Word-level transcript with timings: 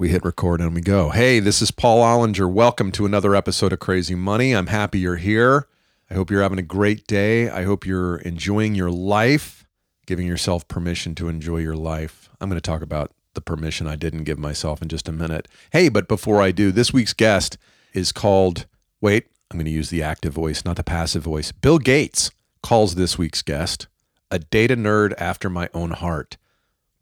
We 0.00 0.08
hit 0.08 0.24
record 0.24 0.62
and 0.62 0.74
we 0.74 0.80
go. 0.80 1.10
Hey, 1.10 1.40
this 1.40 1.60
is 1.60 1.70
Paul 1.70 1.98
Ollinger. 2.02 2.50
Welcome 2.50 2.90
to 2.92 3.04
another 3.04 3.36
episode 3.36 3.70
of 3.70 3.80
Crazy 3.80 4.14
Money. 4.14 4.56
I'm 4.56 4.68
happy 4.68 4.98
you're 4.98 5.16
here. 5.16 5.68
I 6.10 6.14
hope 6.14 6.30
you're 6.30 6.40
having 6.40 6.58
a 6.58 6.62
great 6.62 7.06
day. 7.06 7.50
I 7.50 7.64
hope 7.64 7.84
you're 7.84 8.16
enjoying 8.16 8.74
your 8.74 8.90
life, 8.90 9.66
giving 10.06 10.26
yourself 10.26 10.66
permission 10.68 11.14
to 11.16 11.28
enjoy 11.28 11.58
your 11.58 11.76
life. 11.76 12.30
I'm 12.40 12.48
going 12.48 12.56
to 12.56 12.62
talk 12.62 12.80
about 12.80 13.12
the 13.34 13.42
permission 13.42 13.86
I 13.86 13.96
didn't 13.96 14.24
give 14.24 14.38
myself 14.38 14.80
in 14.80 14.88
just 14.88 15.06
a 15.06 15.12
minute. 15.12 15.48
Hey, 15.70 15.90
but 15.90 16.08
before 16.08 16.40
I 16.40 16.50
do, 16.50 16.72
this 16.72 16.94
week's 16.94 17.12
guest 17.12 17.58
is 17.92 18.10
called, 18.10 18.64
wait, 19.02 19.26
I'm 19.50 19.58
going 19.58 19.66
to 19.66 19.70
use 19.70 19.90
the 19.90 20.02
active 20.02 20.32
voice, 20.32 20.64
not 20.64 20.76
the 20.76 20.82
passive 20.82 21.24
voice. 21.24 21.52
Bill 21.52 21.78
Gates 21.78 22.30
calls 22.62 22.94
this 22.94 23.18
week's 23.18 23.42
guest 23.42 23.86
a 24.30 24.38
data 24.38 24.76
nerd 24.76 25.12
after 25.18 25.50
my 25.50 25.68
own 25.74 25.90
heart. 25.90 26.38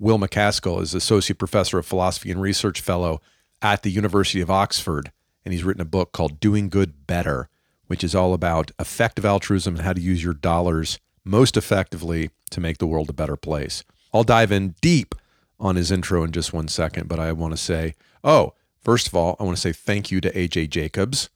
Will 0.01 0.19
MacAskill 0.19 0.81
is 0.81 0.95
Associate 0.95 1.37
Professor 1.37 1.77
of 1.77 1.87
Philosophy 1.87 2.31
and 2.31 2.41
Research 2.41 2.81
Fellow 2.81 3.21
at 3.61 3.83
the 3.83 3.91
University 3.91 4.41
of 4.41 4.51
Oxford, 4.51 5.11
and 5.45 5.53
he's 5.53 5.65
written 5.65 5.81
a 5.83 5.87
book 5.87 6.13
called 6.13 6.39
Doing 6.39 6.69
Good 6.69 7.09
Better, 7.09 7.49
which 7.89 8.05
is 8.05 8.15
all 8.15 8.33
about 8.33 8.71
effective 8.79 9.25
altruism 9.25 9.75
and 9.75 9.85
how 9.85 9.93
to 9.93 10.01
use 10.01 10.23
your 10.23 10.35
dollars 10.35 11.01
most 11.25 11.57
effectively 11.57 12.31
to 12.51 12.61
make 12.61 12.79
the 12.79 12.87
world 12.87 13.11
a 13.11 13.13
better 13.13 13.37
place. 13.37 13.83
I'll 14.15 14.23
dive 14.23 14.53
in 14.53 14.77
deep 14.81 15.17
on 15.59 15.75
his 15.75 15.91
intro 15.91 16.23
in 16.23 16.31
just 16.31 16.53
one 16.53 16.69
second, 16.69 17.09
but 17.09 17.19
I 17.19 17.33
want 17.33 17.55
to 17.55 17.59
say, 17.59 17.95
oh, 18.23 18.55
first 18.81 19.09
of 19.09 19.17
all, 19.17 19.35
I 19.41 19.43
want 19.43 19.57
to 19.57 19.61
say 19.61 19.73
thank 19.73 20.13
you 20.13 20.21
to 20.21 20.33
AJ 20.33 20.71
Jacobs. 20.71 21.29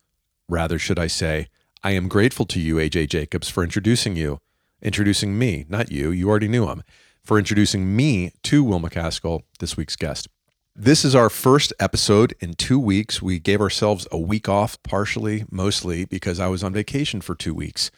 Rather, 0.48 0.78
should 0.78 1.00
I 1.00 1.08
say, 1.08 1.48
I 1.83 1.91
am 1.92 2.06
grateful 2.06 2.47
to 2.47 2.60
you, 2.60 2.77
AJ 2.77 3.08
Jacobs, 3.08 3.48
for 3.48 3.64
introducing 3.64 4.14
you, 4.14 4.38
introducing 4.80 5.36
me, 5.36 5.64
not 5.69 5.91
you, 5.91 6.12
you 6.12 6.30
already 6.30 6.47
knew 6.47 6.69
him 6.69 6.84
for 7.24 7.38
introducing 7.38 7.94
me 7.94 8.32
to 8.42 8.64
Will 8.64 8.80
MacAskill, 8.80 9.42
this 9.58 9.76
week's 9.76 9.96
guest. 9.96 10.28
This 10.74 11.04
is 11.04 11.14
our 11.14 11.28
first 11.28 11.72
episode 11.78 12.34
in 12.40 12.54
two 12.54 12.78
weeks. 12.78 13.20
We 13.20 13.38
gave 13.38 13.60
ourselves 13.60 14.08
a 14.10 14.18
week 14.18 14.48
off, 14.48 14.82
partially, 14.82 15.44
mostly 15.50 16.05
because 16.06 16.41
I 16.41 16.48
was 16.48 16.64
on 16.64 16.72
vacation 16.72 17.20
for 17.20 17.34
two 17.34 17.55
weeks. 17.55 17.91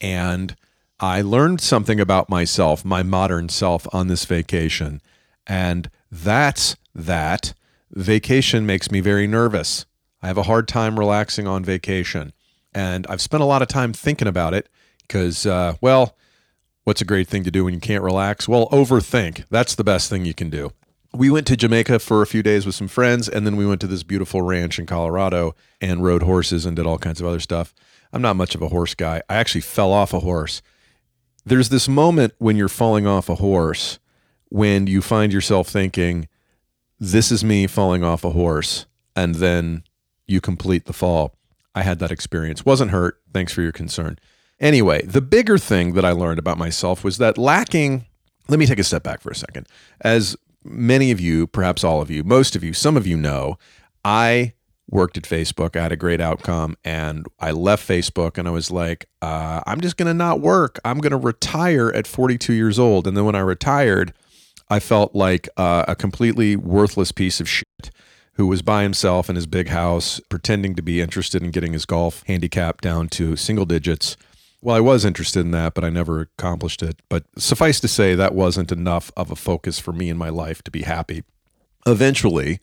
And 0.00 0.56
I 0.98 1.20
learned 1.20 1.60
something 1.60 2.00
about 2.00 2.30
myself, 2.30 2.84
my 2.84 3.02
modern 3.02 3.48
self, 3.48 3.86
on 3.92 4.08
this 4.08 4.24
vacation. 4.24 5.02
And 5.46 5.90
that's 6.10 6.76
that. 6.94 7.52
Vacation 7.90 8.64
makes 8.64 8.90
me 8.90 9.00
very 9.00 9.26
nervous. 9.26 9.84
I 10.22 10.28
have 10.28 10.38
a 10.38 10.44
hard 10.44 10.66
time 10.66 10.98
relaxing 10.98 11.46
on 11.46 11.62
vacation. 11.62 12.32
And 12.72 13.06
I've 13.08 13.20
spent 13.20 13.42
a 13.42 13.46
lot 13.46 13.62
of 13.62 13.68
time 13.68 13.92
thinking 13.92 14.26
about 14.26 14.54
it 14.54 14.68
because, 15.02 15.44
uh, 15.44 15.74
well, 15.80 16.16
What's 16.84 17.00
a 17.00 17.06
great 17.06 17.28
thing 17.28 17.44
to 17.44 17.50
do 17.50 17.64
when 17.64 17.72
you 17.72 17.80
can't 17.80 18.04
relax? 18.04 18.46
Well, 18.46 18.68
overthink. 18.68 19.44
That's 19.48 19.74
the 19.74 19.84
best 19.84 20.10
thing 20.10 20.26
you 20.26 20.34
can 20.34 20.50
do. 20.50 20.70
We 21.14 21.30
went 21.30 21.46
to 21.46 21.56
Jamaica 21.56 22.00
for 22.00 22.20
a 22.20 22.26
few 22.26 22.42
days 22.42 22.66
with 22.66 22.74
some 22.74 22.88
friends, 22.88 23.26
and 23.26 23.46
then 23.46 23.56
we 23.56 23.66
went 23.66 23.80
to 23.80 23.86
this 23.86 24.02
beautiful 24.02 24.42
ranch 24.42 24.78
in 24.78 24.84
Colorado 24.84 25.54
and 25.80 26.04
rode 26.04 26.24
horses 26.24 26.66
and 26.66 26.76
did 26.76 26.86
all 26.86 26.98
kinds 26.98 27.22
of 27.22 27.26
other 27.26 27.40
stuff. 27.40 27.72
I'm 28.12 28.20
not 28.20 28.36
much 28.36 28.54
of 28.54 28.60
a 28.60 28.68
horse 28.68 28.94
guy. 28.94 29.22
I 29.30 29.36
actually 29.36 29.62
fell 29.62 29.92
off 29.92 30.12
a 30.12 30.20
horse. 30.20 30.60
There's 31.46 31.70
this 31.70 31.88
moment 31.88 32.34
when 32.36 32.56
you're 32.56 32.68
falling 32.68 33.06
off 33.06 33.30
a 33.30 33.36
horse 33.36 33.98
when 34.50 34.86
you 34.86 35.00
find 35.00 35.32
yourself 35.32 35.68
thinking, 35.68 36.28
This 37.00 37.32
is 37.32 37.42
me 37.42 37.66
falling 37.66 38.04
off 38.04 38.24
a 38.24 38.30
horse. 38.30 38.84
And 39.16 39.36
then 39.36 39.84
you 40.26 40.42
complete 40.42 40.84
the 40.84 40.92
fall. 40.92 41.34
I 41.74 41.82
had 41.82 41.98
that 42.00 42.12
experience. 42.12 42.66
Wasn't 42.66 42.90
hurt. 42.90 43.20
Thanks 43.32 43.52
for 43.54 43.62
your 43.62 43.72
concern. 43.72 44.18
Anyway, 44.60 45.02
the 45.02 45.20
bigger 45.20 45.58
thing 45.58 45.94
that 45.94 46.04
I 46.04 46.12
learned 46.12 46.38
about 46.38 46.58
myself 46.58 47.02
was 47.02 47.18
that 47.18 47.36
lacking, 47.36 48.06
let 48.48 48.58
me 48.58 48.66
take 48.66 48.78
a 48.78 48.84
step 48.84 49.02
back 49.02 49.20
for 49.20 49.30
a 49.30 49.34
second. 49.34 49.66
As 50.00 50.36
many 50.64 51.10
of 51.10 51.20
you, 51.20 51.46
perhaps 51.46 51.84
all 51.84 52.00
of 52.00 52.10
you, 52.10 52.24
most 52.24 52.54
of 52.56 52.62
you, 52.62 52.72
some 52.72 52.96
of 52.96 53.06
you 53.06 53.16
know, 53.16 53.58
I 54.04 54.54
worked 54.88 55.16
at 55.16 55.24
Facebook. 55.24 55.76
I 55.76 55.82
had 55.82 55.92
a 55.92 55.96
great 55.96 56.20
outcome 56.20 56.76
and 56.84 57.26
I 57.40 57.50
left 57.50 57.86
Facebook 57.86 58.38
and 58.38 58.46
I 58.46 58.50
was 58.50 58.70
like, 58.70 59.06
uh, 59.22 59.62
I'm 59.66 59.80
just 59.80 59.96
going 59.96 60.06
to 60.06 60.14
not 60.14 60.40
work. 60.40 60.78
I'm 60.84 60.98
going 60.98 61.12
to 61.12 61.16
retire 61.16 61.90
at 61.94 62.06
42 62.06 62.52
years 62.52 62.78
old. 62.78 63.06
And 63.06 63.16
then 63.16 63.24
when 63.24 63.34
I 63.34 63.40
retired, 63.40 64.12
I 64.70 64.80
felt 64.80 65.14
like 65.14 65.48
uh, 65.56 65.84
a 65.88 65.96
completely 65.96 66.56
worthless 66.56 67.12
piece 67.12 67.40
of 67.40 67.48
shit 67.48 67.90
who 68.34 68.46
was 68.46 68.62
by 68.62 68.82
himself 68.82 69.30
in 69.30 69.36
his 69.36 69.46
big 69.46 69.68
house, 69.68 70.20
pretending 70.28 70.74
to 70.74 70.82
be 70.82 71.00
interested 71.00 71.42
in 71.42 71.50
getting 71.50 71.72
his 71.72 71.86
golf 71.86 72.22
handicap 72.26 72.80
down 72.80 73.08
to 73.08 73.36
single 73.36 73.64
digits 73.64 74.16
well, 74.64 74.74
I 74.74 74.80
was 74.80 75.04
interested 75.04 75.40
in 75.40 75.50
that, 75.50 75.74
but 75.74 75.84
I 75.84 75.90
never 75.90 76.22
accomplished 76.22 76.82
it. 76.82 76.96
But 77.10 77.24
suffice 77.36 77.80
to 77.80 77.88
say, 77.88 78.14
that 78.14 78.34
wasn't 78.34 78.72
enough 78.72 79.12
of 79.14 79.30
a 79.30 79.36
focus 79.36 79.78
for 79.78 79.92
me 79.92 80.08
in 80.08 80.16
my 80.16 80.30
life 80.30 80.62
to 80.62 80.70
be 80.70 80.82
happy. 80.82 81.22
Eventually, 81.86 82.60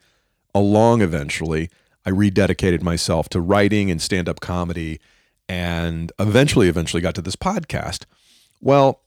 along 0.55 1.03
eventually, 1.03 1.69
I 2.03 2.09
rededicated 2.09 2.81
myself 2.81 3.29
to 3.29 3.39
writing 3.39 3.91
and 3.91 4.01
stand 4.01 4.27
up 4.27 4.39
comedy 4.39 4.99
and 5.47 6.11
eventually, 6.17 6.67
eventually 6.67 7.03
got 7.03 7.13
to 7.15 7.21
this 7.21 7.35
podcast. 7.35 8.05
Well, 8.61 9.01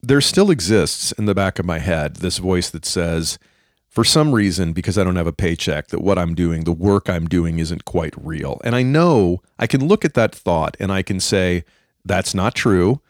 there 0.00 0.20
still 0.20 0.52
exists 0.52 1.10
in 1.10 1.26
the 1.26 1.34
back 1.34 1.58
of 1.58 1.66
my 1.66 1.80
head 1.80 2.16
this 2.16 2.38
voice 2.38 2.70
that 2.70 2.84
says, 2.84 3.40
for 3.88 4.04
some 4.04 4.32
reason, 4.32 4.72
because 4.72 4.96
I 4.96 5.02
don't 5.02 5.16
have 5.16 5.26
a 5.26 5.32
paycheck, 5.32 5.88
that 5.88 6.00
what 6.00 6.16
I'm 6.16 6.36
doing, 6.36 6.62
the 6.62 6.70
work 6.70 7.10
I'm 7.10 7.26
doing, 7.26 7.58
isn't 7.58 7.84
quite 7.84 8.14
real. 8.16 8.60
And 8.62 8.76
I 8.76 8.84
know 8.84 9.42
I 9.58 9.66
can 9.66 9.88
look 9.88 10.04
at 10.04 10.14
that 10.14 10.32
thought 10.32 10.76
and 10.78 10.92
I 10.92 11.02
can 11.02 11.18
say, 11.18 11.64
that's 12.06 12.34
not 12.34 12.54
true. 12.54 13.00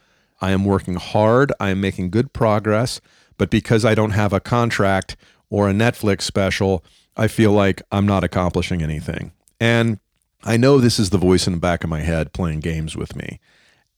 I 0.41 0.51
am 0.51 0.65
working 0.65 0.97
hard. 0.97 1.53
I 1.61 1.71
am 1.71 1.81
making 1.81 2.11
good 2.11 2.33
progress. 2.33 3.01
But 3.39 3.51
because 3.51 3.84
I 3.84 3.95
don't 3.95 4.11
have 4.11 4.33
a 4.33 4.41
contract 4.41 5.17
or 5.51 5.69
a 5.69 5.73
Netflix 5.73 6.23
special, 6.23 6.84
I 7.17 7.29
feel 7.29 7.53
like 7.53 7.83
I'm 7.93 8.06
not 8.06 8.25
accomplishing 8.25 8.83
anything. 8.83 9.33
And 9.61 9.99
I 10.45 10.56
know 10.56 10.79
this 10.79 10.99
is 10.99 11.11
the 11.11 11.19
voice 11.19 11.47
in 11.47 11.55
the 11.55 11.59
back 11.59 11.85
of 11.85 11.91
my 11.91 12.01
head 12.01 12.33
playing 12.33 12.61
games 12.61 12.97
with 12.97 13.17
me. 13.17 13.41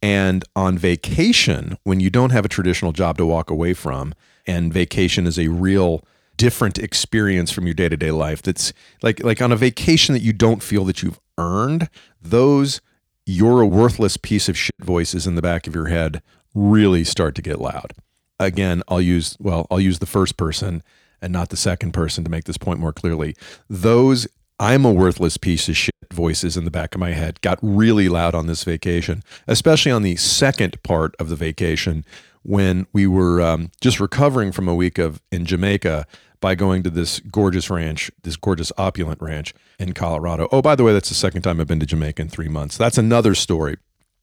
And 0.00 0.44
on 0.54 0.78
vacation, 0.78 1.76
when 1.82 2.00
you 2.00 2.10
don't 2.10 2.30
have 2.30 2.44
a 2.44 2.48
traditional 2.48 2.92
job 2.92 3.18
to 3.18 3.26
walk 3.26 3.50
away 3.50 3.74
from, 3.74 4.14
and 4.46 4.72
vacation 4.72 5.26
is 5.26 5.38
a 5.38 5.48
real 5.48 6.04
different 6.36 6.78
experience 6.78 7.50
from 7.50 7.66
your 7.66 7.74
day-to-day 7.74 8.12
life 8.12 8.40
that's 8.42 8.72
like 9.02 9.22
like 9.24 9.42
on 9.42 9.50
a 9.50 9.56
vacation 9.56 10.12
that 10.12 10.22
you 10.22 10.32
don't 10.32 10.62
feel 10.62 10.84
that 10.84 11.02
you've 11.02 11.18
earned 11.36 11.90
those 12.22 12.80
you're 13.28 13.60
a 13.60 13.66
worthless 13.66 14.16
piece 14.16 14.48
of 14.48 14.56
shit 14.56 14.74
voices 14.80 15.26
in 15.26 15.34
the 15.34 15.42
back 15.42 15.66
of 15.66 15.74
your 15.74 15.88
head 15.88 16.22
really 16.54 17.04
start 17.04 17.34
to 17.34 17.42
get 17.42 17.60
loud. 17.60 17.92
Again, 18.40 18.82
I'll 18.88 19.02
use, 19.02 19.36
well, 19.38 19.66
I'll 19.70 19.80
use 19.80 19.98
the 19.98 20.06
first 20.06 20.38
person 20.38 20.82
and 21.20 21.30
not 21.30 21.50
the 21.50 21.56
second 21.56 21.92
person 21.92 22.24
to 22.24 22.30
make 22.30 22.44
this 22.44 22.56
point 22.56 22.80
more 22.80 22.92
clearly. 22.92 23.36
Those 23.68 24.26
I'm 24.58 24.86
a 24.86 24.92
worthless 24.92 25.36
piece 25.36 25.68
of 25.68 25.76
shit 25.76 25.94
voices 26.10 26.56
in 26.56 26.64
the 26.64 26.70
back 26.70 26.94
of 26.94 27.00
my 27.00 27.12
head 27.12 27.40
got 27.42 27.58
really 27.60 28.08
loud 28.08 28.34
on 28.34 28.46
this 28.46 28.64
vacation, 28.64 29.22
especially 29.46 29.92
on 29.92 30.02
the 30.02 30.16
second 30.16 30.82
part 30.82 31.14
of 31.18 31.28
the 31.28 31.36
vacation 31.36 32.06
when 32.42 32.86
we 32.94 33.06
were 33.06 33.42
um, 33.42 33.70
just 33.82 34.00
recovering 34.00 34.52
from 34.52 34.68
a 34.68 34.74
week 34.74 34.96
of 34.96 35.20
in 35.30 35.44
Jamaica 35.44 36.06
by 36.40 36.54
going 36.54 36.82
to 36.82 36.90
this 36.90 37.20
gorgeous 37.20 37.70
ranch, 37.70 38.10
this 38.22 38.36
gorgeous 38.36 38.72
opulent 38.78 39.20
ranch 39.20 39.54
in 39.78 39.92
Colorado. 39.92 40.48
Oh, 40.52 40.62
by 40.62 40.74
the 40.74 40.84
way, 40.84 40.92
that's 40.92 41.08
the 41.08 41.14
second 41.14 41.42
time 41.42 41.60
I've 41.60 41.66
been 41.66 41.80
to 41.80 41.86
Jamaica 41.86 42.22
in 42.22 42.28
three 42.28 42.48
months. 42.48 42.76
That's 42.76 42.98
another 42.98 43.34
story. 43.34 43.76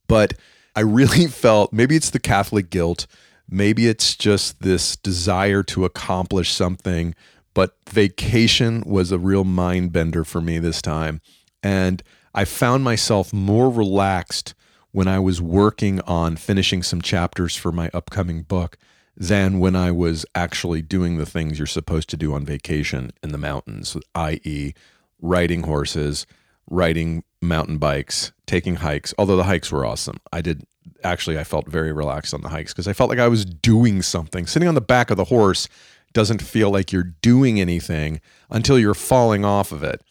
But 0.08 0.34
I 0.76 0.82
really 0.82 1.28
felt 1.28 1.74
maybe 1.74 1.96
it's 1.96 2.10
the 2.10 2.20
Catholic 2.20 2.70
guilt, 2.70 3.08
maybe 3.50 3.88
it's 3.88 4.16
just 4.16 4.62
this 4.62 4.96
desire 4.96 5.64
to 5.64 5.86
accomplish 5.86 6.52
something. 6.52 7.16
But 7.54 7.76
vacation 7.90 8.84
was 8.86 9.12
a 9.12 9.20
real 9.20 9.46
mind 9.46 9.94
bender 9.94 10.26
for 10.26 10.42
me 10.42 10.60
this 10.60 10.82
time. 10.82 11.22
And 11.64 12.04
I 12.34 12.44
found 12.44 12.84
myself 12.84 13.32
more 13.32 13.70
relaxed 13.70 14.54
when 14.92 15.08
I 15.08 15.20
was 15.20 15.42
working 15.42 16.02
on 16.02 16.36
finishing 16.36 16.84
some 16.84 17.02
chapters 17.02 17.56
for 17.56 17.72
my 17.72 17.90
upcoming 17.94 18.44
book 18.44 18.78
than 19.18 19.60
when 19.60 19.76
I 19.76 19.92
was 19.92 20.26
actually 20.36 20.82
doing 20.82 21.18
the 21.18 21.26
things 21.26 21.58
you're 21.58 21.68
supposed 21.68 22.10
to 22.10 22.18
do 22.18 22.34
on 22.34 22.46
vacation 22.46 23.12
in 23.24 23.32
the 23.32 23.38
mountains, 23.38 23.96
i.e., 24.14 24.74
riding 25.22 25.64
horses, 25.64 26.26
riding 26.70 27.24
mountain 27.42 27.78
bikes, 27.78 28.32
taking 28.46 28.78
hikes. 28.78 29.14
Although 29.18 29.38
the 29.38 29.44
hikes 29.44 29.72
were 29.72 29.86
awesome. 29.86 30.18
I 30.34 30.42
did 30.42 30.66
actually, 31.04 31.40
I 31.40 31.44
felt 31.44 31.68
very 31.68 31.94
relaxed 31.94 32.34
on 32.34 32.42
the 32.42 32.50
hikes 32.50 32.74
because 32.74 32.88
I 32.88 32.94
felt 32.94 33.10
like 33.10 33.20
I 33.20 33.28
was 33.28 33.46
doing 33.46 34.02
something. 34.02 34.48
Sitting 34.48 34.68
on 34.68 34.76
the 34.76 34.82
back 34.82 35.10
of 35.10 35.18
the 35.18 35.26
horse 35.26 35.68
doesn't 36.14 36.42
feel 36.42 36.72
like 36.72 36.92
you're 36.92 37.14
doing 37.22 37.60
anything 37.60 38.22
until 38.50 38.80
you're 38.80 38.94
falling 38.94 39.46
off 39.46 39.72
of 39.72 39.84
it, 39.84 40.02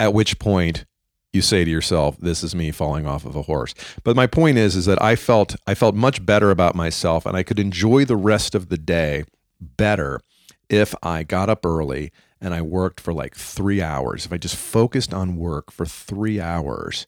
at 0.00 0.14
which 0.14 0.38
point 0.38 0.84
you 1.32 1.42
say 1.42 1.64
to 1.64 1.70
yourself 1.70 2.16
this 2.18 2.42
is 2.42 2.54
me 2.54 2.70
falling 2.70 3.06
off 3.06 3.24
of 3.24 3.36
a 3.36 3.42
horse 3.42 3.74
but 4.04 4.16
my 4.16 4.26
point 4.26 4.58
is 4.58 4.74
is 4.76 4.86
that 4.86 5.02
i 5.02 5.14
felt 5.14 5.56
i 5.66 5.74
felt 5.74 5.94
much 5.94 6.24
better 6.24 6.50
about 6.50 6.74
myself 6.74 7.26
and 7.26 7.36
i 7.36 7.42
could 7.42 7.58
enjoy 7.58 8.04
the 8.04 8.16
rest 8.16 8.54
of 8.54 8.68
the 8.68 8.78
day 8.78 9.24
better 9.60 10.20
if 10.68 10.94
i 11.02 11.22
got 11.22 11.48
up 11.48 11.64
early 11.64 12.10
and 12.40 12.54
i 12.54 12.62
worked 12.62 13.00
for 13.00 13.12
like 13.12 13.34
3 13.34 13.82
hours 13.82 14.26
if 14.26 14.32
i 14.32 14.36
just 14.36 14.56
focused 14.56 15.12
on 15.12 15.36
work 15.36 15.70
for 15.70 15.86
3 15.86 16.40
hours 16.40 17.06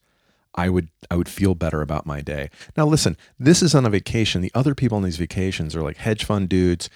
I 0.53 0.69
would 0.69 0.89
I 1.09 1.15
would 1.15 1.29
feel 1.29 1.55
better 1.55 1.81
about 1.81 2.05
my 2.05 2.21
day. 2.21 2.49
Now 2.75 2.85
listen, 2.85 3.15
this 3.39 3.61
is 3.61 3.73
on 3.73 3.85
a 3.85 3.89
vacation. 3.89 4.41
The 4.41 4.51
other 4.53 4.75
people 4.75 4.97
on 4.97 5.03
these 5.03 5.17
vacations 5.17 5.75
are 5.75 5.81
like 5.81 5.97
hedge 5.97 6.25
fund 6.25 6.49
dudes. 6.49 6.89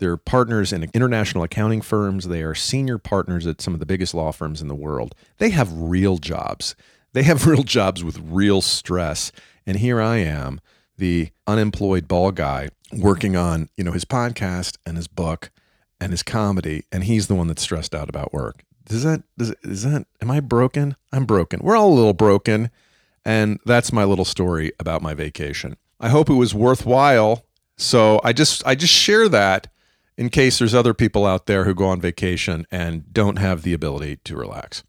They're 0.00 0.16
partners 0.16 0.72
in 0.72 0.90
international 0.94 1.44
accounting 1.44 1.82
firms. 1.82 2.26
They 2.26 2.42
are 2.42 2.54
senior 2.54 2.98
partners 2.98 3.46
at 3.46 3.60
some 3.60 3.74
of 3.74 3.80
the 3.80 3.86
biggest 3.86 4.14
law 4.14 4.32
firms 4.32 4.60
in 4.60 4.68
the 4.68 4.74
world. 4.74 5.14
They 5.38 5.50
have 5.50 5.72
real 5.72 6.18
jobs. 6.18 6.74
They 7.12 7.22
have 7.22 7.46
real 7.46 7.62
jobs 7.62 8.02
with 8.02 8.18
real 8.18 8.60
stress. 8.60 9.30
And 9.66 9.76
here 9.78 10.00
I 10.00 10.16
am, 10.16 10.60
the 10.96 11.30
unemployed 11.46 12.08
ball 12.08 12.32
guy 12.32 12.70
working 12.92 13.36
on, 13.36 13.68
you 13.76 13.84
know, 13.84 13.92
his 13.92 14.04
podcast 14.04 14.78
and 14.84 14.96
his 14.96 15.06
book 15.06 15.50
and 16.00 16.12
his 16.12 16.22
comedy, 16.22 16.84
and 16.90 17.04
he's 17.04 17.26
the 17.26 17.34
one 17.34 17.46
that's 17.46 17.62
stressed 17.62 17.94
out 17.94 18.08
about 18.08 18.32
work. 18.32 18.64
Does 18.86 19.04
that 19.04 19.22
does 19.38 19.54
is 19.62 19.84
that 19.84 20.06
am 20.20 20.30
I 20.30 20.40
broken? 20.40 20.96
I'm 21.12 21.24
broken. 21.24 21.60
We're 21.62 21.76
all 21.76 21.92
a 21.92 21.94
little 21.94 22.14
broken. 22.14 22.70
And 23.24 23.60
that's 23.66 23.92
my 23.92 24.04
little 24.04 24.24
story 24.24 24.72
about 24.80 25.02
my 25.02 25.12
vacation. 25.12 25.76
I 26.00 26.08
hope 26.08 26.30
it 26.30 26.34
was 26.34 26.54
worthwhile. 26.54 27.44
So 27.76 28.20
I 28.24 28.32
just 28.32 28.66
I 28.66 28.74
just 28.74 28.94
share 28.94 29.28
that 29.28 29.68
in 30.20 30.28
case 30.28 30.58
there's 30.58 30.74
other 30.74 30.92
people 30.92 31.24
out 31.24 31.46
there 31.46 31.64
who 31.64 31.74
go 31.74 31.86
on 31.86 31.98
vacation 31.98 32.66
and 32.70 33.10
don't 33.10 33.38
have 33.38 33.62
the 33.62 33.72
ability 33.72 34.16
to 34.16 34.36
relax. 34.36 34.84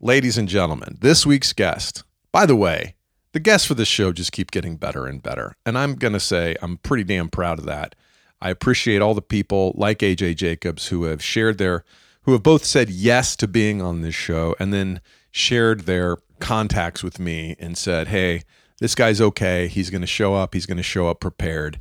Ladies 0.00 0.38
and 0.38 0.48
gentlemen, 0.48 0.96
this 1.02 1.26
week's 1.26 1.52
guest. 1.52 2.02
By 2.32 2.46
the 2.46 2.56
way, 2.56 2.94
the 3.32 3.40
guests 3.40 3.66
for 3.66 3.74
this 3.74 3.88
show 3.88 4.10
just 4.10 4.32
keep 4.32 4.50
getting 4.50 4.76
better 4.76 5.04
and 5.06 5.22
better. 5.22 5.54
And 5.66 5.76
I'm 5.76 5.96
going 5.96 6.14
to 6.14 6.20
say 6.20 6.56
I'm 6.62 6.78
pretty 6.78 7.04
damn 7.04 7.28
proud 7.28 7.58
of 7.58 7.66
that. 7.66 7.94
I 8.40 8.48
appreciate 8.48 9.02
all 9.02 9.12
the 9.12 9.20
people 9.20 9.74
like 9.76 9.98
AJ 9.98 10.36
Jacobs 10.36 10.88
who 10.88 11.04
have 11.04 11.22
shared 11.22 11.58
their 11.58 11.84
who 12.22 12.32
have 12.32 12.42
both 12.42 12.64
said 12.64 12.88
yes 12.88 13.36
to 13.36 13.46
being 13.46 13.82
on 13.82 14.00
this 14.00 14.14
show 14.14 14.56
and 14.58 14.72
then 14.72 15.02
shared 15.30 15.80
their 15.80 16.16
contacts 16.40 17.02
with 17.04 17.18
me 17.18 17.54
and 17.58 17.76
said, 17.76 18.08
"Hey, 18.08 18.44
this 18.80 18.94
guy's 18.94 19.20
okay. 19.20 19.68
He's 19.68 19.90
going 19.90 20.00
to 20.00 20.06
show 20.06 20.34
up. 20.34 20.54
He's 20.54 20.64
going 20.64 20.78
to 20.78 20.82
show 20.82 21.06
up 21.08 21.20
prepared." 21.20 21.80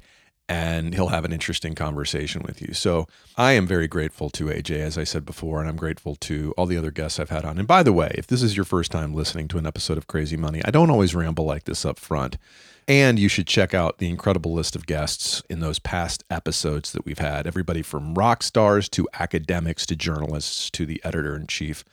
And 0.50 0.94
he'll 0.94 1.08
have 1.08 1.26
an 1.26 1.32
interesting 1.32 1.74
conversation 1.74 2.42
with 2.44 2.62
you. 2.62 2.74
So 2.74 3.08
I 3.38 3.54
am 3.54 3.66
very 3.66 3.88
grateful 3.88 4.30
to 4.32 4.46
AJ, 4.46 4.80
as 4.80 4.98
I 4.98 5.04
said 5.04 5.26
before, 5.26 5.62
and 5.62 5.70
I'm 5.70 5.78
grateful 5.78 6.16
to 6.18 6.54
all 6.58 6.66
the 6.66 6.78
other 6.78 6.92
guests 6.92 7.20
I've 7.20 7.30
had 7.30 7.46
on. 7.46 7.58
And 7.58 7.68
by 7.68 7.84
the 7.84 7.94
way, 7.94 8.14
if 8.16 8.28
this 8.28 8.44
is 8.44 8.56
your 8.56 8.66
first 8.66 8.92
time 8.92 9.14
listening 9.14 9.48
to 9.50 9.58
an 9.58 9.66
episode 9.66 9.98
of 9.98 10.08
Crazy 10.08 10.36
Money, 10.36 10.62
I 10.66 10.72
don't 10.72 10.90
always 10.90 11.16
ramble 11.16 11.46
like 11.46 11.64
this 11.64 11.86
up 11.86 11.98
front. 11.98 12.38
And 12.86 13.18
you 13.18 13.30
should 13.30 13.48
check 13.48 13.74
out 13.74 14.00
the 14.00 14.10
incredible 14.10 14.54
list 14.54 14.76
of 14.76 14.86
guests 14.86 15.42
in 15.50 15.62
those 15.62 15.80
past 15.80 16.26
episodes 16.30 16.92
that 16.92 17.06
we've 17.06 17.20
had. 17.20 17.48
Everybody 17.48 17.82
from 17.82 18.14
rock 18.14 18.44
stars 18.44 18.90
to 18.90 19.08
academics 19.14 19.86
to 19.86 19.96
journalists 19.96 20.70
to 20.72 20.86
the 20.86 21.02
editor 21.06 21.36
in 21.36 21.48
chief 21.48 21.86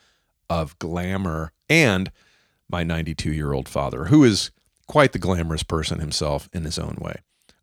of 0.49 0.77
Glamour 0.81 1.53
and 1.69 2.11
my 2.69 2.83
92 2.83 3.33
year 3.33 3.53
old 3.53 3.69
father, 3.69 4.07
who 4.07 4.25
is 4.25 4.51
quite 4.89 5.13
the 5.13 5.21
glamorous 5.21 5.63
person 5.63 6.01
himself 6.01 6.49
in 6.53 6.65
his 6.65 6.79
own 6.79 6.99
way. 7.01 7.15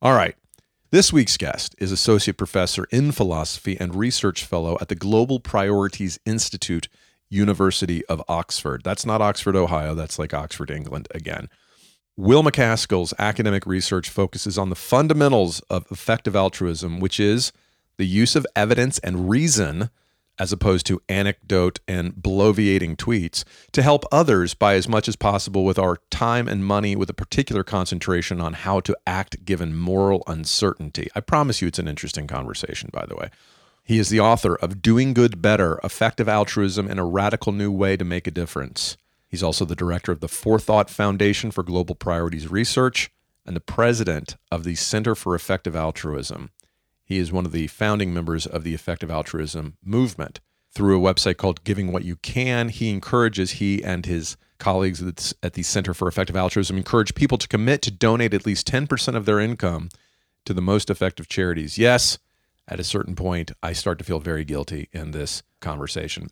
All 0.01 0.13
right. 0.13 0.36
This 0.89 1.12
week's 1.12 1.36
guest 1.36 1.75
is 1.80 1.92
Associate 1.92 2.38
Professor 2.38 2.86
in 2.92 3.12
Philosophy 3.12 3.75
and 3.78 3.94
Research 3.94 4.45
Fellow 4.45 4.78
at 4.80 4.88
the 4.88 4.95
Global 4.95 5.42
Priorities 5.42 6.18
Institute, 6.25 6.88
University 7.30 8.06
of 8.06 8.24
Oxford. 8.30 8.84
That's 8.86 9.06
not 9.06 9.22
Oxford, 9.22 9.57
Ohio. 9.57 9.95
That's 9.95 10.18
like 10.18 10.34
Oxford, 10.34 10.72
England 10.72 11.10
again. 11.12 11.50
Will 12.16 12.42
MacAskill's 12.42 13.13
academic 13.19 13.66
research 13.66 14.10
focuses 14.10 14.57
on 14.57 14.69
the 14.69 14.78
fundamentals 14.78 15.60
of 15.69 15.86
effective 15.92 16.38
altruism, 16.38 17.01
which 17.01 17.19
is 17.19 17.51
the 17.98 18.07
use 18.07 18.38
of 18.38 18.48
evidence 18.56 18.98
and 19.00 19.30
reason 19.30 19.89
as 20.39 20.51
opposed 20.51 20.86
to 20.86 21.01
anecdote 21.10 21.80
and 21.88 22.13
bloviating 22.13 22.95
tweets, 22.95 23.44
to 23.72 23.81
help 23.81 24.06
others 24.12 24.54
by 24.54 24.75
as 24.75 24.88
much 24.88 25.07
as 25.07 25.16
possible 25.16 25.66
with 25.66 25.80
our 25.80 25.98
time 26.10 26.48
and 26.48 26.66
money 26.66 26.95
with 26.95 27.10
a 27.10 27.13
particular 27.13 27.63
concentration 27.63 28.39
on 28.39 28.54
how 28.54 28.80
to 28.80 28.95
act 29.06 29.45
given 29.45 29.75
moral 29.75 30.24
uncertainty. 30.28 31.10
I 31.16 31.19
promise 31.19 31.62
you 31.62 31.68
it's 31.68 31.80
an 31.80 31.88
interesting 31.88 32.28
conversation, 32.28 32.89
by 32.92 33.06
the 33.06 33.16
way. 33.16 33.30
He 33.84 34.00
is 34.00 34.10
the 34.10 34.19
author 34.19 34.56
of 34.56 34.81
Doing 34.81 35.13
Good 35.13 35.42
Better 35.42 35.80
Effective 35.84 36.28
Altruism 36.28 36.89
in 36.89 37.00
a 37.00 37.06
Radical 37.06 37.54
New 37.54 37.72
Way 37.72 37.95
to 37.95 38.04
Make 38.04 38.28
a 38.28 38.31
Difference. 38.31 38.98
He's 39.30 39.44
also 39.44 39.63
the 39.63 39.75
director 39.75 40.12
of 40.12 40.19
the 40.19 40.28
Forethought 40.28 40.89
Foundation 40.89 41.51
for 41.51 41.63
Global 41.63 41.95
Priorities 41.95 42.50
Research 42.50 43.10
and 43.45 43.56
the 43.56 43.62
president 43.62 44.36
of 44.51 44.66
the 44.66 44.75
Center 44.75 45.16
for 45.16 45.36
Effective 45.36 45.75
Altruism. 45.75 46.51
He 47.07 47.19
is 47.19 47.31
one 47.31 47.45
of 47.45 47.54
the 47.54 47.68
founding 47.68 48.13
members 48.13 48.45
of 48.45 48.65
the 48.65 48.74
effective 48.74 49.09
altruism 49.09 49.77
movement. 49.81 50.42
Through 50.71 50.98
a 50.98 51.13
website 51.13 51.38
called 51.38 51.63
Giving 51.63 51.94
What 51.94 52.04
You 52.04 52.18
Can, 52.18 52.68
he 52.68 52.89
encourages, 52.89 53.51
he 53.51 53.81
and 53.81 54.06
his 54.06 54.36
colleagues 54.59 55.01
at 55.42 55.54
the 55.54 55.63
Center 55.63 55.94
for 55.94 56.09
Effective 56.09 56.36
Altruism 56.36 56.75
encourage 56.75 57.15
people 57.15 57.38
to 57.38 57.48
commit 57.48 57.81
to 57.83 57.92
donate 57.92 58.33
at 58.33 58.45
least 58.45 58.68
10% 58.68 59.15
of 59.15 59.25
their 59.25 59.39
income 59.39 59.88
to 60.44 60.54
the 60.54 60.62
most 60.62 60.89
effective 60.89 61.30
charities. 61.30 61.77
Yes, 61.77 62.18
at 62.68 62.80
a 62.80 62.83
certain 62.83 63.15
point, 63.15 63.53
I 63.63 63.71
start 63.71 64.00
to 64.00 64.03
feel 64.03 64.19
very 64.19 64.44
guilty 64.44 64.89
in 64.92 65.12
this 65.12 65.44
conversation. 65.62 66.27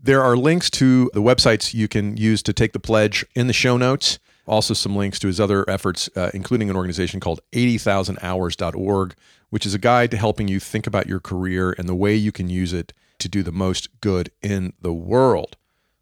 There 0.00 0.22
are 0.22 0.36
links 0.36 0.68
to 0.72 1.10
the 1.14 1.22
websites 1.22 1.72
you 1.72 1.88
can 1.88 2.18
use 2.18 2.42
to 2.42 2.52
take 2.52 2.74
the 2.74 2.78
pledge 2.78 3.24
in 3.34 3.46
the 3.46 3.54
show 3.54 3.78
notes. 3.78 4.18
Also, 4.48 4.72
some 4.72 4.96
links 4.96 5.18
to 5.18 5.26
his 5.26 5.38
other 5.38 5.68
efforts, 5.68 6.08
uh, 6.16 6.30
including 6.32 6.70
an 6.70 6.76
organization 6.76 7.20
called 7.20 7.40
80,000hours.org, 7.52 9.14
which 9.50 9.66
is 9.66 9.74
a 9.74 9.78
guide 9.78 10.10
to 10.10 10.16
helping 10.16 10.48
you 10.48 10.58
think 10.58 10.86
about 10.86 11.06
your 11.06 11.20
career 11.20 11.74
and 11.76 11.88
the 11.88 11.94
way 11.94 12.14
you 12.14 12.32
can 12.32 12.48
use 12.48 12.72
it 12.72 12.94
to 13.18 13.28
do 13.28 13.42
the 13.42 13.52
most 13.52 14.00
good 14.00 14.30
in 14.40 14.72
the 14.80 14.92
world. 14.92 15.56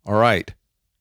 All 0.05 0.15
right. 0.15 0.55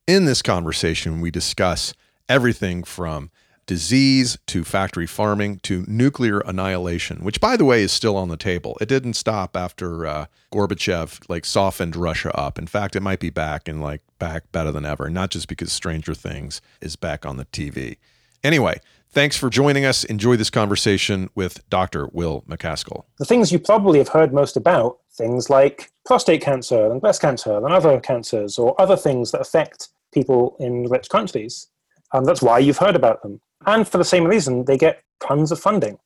In 0.07 0.25
this 0.25 0.41
conversation, 0.41 1.21
we 1.21 1.29
discuss 1.29 1.93
everything 2.27 2.83
from 2.83 3.29
disease 3.65 4.37
to 4.47 4.63
factory 4.63 5.07
farming 5.07 5.59
to 5.63 5.83
nuclear 5.87 6.39
annihilation, 6.39 7.23
which, 7.23 7.41
by 7.41 7.57
the 7.57 7.65
way, 7.65 7.81
is 7.83 7.91
still 7.91 8.15
on 8.17 8.29
the 8.29 8.37
table. 8.37 8.77
It 8.79 8.89
didn't 8.89 9.13
stop 9.13 9.57
after 9.57 10.05
uh, 10.05 10.25
Gorbachev 10.53 11.27
like 11.29 11.45
softened 11.45 11.95
Russia 11.95 12.35
up. 12.37 12.59
In 12.59 12.67
fact, 12.67 12.95
it 12.95 13.01
might 13.01 13.19
be 13.19 13.29
back 13.29 13.67
and 13.67 13.81
like 13.81 14.01
back 14.19 14.51
better 14.51 14.71
than 14.71 14.85
ever. 14.85 15.09
Not 15.09 15.31
just 15.31 15.47
because 15.47 15.71
Stranger 15.71 16.13
Things 16.13 16.61
is 16.81 16.95
back 16.95 17.25
on 17.25 17.37
the 17.37 17.45
TV. 17.45 17.97
Anyway, 18.43 18.79
Thanks 19.15 19.37
for 19.37 19.49
joining 19.49 19.85
us. 19.85 20.03
Enjoy 20.03 20.35
this 20.35 20.49
conversation 20.49 21.29
with 21.35 21.63
Dr. 21.69 22.07
Will 22.07 22.43
MacAskill. 22.49 23.05
The 23.17 23.23
things 23.23 23.49
you 23.49 23.59
probably 23.59 23.97
have 23.97 24.09
heard 24.09 24.33
most 24.33 24.57
about, 24.57 24.97
things 25.13 25.49
like 25.49 25.89
prostate 26.05 26.41
cancer 26.41 26.91
and 26.91 26.99
breast 26.99 27.21
cancer 27.21 27.55
and 27.55 27.67
other 27.67 27.97
cancers, 28.01 28.59
or 28.59 28.75
other 28.77 28.97
things 28.97 29.31
that 29.31 29.39
affect 29.39 29.87
people 30.13 30.57
in 30.59 30.89
rich 30.89 31.07
countries. 31.07 31.67
Um, 32.11 32.25
that's 32.25 32.41
why 32.41 32.59
you've 32.59 32.77
heard 32.77 32.97
about 32.97 33.21
them. 33.21 33.39
And 33.65 33.87
for 33.87 33.97
the 33.97 34.05
same 34.05 34.25
reason, 34.25 34.65
they 34.65 34.77
get 34.77 35.03
tons 35.21 35.51
of 35.51 35.59
funding. 35.59 35.97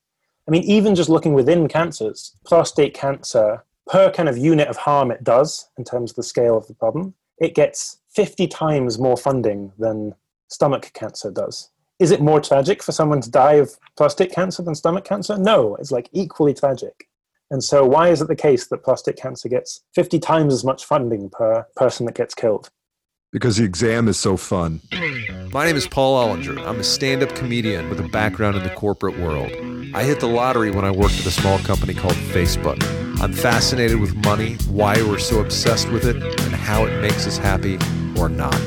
I 0.48 0.52
mean, 0.52 0.64
even 0.64 0.96
just 0.96 1.10
looking 1.10 1.34
within 1.34 1.68
cancers, 1.68 2.36
prostate 2.46 2.94
cancer, 2.94 3.64
per 3.88 4.12
kind 4.12 4.30
of 4.30 4.38
unit 4.38 4.68
of 4.68 4.78
harm 4.78 5.12
it 5.12 5.24
does 5.24 5.70
in 5.78 5.84
terms 5.84 6.12
of 6.12 6.16
the 6.16 6.24
scale 6.24 6.58
of 6.58 6.68
the 6.68 6.74
problem, 6.74 7.16
it 7.38 7.56
gets 7.56 7.98
50 8.14 8.48
times 8.48 9.00
more 9.00 9.18
funding 9.18 9.72
than 9.78 10.16
stomach 10.48 10.92
cancer 10.94 11.32
does 11.32 11.70
is 12.00 12.12
it 12.12 12.22
more 12.22 12.40
tragic 12.40 12.82
for 12.82 12.94
someone 12.94 13.22
to 13.22 13.30
die 13.30 13.54
of 13.54 13.78
prostate 13.98 14.32
cancer 14.32 14.64
than 14.64 14.74
stomach 14.74 15.04
cancer? 15.04 15.38
No, 15.38 15.76
it's 15.76 15.92
like 15.92 16.10
equally 16.14 16.54
tragic. 16.54 17.08
And 17.52 17.64
so, 17.64 17.86
why 17.86 18.10
is 18.10 18.22
it 18.22 18.28
the 18.28 18.36
case 18.36 18.68
that 18.68 18.84
prostate 18.84 19.18
cancer 19.18 19.50
gets 19.50 19.82
50 19.96 20.20
times 20.20 20.54
as 20.54 20.64
much 20.64 20.86
funding 20.86 21.30
per 21.30 21.66
person 21.76 22.06
that 22.06 22.16
gets 22.16 22.34
killed? 22.34 22.70
Because 23.32 23.58
the 23.58 23.64
exam 23.64 24.08
is 24.08 24.18
so 24.18 24.38
fun. 24.38 24.82
My 25.54 25.64
name 25.64 25.76
is 25.76 25.88
Paul 25.88 26.18
Ollinger. 26.18 26.66
I'm 26.66 26.80
a 26.80 26.84
stand 26.84 27.22
up 27.22 27.36
comedian 27.36 27.88
with 27.88 28.00
a 28.00 28.08
background 28.10 28.58
in 28.58 28.64
the 28.64 28.72
corporate 28.72 29.20
world. 29.20 29.52
I 29.94 30.02
hit 30.02 30.20
the 30.20 30.28
lottery 30.28 30.72
when 30.72 30.84
I 30.84 30.90
worked 30.90 31.20
at 31.20 31.28
a 31.28 31.32
small 31.32 31.60
company 31.60 31.94
called 31.94 32.16
Facebook. 32.16 32.84
I'm 33.22 33.32
fascinated 33.32 34.00
with 34.00 34.16
money, 34.26 34.56
why 34.68 34.96
we're 35.04 35.20
so 35.20 35.42
obsessed 35.42 35.90
with 35.90 36.06
it, 36.06 36.16
and 36.16 36.56
how 36.56 36.86
it 36.86 37.02
makes 37.02 37.28
us 37.28 37.38
happy 37.38 37.78
or 38.20 38.30
not. 38.30 38.60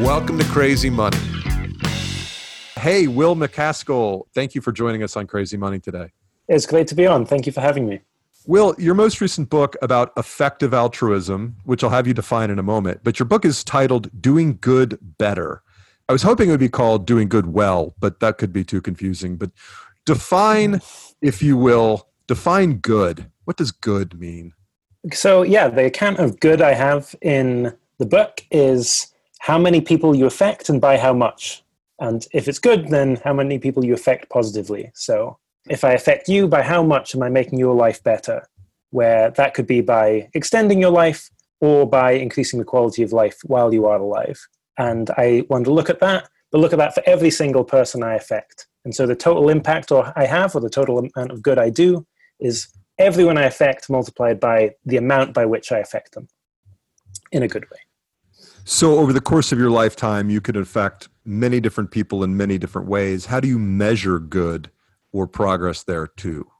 Welcome 0.00 0.38
to 0.38 0.46
Crazy 0.46 0.88
Money. 0.88 1.18
Hey, 2.78 3.08
Will 3.08 3.36
MacAskill, 3.36 4.22
thank 4.32 4.54
you 4.54 4.62
for 4.62 4.72
joining 4.72 5.02
us 5.02 5.18
on 5.18 5.26
Crazy 5.26 5.58
Money 5.58 5.80
today. 5.80 6.12
It's 6.48 6.64
great 6.64 6.86
to 6.86 6.94
be 6.94 7.06
on. 7.06 7.26
Thank 7.26 7.44
you 7.44 7.52
for 7.52 7.60
having 7.60 7.86
me. 7.86 8.00
Will, 8.46 8.74
your 8.78 8.94
most 8.94 9.20
recent 9.20 9.48
book 9.50 9.76
about 9.82 10.12
effective 10.16 10.74
altruism, 10.74 11.56
which 11.64 11.84
I'll 11.84 11.90
have 11.90 12.06
you 12.06 12.14
define 12.14 12.50
in 12.50 12.58
a 12.58 12.62
moment, 12.62 13.00
but 13.04 13.18
your 13.18 13.26
book 13.26 13.44
is 13.44 13.62
titled 13.62 14.20
Doing 14.20 14.58
Good 14.60 14.98
Better. 15.18 15.62
I 16.08 16.12
was 16.12 16.22
hoping 16.22 16.48
it 16.48 16.52
would 16.52 16.60
be 16.60 16.68
called 16.68 17.06
Doing 17.06 17.28
Good 17.28 17.46
Well, 17.46 17.94
but 18.00 18.20
that 18.20 18.38
could 18.38 18.52
be 18.52 18.64
too 18.64 18.80
confusing. 18.80 19.36
But 19.36 19.50
define, 20.04 20.80
if 21.20 21.40
you 21.42 21.56
will, 21.56 22.08
define 22.26 22.78
good. 22.78 23.30
What 23.44 23.56
does 23.56 23.70
good 23.70 24.18
mean? 24.18 24.52
So, 25.12 25.42
yeah, 25.42 25.68
the 25.68 25.86
account 25.86 26.18
of 26.18 26.40
good 26.40 26.60
I 26.60 26.74
have 26.74 27.14
in 27.22 27.72
the 27.98 28.06
book 28.06 28.44
is 28.50 29.12
how 29.38 29.58
many 29.58 29.80
people 29.80 30.14
you 30.14 30.26
affect 30.26 30.68
and 30.68 30.80
by 30.80 30.98
how 30.98 31.12
much. 31.12 31.62
And 31.98 32.26
if 32.32 32.48
it's 32.48 32.58
good, 32.58 32.88
then 32.88 33.20
how 33.24 33.32
many 33.32 33.58
people 33.58 33.84
you 33.84 33.94
affect 33.94 34.28
positively. 34.28 34.90
So 34.94 35.38
if 35.68 35.84
I 35.84 35.92
affect 35.92 36.28
you, 36.28 36.48
by 36.48 36.62
how 36.62 36.82
much 36.82 37.14
am 37.14 37.22
I 37.22 37.28
making 37.28 37.58
your 37.58 37.74
life 37.74 38.02
better? 38.02 38.46
Where 38.90 39.30
that 39.30 39.54
could 39.54 39.66
be 39.66 39.80
by 39.80 40.28
extending 40.34 40.80
your 40.80 40.90
life 40.90 41.30
or 41.60 41.88
by 41.88 42.12
increasing 42.12 42.58
the 42.58 42.64
quality 42.64 43.02
of 43.02 43.12
life 43.12 43.38
while 43.44 43.72
you 43.72 43.86
are 43.86 43.98
alive. 43.98 44.40
And 44.78 45.10
I 45.16 45.44
want 45.48 45.64
to 45.66 45.72
look 45.72 45.88
at 45.88 46.00
that, 46.00 46.28
but 46.50 46.60
look 46.60 46.72
at 46.72 46.78
that 46.78 46.94
for 46.94 47.02
every 47.06 47.30
single 47.30 47.64
person 47.64 48.02
I 48.02 48.14
affect. 48.14 48.66
And 48.84 48.94
so 48.94 49.06
the 49.06 49.14
total 49.14 49.48
impact 49.48 49.92
or 49.92 50.12
I 50.16 50.26
have 50.26 50.54
or 50.56 50.60
the 50.60 50.68
total 50.68 50.98
amount 50.98 51.30
of 51.30 51.42
good 51.42 51.58
I 51.58 51.70
do 51.70 52.04
is 52.40 52.68
everyone 52.98 53.38
I 53.38 53.44
affect 53.44 53.88
multiplied 53.88 54.40
by 54.40 54.72
the 54.84 54.96
amount 54.96 55.34
by 55.34 55.46
which 55.46 55.70
I 55.70 55.78
affect 55.78 56.14
them 56.14 56.28
in 57.30 57.42
a 57.42 57.48
good 57.48 57.64
way. 57.70 57.78
So, 58.64 58.98
over 58.98 59.12
the 59.12 59.20
course 59.20 59.50
of 59.50 59.58
your 59.58 59.70
lifetime, 59.70 60.30
you 60.30 60.40
could 60.40 60.56
affect 60.56 61.08
many 61.24 61.58
different 61.58 61.90
people 61.90 62.22
in 62.22 62.36
many 62.36 62.58
different 62.58 62.86
ways. 62.86 63.26
How 63.26 63.40
do 63.40 63.48
you 63.48 63.58
measure 63.58 64.20
good 64.20 64.70
or 65.12 65.26
progress 65.26 65.82
there 65.82 66.06
too? 66.06 66.50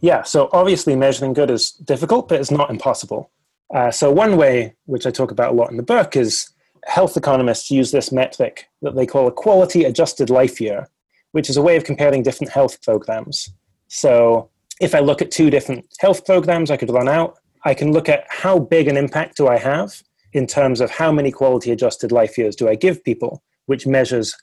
Yeah, 0.00 0.22
so 0.22 0.48
obviously 0.52 0.94
measuring 0.94 1.32
good 1.32 1.50
is 1.50 1.72
difficult, 1.72 2.28
but 2.28 2.40
it's 2.40 2.50
not 2.50 2.70
impossible. 2.70 3.30
Uh, 3.74 3.90
so, 3.90 4.10
one 4.12 4.36
way, 4.36 4.74
which 4.84 5.06
I 5.06 5.10
talk 5.10 5.30
about 5.30 5.52
a 5.52 5.56
lot 5.56 5.70
in 5.70 5.76
the 5.76 5.82
book, 5.82 6.16
is 6.16 6.50
health 6.84 7.16
economists 7.16 7.70
use 7.70 7.90
this 7.90 8.12
metric 8.12 8.68
that 8.82 8.94
they 8.94 9.06
call 9.06 9.26
a 9.26 9.32
quality 9.32 9.84
adjusted 9.84 10.30
life 10.30 10.60
year, 10.60 10.88
which 11.32 11.50
is 11.50 11.56
a 11.56 11.62
way 11.62 11.76
of 11.76 11.84
comparing 11.84 12.22
different 12.22 12.52
health 12.52 12.80
programs. 12.82 13.50
So, 13.88 14.50
if 14.80 14.94
I 14.94 15.00
look 15.00 15.22
at 15.22 15.30
two 15.30 15.50
different 15.50 15.86
health 15.98 16.24
programs 16.24 16.70
I 16.70 16.76
could 16.76 16.90
run 16.90 17.08
out, 17.08 17.38
I 17.64 17.74
can 17.74 17.92
look 17.92 18.08
at 18.08 18.24
how 18.28 18.58
big 18.58 18.86
an 18.86 18.96
impact 18.96 19.36
do 19.38 19.48
I 19.48 19.56
have 19.56 20.02
in 20.32 20.46
terms 20.46 20.80
of 20.80 20.90
how 20.90 21.10
many 21.10 21.32
quality 21.32 21.72
adjusted 21.72 22.12
life 22.12 22.36
years 22.36 22.54
do 22.54 22.68
I 22.68 22.74
give 22.74 23.02
people, 23.02 23.42
which 23.64 23.86
measures 23.86 24.36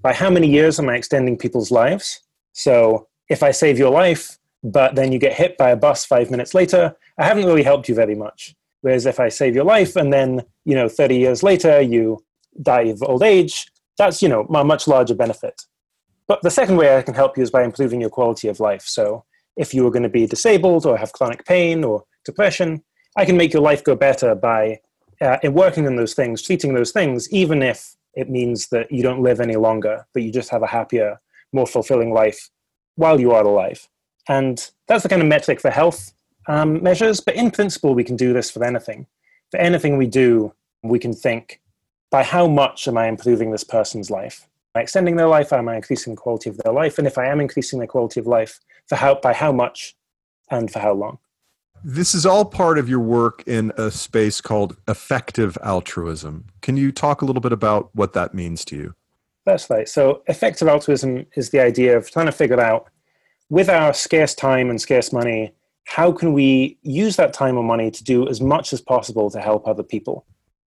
by 0.00 0.14
how 0.14 0.30
many 0.30 0.48
years 0.48 0.78
am 0.78 0.88
I 0.88 0.96
extending 0.96 1.36
people's 1.36 1.70
lives. 1.70 2.20
So 2.52 3.08
if 3.30 3.42
I 3.42 3.52
save 3.52 3.78
your 3.78 3.90
life, 3.90 4.38
but 4.62 4.96
then 4.96 5.12
you 5.12 5.18
get 5.18 5.32
hit 5.32 5.56
by 5.56 5.70
a 5.70 5.76
bus 5.76 6.04
five 6.04 6.30
minutes 6.30 6.52
later, 6.52 6.94
I 7.16 7.24
haven't 7.24 7.46
really 7.46 7.62
helped 7.62 7.88
you 7.88 7.94
very 7.94 8.16
much. 8.16 8.54
Whereas 8.82 9.06
if 9.06 9.20
I 9.20 9.28
save 9.28 9.54
your 9.54 9.64
life 9.64 9.96
and 9.96 10.12
then, 10.12 10.42
you 10.64 10.74
know, 10.74 10.88
30 10.88 11.16
years 11.16 11.42
later 11.42 11.80
you 11.80 12.24
die 12.60 12.82
of 12.82 13.02
old 13.02 13.22
age, 13.22 13.70
that's, 13.96 14.20
you 14.20 14.28
know, 14.28 14.42
a 14.42 14.64
much 14.64 14.88
larger 14.88 15.14
benefit. 15.14 15.62
But 16.26 16.42
the 16.42 16.50
second 16.50 16.76
way 16.76 16.96
I 16.96 17.02
can 17.02 17.14
help 17.14 17.36
you 17.36 17.42
is 17.42 17.50
by 17.50 17.62
improving 17.62 18.00
your 18.00 18.10
quality 18.10 18.48
of 18.48 18.60
life. 18.60 18.82
So 18.82 19.24
if 19.56 19.72
you 19.72 19.86
are 19.86 19.90
going 19.90 20.02
to 20.02 20.08
be 20.08 20.26
disabled 20.26 20.84
or 20.84 20.96
have 20.96 21.12
chronic 21.12 21.44
pain 21.44 21.84
or 21.84 22.04
depression, 22.24 22.82
I 23.16 23.24
can 23.24 23.36
make 23.36 23.52
your 23.52 23.62
life 23.62 23.84
go 23.84 23.94
better 23.94 24.34
by 24.34 24.80
uh, 25.20 25.38
working 25.44 25.86
on 25.86 25.96
those 25.96 26.14
things, 26.14 26.42
treating 26.42 26.74
those 26.74 26.92
things, 26.92 27.30
even 27.32 27.62
if 27.62 27.94
it 28.14 28.30
means 28.30 28.68
that 28.68 28.90
you 28.90 29.02
don't 29.02 29.22
live 29.22 29.40
any 29.40 29.56
longer, 29.56 30.06
but 30.14 30.22
you 30.22 30.32
just 30.32 30.50
have 30.50 30.62
a 30.62 30.66
happier, 30.66 31.20
more 31.52 31.66
fulfilling 31.66 32.12
life 32.12 32.50
while 33.00 33.18
you 33.18 33.32
are 33.32 33.42
alive. 33.42 33.88
And 34.28 34.70
that's 34.86 35.02
the 35.02 35.08
kind 35.08 35.22
of 35.22 35.28
metric 35.28 35.60
for 35.60 35.70
health 35.70 36.12
um, 36.46 36.82
measures. 36.82 37.20
But 37.20 37.34
in 37.34 37.50
principle, 37.50 37.94
we 37.94 38.04
can 38.04 38.16
do 38.16 38.32
this 38.32 38.50
for 38.50 38.62
anything. 38.62 39.06
For 39.50 39.56
anything 39.58 39.96
we 39.96 40.06
do, 40.06 40.52
we 40.82 40.98
can 40.98 41.12
think 41.12 41.60
by 42.10 42.22
how 42.22 42.46
much 42.46 42.86
am 42.86 42.98
I 42.98 43.08
improving 43.08 43.50
this 43.50 43.64
person's 43.64 44.10
life? 44.10 44.46
I 44.74 44.80
extending 44.80 45.16
their 45.16 45.28
life? 45.28 45.52
Am 45.52 45.68
I 45.68 45.76
increasing 45.76 46.14
the 46.14 46.20
quality 46.20 46.50
of 46.50 46.58
their 46.58 46.72
life? 46.72 46.98
And 46.98 47.06
if 47.06 47.18
I 47.18 47.26
am 47.26 47.40
increasing 47.40 47.78
their 47.78 47.88
quality 47.88 48.20
of 48.20 48.26
life, 48.26 48.60
for 48.86 48.96
how, 48.96 49.14
by 49.16 49.32
how 49.32 49.50
much 49.50 49.96
and 50.50 50.70
for 50.70 50.78
how 50.78 50.92
long? 50.92 51.18
This 51.82 52.14
is 52.14 52.26
all 52.26 52.44
part 52.44 52.78
of 52.78 52.88
your 52.88 53.00
work 53.00 53.42
in 53.46 53.72
a 53.78 53.90
space 53.90 54.40
called 54.40 54.76
effective 54.86 55.56
altruism. 55.62 56.44
Can 56.60 56.76
you 56.76 56.92
talk 56.92 57.22
a 57.22 57.24
little 57.24 57.40
bit 57.40 57.52
about 57.52 57.88
what 57.94 58.12
that 58.12 58.34
means 58.34 58.64
to 58.66 58.76
you? 58.76 58.94
Right. 59.70 59.88
So, 59.88 60.22
effective 60.26 60.68
altruism 60.68 61.26
is 61.34 61.50
the 61.50 61.60
idea 61.60 61.96
of 61.96 62.10
trying 62.10 62.26
to 62.26 62.32
figure 62.32 62.60
out, 62.60 62.88
with 63.48 63.68
our 63.68 63.92
scarce 63.92 64.34
time 64.34 64.70
and 64.70 64.80
scarce 64.80 65.12
money, 65.12 65.52
how 65.84 66.12
can 66.12 66.32
we 66.32 66.78
use 66.82 67.16
that 67.16 67.32
time 67.32 67.56
or 67.56 67.64
money 67.64 67.90
to 67.90 68.04
do 68.04 68.28
as 68.28 68.40
much 68.40 68.72
as 68.72 68.80
possible 68.80 69.30
to 69.30 69.40
help 69.40 69.66
other 69.66 69.82
people? 69.82 70.24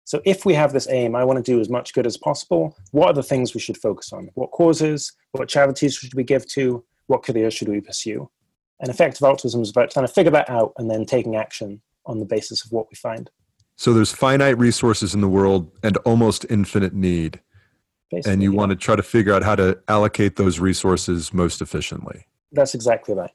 So, 0.06 0.22
if 0.26 0.46
we 0.46 0.54
have 0.56 0.74
this 0.74 0.90
aim, 0.90 1.16
I 1.16 1.24
want 1.24 1.38
to 1.38 1.52
do 1.52 1.60
as 1.60 1.70
much 1.70 1.94
good 1.94 2.08
as 2.08 2.18
possible, 2.18 2.76
what 2.92 3.08
are 3.10 3.14
the 3.14 3.24
things 3.24 3.54
we 3.54 3.60
should 3.60 3.78
focus 3.78 4.12
on? 4.12 4.30
What 4.34 4.52
causes? 4.52 5.14
What 5.32 5.48
charities 5.48 5.96
should 5.96 6.14
we 6.14 6.24
give 6.24 6.48
to? 6.50 6.84
What 7.08 7.24
careers 7.24 7.54
should 7.54 7.70
we 7.70 7.82
pursue? 7.82 8.30
And 8.80 8.90
effective 8.90 9.24
altruism 9.24 9.62
is 9.62 9.70
about 9.70 9.92
trying 9.92 10.08
to 10.08 10.14
figure 10.14 10.32
that 10.32 10.50
out 10.50 10.74
and 10.78 10.90
then 10.90 11.06
taking 11.06 11.36
action 11.36 11.82
on 12.06 12.20
the 12.20 12.26
basis 12.26 12.66
of 12.66 12.72
what 12.72 12.88
we 12.90 12.96
find. 12.96 13.30
So 13.76 13.94
there's 13.94 14.12
finite 14.12 14.58
resources 14.58 15.14
in 15.14 15.22
the 15.22 15.30
world 15.30 15.72
and 15.84 15.98
almost 15.98 16.46
infinite 16.50 16.94
need. 16.94 17.40
Basically, 18.12 18.34
and 18.34 18.44
you 18.44 18.52
yeah. 18.52 18.58
want 18.58 18.72
to 18.72 18.76
try 18.76 18.96
to 18.96 19.04
figure 19.04 19.34
out 19.34 19.44
how 19.44 19.56
to 19.56 19.80
allocate 19.88 20.36
those 20.36 20.60
resources 20.60 21.34
most 21.34 21.62
efficiently. 21.62 22.26
That's 22.52 22.76
exactly 22.76 23.16
right. 23.16 23.32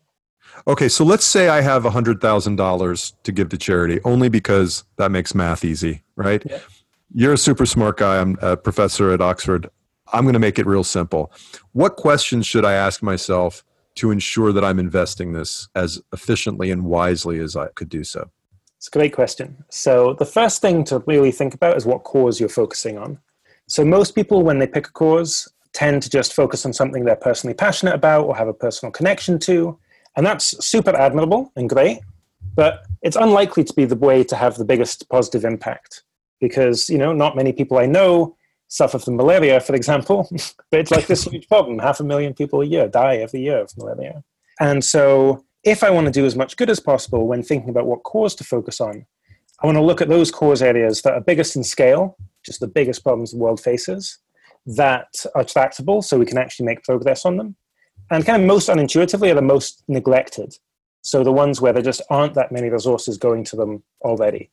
Okay, 0.67 0.89
so 0.89 1.05
let's 1.05 1.25
say 1.25 1.49
I 1.49 1.61
have 1.61 1.85
$100,000 1.85 3.13
to 3.23 3.33
give 3.33 3.49
to 3.49 3.59
charity 3.59 4.01
only 4.05 4.29
because 4.29 4.85
that 4.97 5.11
makes 5.11 5.35
math 5.35 5.65
easy, 5.65 6.03
right? 6.15 6.43
Yeah. 6.49 6.59
You're 7.15 7.33
a 7.33 7.39
super 7.39 7.67
smart 7.67 7.97
guy. 7.99 8.21
I'm 8.21 8.37
a 8.43 8.57
professor 8.57 9.13
at 9.13 9.21
Oxford. 9.21 9.71
I'm 10.13 10.25
going 10.25 10.35
to 10.35 10.39
make 10.39 10.59
it 10.59 10.67
real 10.67 10.85
simple. 10.85 11.33
What 11.73 11.97
questions 11.97 12.47
should 12.47 12.65
I 12.65 12.75
ask 12.75 13.03
myself 13.03 13.65
to 13.97 14.11
ensure 14.11 14.53
that 14.53 14.65
I'm 14.65 14.79
investing 14.79 15.33
this 15.33 15.69
as 15.75 16.01
efficiently 16.13 16.71
and 16.71 16.85
wisely 16.85 17.39
as 17.41 17.57
I 17.57 17.69
could 17.69 17.89
do 17.89 18.05
so? 18.05 18.31
It's 18.77 18.89
a 18.89 18.91
great 18.91 19.15
question. 19.15 19.65
So, 19.71 20.15
the 20.15 20.27
first 20.27 20.61
thing 20.61 20.85
to 20.85 21.03
really 21.07 21.33
think 21.33 21.55
about 21.55 21.77
is 21.77 21.87
what 21.87 22.05
cause 22.05 22.39
you're 22.39 22.49
focusing 22.49 22.99
on. 22.99 23.19
So, 23.69 23.85
most 23.85 24.15
people, 24.15 24.43
when 24.43 24.59
they 24.59 24.67
pick 24.67 24.89
a 24.89 24.93
cause, 24.93 25.49
tend 25.73 26.03
to 26.03 26.11
just 26.11 26.33
focus 26.33 26.65
on 26.65 26.73
something 26.73 27.05
they're 27.05 27.17
personally 27.17 27.55
passionate 27.55 27.95
about 27.95 28.25
or 28.25 28.35
have 28.35 28.49
a 28.49 28.55
personal 28.55 28.91
connection 28.91 29.39
to. 29.41 29.79
And 30.17 30.25
that's 30.25 30.65
super 30.65 30.97
admirable 30.97 31.53
and 31.57 31.69
great, 31.69 32.01
but 32.55 32.87
it's 33.03 33.17
unlikely 33.17 33.65
to 33.65 33.73
be 33.75 33.85
the 33.85 33.95
way 33.95 34.25
to 34.25 34.37
have 34.37 34.57
the 34.57 34.65
biggest 34.65 35.07
positive 35.11 35.45
impact 35.45 36.05
because, 36.41 36.89
you 36.89 36.97
know, 36.97 37.13
not 37.13 37.37
many 37.37 37.53
people 37.53 37.77
I 37.79 37.85
know 37.85 38.37
suffer 38.69 38.99
from 38.99 39.17
malaria, 39.17 39.61
for 39.61 39.75
example. 39.75 40.27
but 40.71 40.81
it's 40.81 40.91
like 40.91 41.07
this 41.07 41.25
huge 41.25 41.47
problem. 41.49 41.79
Half 41.79 42.01
a 42.01 42.05
million 42.05 42.33
people 42.33 42.63
a 42.63 42.67
year 42.67 42.89
die 42.89 43.17
every 43.17 43.41
year 43.41 43.59
of 43.59 43.77
malaria. 43.77 44.25
And 44.59 44.83
so, 44.83 45.45
if 45.63 45.83
I 45.83 45.91
want 45.91 46.07
to 46.07 46.13
do 46.13 46.25
as 46.25 46.37
much 46.37 46.57
good 46.57 46.71
as 46.71 46.81
possible 46.81 47.27
when 47.27 47.43
thinking 47.43 47.69
about 47.69 47.87
what 47.87 48.05
cause 48.05 48.35
to 48.37 48.45
focus 48.45 48.81
on, 48.81 49.05
I 49.63 49.67
want 49.67 49.77
to 49.77 49.83
look 49.83 50.01
at 50.01 50.09
those 50.09 50.31
cause 50.31 50.63
areas 50.63 51.03
that 51.03 51.15
are 51.15 51.21
biggest 51.21 51.57
in 51.57 51.65
scale, 51.65 52.17
just 52.47 52.61
the 52.61 52.67
biggest 52.69 53.03
problems 53.03 53.33
the 53.33 53.39
world 53.39 53.61
faces, 53.61 54.19
that 54.65 55.09
are 55.35 55.45
tractable 55.45 56.01
so 56.03 56.19
we 56.19 56.27
can 56.27 56.39
actually 56.39 56.67
make 56.67 56.83
progress 56.83 57.27
on 57.27 57.37
them, 57.37 57.57
and 58.11 58.25
kind 58.25 58.41
of 58.41 58.47
most 58.47 58.69
unintuitively 58.69 59.31
are 59.31 59.35
the 59.35 59.43
most 59.43 59.85
neglected. 59.89 60.55
So 61.03 61.23
the 61.23 61.33
ones 61.33 61.61
where 61.61 61.73
there 61.73 61.83
just 61.83 62.03
aren't 62.11 62.35
that 62.35 62.51
many 62.51 62.69
resources 62.69 63.19
going 63.19 63.45
to 63.45 63.57
them 63.57 63.83
already. 64.01 64.51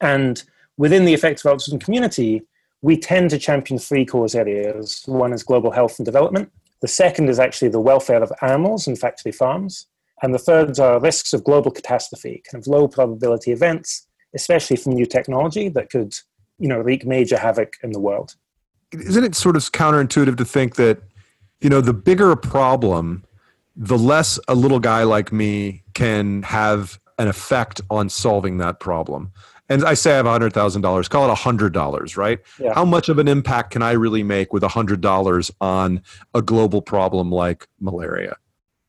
And 0.00 0.42
within 0.76 1.04
the 1.04 1.14
effective 1.14 1.46
altruism 1.46 1.78
community, 1.78 2.42
we 2.82 2.98
tend 2.98 3.30
to 3.30 3.38
champion 3.38 3.78
three 3.78 4.04
cause 4.04 4.34
areas. 4.34 5.02
One 5.06 5.32
is 5.32 5.42
global 5.42 5.70
health 5.70 5.98
and 5.98 6.04
development. 6.04 6.50
The 6.82 6.88
second 6.88 7.30
is 7.30 7.38
actually 7.38 7.68
the 7.68 7.80
welfare 7.80 8.22
of 8.22 8.30
animals 8.42 8.86
and 8.86 8.98
factory 8.98 9.32
farms. 9.32 9.86
And 10.22 10.34
the 10.34 10.38
third 10.38 10.78
are 10.78 11.00
risks 11.00 11.32
of 11.32 11.44
global 11.44 11.70
catastrophe, 11.70 12.42
kind 12.50 12.62
of 12.62 12.68
low 12.68 12.88
probability 12.88 13.52
events, 13.52 14.06
especially 14.34 14.76
from 14.76 14.92
new 14.92 15.06
technology 15.06 15.68
that 15.70 15.90
could, 15.90 16.14
you 16.58 16.68
know, 16.68 16.78
wreak 16.78 17.06
major 17.06 17.38
havoc 17.38 17.76
in 17.82 17.92
the 17.92 18.00
world. 18.00 18.36
Isn't 18.92 19.24
it 19.24 19.34
sort 19.34 19.56
of 19.56 19.62
counterintuitive 19.72 20.36
to 20.36 20.44
think 20.44 20.76
that, 20.76 21.02
you 21.60 21.68
know, 21.68 21.80
the 21.80 21.92
bigger 21.92 22.30
a 22.30 22.36
problem, 22.36 23.24
the 23.74 23.98
less 23.98 24.38
a 24.48 24.54
little 24.54 24.80
guy 24.80 25.02
like 25.02 25.32
me 25.32 25.82
can 25.94 26.42
have 26.42 26.98
an 27.18 27.28
effect 27.28 27.80
on 27.90 28.08
solving 28.08 28.58
that 28.58 28.80
problem? 28.80 29.32
and 29.68 29.84
I 29.84 29.94
say 29.94 30.12
I 30.12 30.16
have 30.16 30.26
hundred 30.26 30.52
thousand 30.52 30.82
dollars, 30.82 31.08
call 31.08 31.30
it 31.30 31.34
hundred 31.34 31.72
dollars, 31.72 32.16
right? 32.16 32.38
Yeah. 32.58 32.74
How 32.74 32.84
much 32.84 33.08
of 33.08 33.18
an 33.18 33.28
impact 33.28 33.72
can 33.72 33.82
I 33.82 33.92
really 33.92 34.22
make 34.22 34.52
with 34.52 34.62
hundred 34.62 35.00
dollars 35.00 35.50
on 35.60 36.02
a 36.34 36.42
global 36.42 36.82
problem 36.82 37.30
like 37.30 37.66
malaria? 37.80 38.36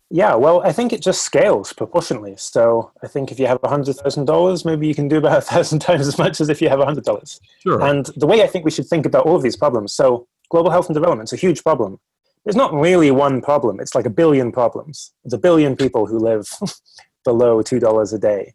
Yeah, 0.09 0.35
well, 0.35 0.61
I 0.61 0.71
think 0.71 0.93
it 0.93 1.01
just 1.01 1.23
scales 1.23 1.73
proportionally. 1.73 2.35
So 2.37 2.91
I 3.03 3.07
think 3.07 3.31
if 3.31 3.39
you 3.39 3.47
have 3.47 3.59
hundred 3.63 3.97
thousand 3.97 4.25
dollars, 4.25 4.63
maybe 4.63 4.87
you 4.87 4.95
can 4.95 5.07
do 5.07 5.17
about 5.17 5.37
a 5.37 5.41
thousand 5.41 5.79
times 5.79 6.07
as 6.07 6.17
much 6.17 6.39
as 6.39 6.49
if 6.49 6.61
you 6.61 6.69
have 6.69 6.79
hundred 6.79 7.03
dollars. 7.03 7.41
Sure. 7.59 7.81
And 7.81 8.05
the 8.15 8.27
way 8.27 8.41
I 8.41 8.47
think 8.47 8.63
we 8.63 8.71
should 8.71 8.87
think 8.87 9.05
about 9.05 9.25
all 9.25 9.35
of 9.35 9.43
these 9.43 9.57
problems. 9.57 9.93
So 9.93 10.27
global 10.49 10.71
health 10.71 10.87
and 10.87 10.93
development 10.93 11.29
is 11.29 11.33
a 11.33 11.41
huge 11.41 11.63
problem. 11.63 11.99
There's 12.45 12.55
not 12.55 12.73
really 12.73 13.11
one 13.11 13.41
problem. 13.41 13.81
It's 13.81 13.95
like 13.95 14.05
a 14.05 14.09
billion 14.09 14.53
problems. 14.53 15.11
It's 15.25 15.33
a 15.33 15.37
billion 15.37 15.75
people 15.75 16.05
who 16.05 16.17
live 16.17 16.47
below 17.25 17.61
two 17.61 17.79
dollars 17.79 18.13
a 18.13 18.19
day, 18.19 18.53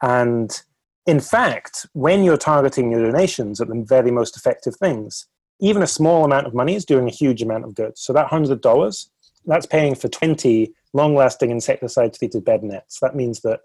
and 0.00 0.62
in 1.06 1.20
fact, 1.20 1.86
when 1.92 2.24
you're 2.24 2.36
targeting 2.36 2.90
your 2.90 3.10
donations 3.10 3.60
at 3.60 3.68
the 3.68 3.84
very 3.86 4.10
most 4.10 4.36
effective 4.36 4.76
things, 4.76 5.26
even 5.60 5.82
a 5.82 5.86
small 5.86 6.24
amount 6.24 6.46
of 6.46 6.54
money 6.54 6.74
is 6.74 6.84
doing 6.84 7.06
a 7.06 7.12
huge 7.12 7.42
amount 7.42 7.64
of 7.64 7.74
good. 7.74 7.98
So 7.98 8.12
that 8.12 8.28
$100, 8.28 9.08
that's 9.44 9.66
paying 9.66 9.94
for 9.94 10.08
20 10.08 10.72
long 10.94 11.14
lasting 11.14 11.50
insecticide 11.50 12.14
treated 12.14 12.44
bed 12.44 12.62
nets. 12.62 12.98
That 13.00 13.14
means 13.14 13.40
that, 13.40 13.60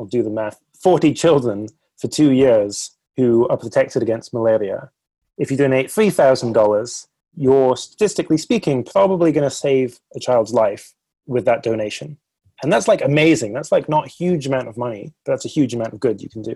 I'll 0.00 0.06
do 0.06 0.22
the 0.22 0.30
math, 0.30 0.58
40 0.82 1.14
children 1.14 1.68
for 1.98 2.08
two 2.08 2.32
years 2.32 2.96
who 3.16 3.46
are 3.48 3.56
protected 3.56 4.02
against 4.02 4.34
malaria. 4.34 4.90
If 5.38 5.50
you 5.50 5.56
donate 5.56 5.88
$3,000, 5.88 7.06
you're 7.36 7.76
statistically 7.76 8.38
speaking 8.38 8.84
probably 8.84 9.32
going 9.32 9.48
to 9.48 9.50
save 9.50 10.00
a 10.14 10.20
child's 10.20 10.52
life 10.52 10.92
with 11.26 11.44
that 11.44 11.62
donation. 11.62 12.18
And 12.62 12.72
that's 12.72 12.88
like 12.88 13.02
amazing. 13.02 13.52
That's 13.52 13.72
like 13.72 13.88
not 13.88 14.06
a 14.06 14.10
huge 14.10 14.46
amount 14.46 14.68
of 14.68 14.76
money, 14.76 15.12
but 15.24 15.32
that's 15.32 15.44
a 15.44 15.48
huge 15.48 15.74
amount 15.74 15.92
of 15.92 16.00
good 16.00 16.20
you 16.20 16.28
can 16.28 16.42
do. 16.42 16.54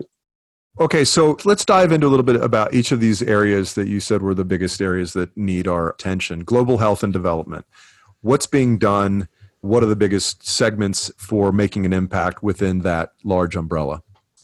Okay, 0.79 1.03
so 1.03 1.37
let's 1.43 1.65
dive 1.65 1.91
into 1.91 2.05
a 2.05 2.09
little 2.09 2.23
bit 2.23 2.35
about 2.35 2.73
each 2.73 2.91
of 2.91 2.99
these 2.99 3.23
areas 3.23 3.73
that 3.73 3.87
you 3.87 3.99
said 3.99 4.21
were 4.21 4.35
the 4.35 4.45
biggest 4.45 4.79
areas 4.79 5.13
that 5.13 5.35
need 5.35 5.67
our 5.67 5.89
attention 5.89 6.43
global 6.43 6.77
health 6.77 7.01
and 7.03 7.11
development. 7.11 7.65
What's 8.21 8.45
being 8.45 8.77
done 8.77 9.27
what 9.67 9.83
are 9.83 9.87
the 9.87 9.95
biggest 9.95 10.47
segments 10.47 11.11
for 11.17 11.51
making 11.51 11.85
an 11.85 11.93
impact 11.93 12.41
within 12.41 12.79
that 12.79 13.11
large 13.23 13.55
umbrella? 13.55 14.01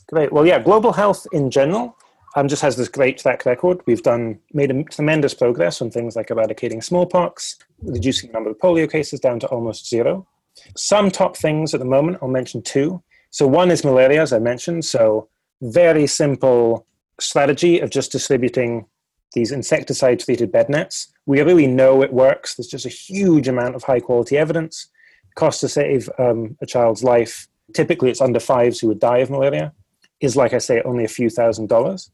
Great. 0.07 0.31
Well, 0.31 0.45
yeah, 0.45 0.59
global 0.59 0.93
health 0.93 1.25
in 1.31 1.49
general 1.49 1.97
um, 2.35 2.47
just 2.47 2.61
has 2.61 2.75
this 2.75 2.89
great 2.89 3.17
track 3.17 3.45
record. 3.45 3.81
We've 3.85 4.03
done 4.03 4.39
made 4.53 4.71
a 4.71 4.83
tremendous 4.83 5.33
progress 5.33 5.81
on 5.81 5.91
things 5.91 6.15
like 6.15 6.29
eradicating 6.29 6.81
smallpox, 6.81 7.57
reducing 7.81 8.29
the 8.29 8.33
number 8.33 8.49
of 8.49 8.59
polio 8.59 8.89
cases 8.89 9.19
down 9.19 9.39
to 9.39 9.47
almost 9.47 9.89
zero. 9.89 10.27
Some 10.75 11.09
top 11.09 11.37
things 11.37 11.73
at 11.73 11.79
the 11.79 11.85
moment, 11.85 12.19
I'll 12.21 12.27
mention 12.27 12.61
two. 12.61 13.01
So 13.31 13.47
one 13.47 13.71
is 13.71 13.83
malaria, 13.83 14.21
as 14.21 14.33
I 14.33 14.39
mentioned. 14.39 14.85
So 14.85 15.29
very 15.61 16.05
simple 16.05 16.85
strategy 17.19 17.79
of 17.79 17.89
just 17.89 18.11
distributing 18.11 18.85
these 19.33 19.51
insecticide-treated 19.51 20.51
bed 20.51 20.69
nets. 20.69 21.11
We 21.25 21.41
really 21.41 21.65
know 21.65 22.03
it 22.03 22.13
works. 22.13 22.53
There's 22.53 22.67
just 22.67 22.85
a 22.85 22.89
huge 22.89 23.47
amount 23.47 23.75
of 23.75 23.83
high-quality 23.83 24.37
evidence. 24.37 24.89
Cost 25.35 25.61
to 25.61 25.69
save 25.69 26.09
um, 26.19 26.57
a 26.61 26.65
child's 26.65 27.03
life, 27.03 27.47
typically 27.73 28.09
it's 28.09 28.21
under 28.21 28.39
fives 28.39 28.79
who 28.79 28.87
would 28.87 28.99
die 28.99 29.19
of 29.19 29.29
malaria, 29.29 29.73
is 30.21 30.35
like 30.35 30.53
I 30.53 30.59
say, 30.59 30.81
only 30.83 31.03
a 31.03 31.09
few 31.09 31.29
thousand 31.29 31.67
dollars. 31.69 32.11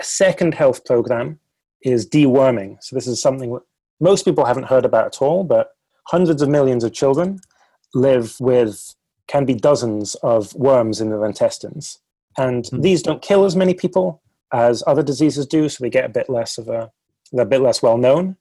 A 0.00 0.04
second 0.04 0.54
health 0.54 0.84
program 0.84 1.38
is 1.82 2.08
deworming. 2.08 2.76
So 2.82 2.96
this 2.96 3.06
is 3.06 3.20
something 3.20 3.52
that 3.52 3.62
most 4.00 4.24
people 4.24 4.44
haven't 4.44 4.64
heard 4.64 4.84
about 4.84 5.06
at 5.06 5.22
all, 5.22 5.44
but 5.44 5.70
hundreds 6.08 6.42
of 6.42 6.48
millions 6.48 6.84
of 6.84 6.92
children 6.92 7.38
live 7.94 8.36
with 8.40 8.94
can 9.28 9.44
be 9.44 9.54
dozens 9.54 10.14
of 10.16 10.54
worms 10.54 11.00
in 11.00 11.10
their 11.10 11.24
intestines. 11.24 11.98
And 12.38 12.64
mm-hmm. 12.64 12.80
these 12.80 13.02
don't 13.02 13.22
kill 13.22 13.44
as 13.44 13.56
many 13.56 13.74
people 13.74 14.22
as 14.52 14.82
other 14.86 15.02
diseases 15.02 15.46
do, 15.46 15.68
so 15.68 15.82
they 15.82 15.90
get 15.90 16.04
a 16.04 16.10
bit 16.10 16.28
less 16.28 16.58
of 16.58 16.68
a 16.68 16.90
they're 17.32 17.44
a 17.44 17.48
bit 17.48 17.60
less 17.60 17.82
well 17.82 17.98
known. 17.98 18.36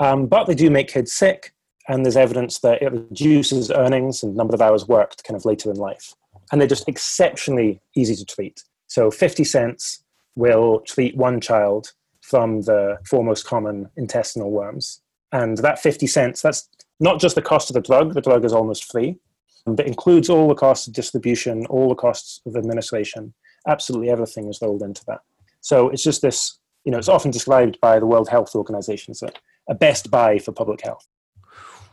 Um, 0.00 0.26
but 0.26 0.46
they 0.46 0.54
do 0.54 0.70
make 0.70 0.88
kids 0.88 1.12
sick, 1.12 1.53
and 1.88 2.04
there's 2.04 2.16
evidence 2.16 2.60
that 2.60 2.82
it 2.82 2.92
reduces 2.92 3.70
earnings 3.70 4.22
and 4.22 4.34
number 4.34 4.54
of 4.54 4.62
hours 4.62 4.88
worked 4.88 5.24
kind 5.24 5.36
of 5.36 5.44
later 5.44 5.70
in 5.70 5.76
life. 5.76 6.14
And 6.50 6.60
they're 6.60 6.68
just 6.68 6.88
exceptionally 6.88 7.80
easy 7.94 8.16
to 8.16 8.24
treat. 8.24 8.62
So 8.86 9.10
50 9.10 9.44
cents 9.44 10.02
will 10.34 10.80
treat 10.80 11.16
one 11.16 11.40
child 11.40 11.92
from 12.22 12.62
the 12.62 12.98
four 13.06 13.22
most 13.22 13.46
common 13.46 13.90
intestinal 13.96 14.50
worms. 14.50 15.00
And 15.32 15.58
that 15.58 15.78
50 15.78 16.06
cents, 16.06 16.42
that's 16.42 16.68
not 17.00 17.20
just 17.20 17.34
the 17.34 17.42
cost 17.42 17.70
of 17.70 17.74
the 17.74 17.80
drug, 17.80 18.14
the 18.14 18.20
drug 18.20 18.44
is 18.44 18.52
almost 18.52 18.90
free, 18.90 19.18
but 19.66 19.86
includes 19.86 20.30
all 20.30 20.48
the 20.48 20.54
costs 20.54 20.86
of 20.86 20.94
distribution, 20.94 21.66
all 21.66 21.88
the 21.88 21.94
costs 21.94 22.40
of 22.46 22.56
administration. 22.56 23.34
Absolutely 23.66 24.10
everything 24.10 24.48
is 24.48 24.60
rolled 24.62 24.82
into 24.82 25.04
that. 25.06 25.20
So 25.60 25.88
it's 25.88 26.02
just 26.02 26.22
this, 26.22 26.58
you 26.84 26.92
know, 26.92 26.98
it's 26.98 27.08
often 27.08 27.30
described 27.30 27.78
by 27.80 27.98
the 27.98 28.06
World 28.06 28.28
Health 28.28 28.54
Organization 28.54 29.12
as 29.12 29.22
a, 29.22 29.30
a 29.68 29.74
best 29.74 30.10
buy 30.10 30.38
for 30.38 30.52
public 30.52 30.82
health. 30.82 31.06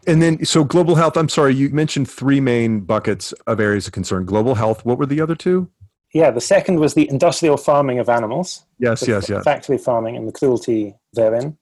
And 0.07 0.21
then, 0.21 0.43
so 0.45 0.63
global 0.63 0.95
health, 0.95 1.15
I'm 1.15 1.29
sorry, 1.29 1.53
you 1.53 1.69
mentioned 1.69 2.09
three 2.09 2.39
main 2.39 2.81
buckets 2.81 3.33
of 3.45 3.59
areas 3.59 3.87
of 3.87 3.93
concern. 3.93 4.25
Global 4.25 4.55
health, 4.55 4.83
what 4.85 4.97
were 4.97 5.05
the 5.05 5.21
other 5.21 5.35
two? 5.35 5.69
Yeah, 6.13 6.31
the 6.31 6.41
second 6.41 6.79
was 6.79 6.93
the 6.93 7.09
industrial 7.09 7.57
farming 7.57 7.99
of 7.99 8.09
animals. 8.09 8.65
Yes, 8.79 9.07
yes, 9.07 9.29
yes. 9.29 9.43
Factory 9.43 9.77
farming 9.77 10.17
and 10.17 10.27
the 10.27 10.31
cruelty 10.31 10.95
therein. 11.13 11.57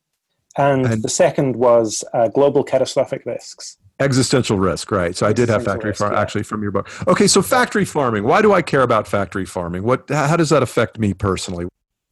And, 0.58 0.86
and 0.86 1.03
the 1.03 1.10
second 1.10 1.55
was 1.55 2.03
uh, 2.13 2.29
global 2.29 2.63
catastrophic 2.63 3.25
risks. 3.25 3.77
Existential 4.00 4.58
risk, 4.58 4.91
right? 4.91 5.15
So 5.15 5.27
I 5.27 5.34
did 5.34 5.50
have 5.50 5.65
factory 5.65 5.93
farming 5.93 6.15
yeah. 6.15 6.22
actually 6.22 6.43
from 6.43 6.62
your 6.63 6.72
book. 6.72 6.89
Okay, 7.08 7.27
so 7.27 7.41
factory 7.41 7.86
farming. 7.86 8.24
Why 8.24 8.41
do 8.41 8.53
I 8.53 8.62
care 8.62 8.81
about 8.81 9.08
factory 9.08 9.46
farming? 9.46 9.84
What? 9.84 10.10
How 10.10 10.38
does 10.38 10.50
that 10.50 10.63
affect 10.63 10.98
me 10.98 11.13
personally? 11.13 11.67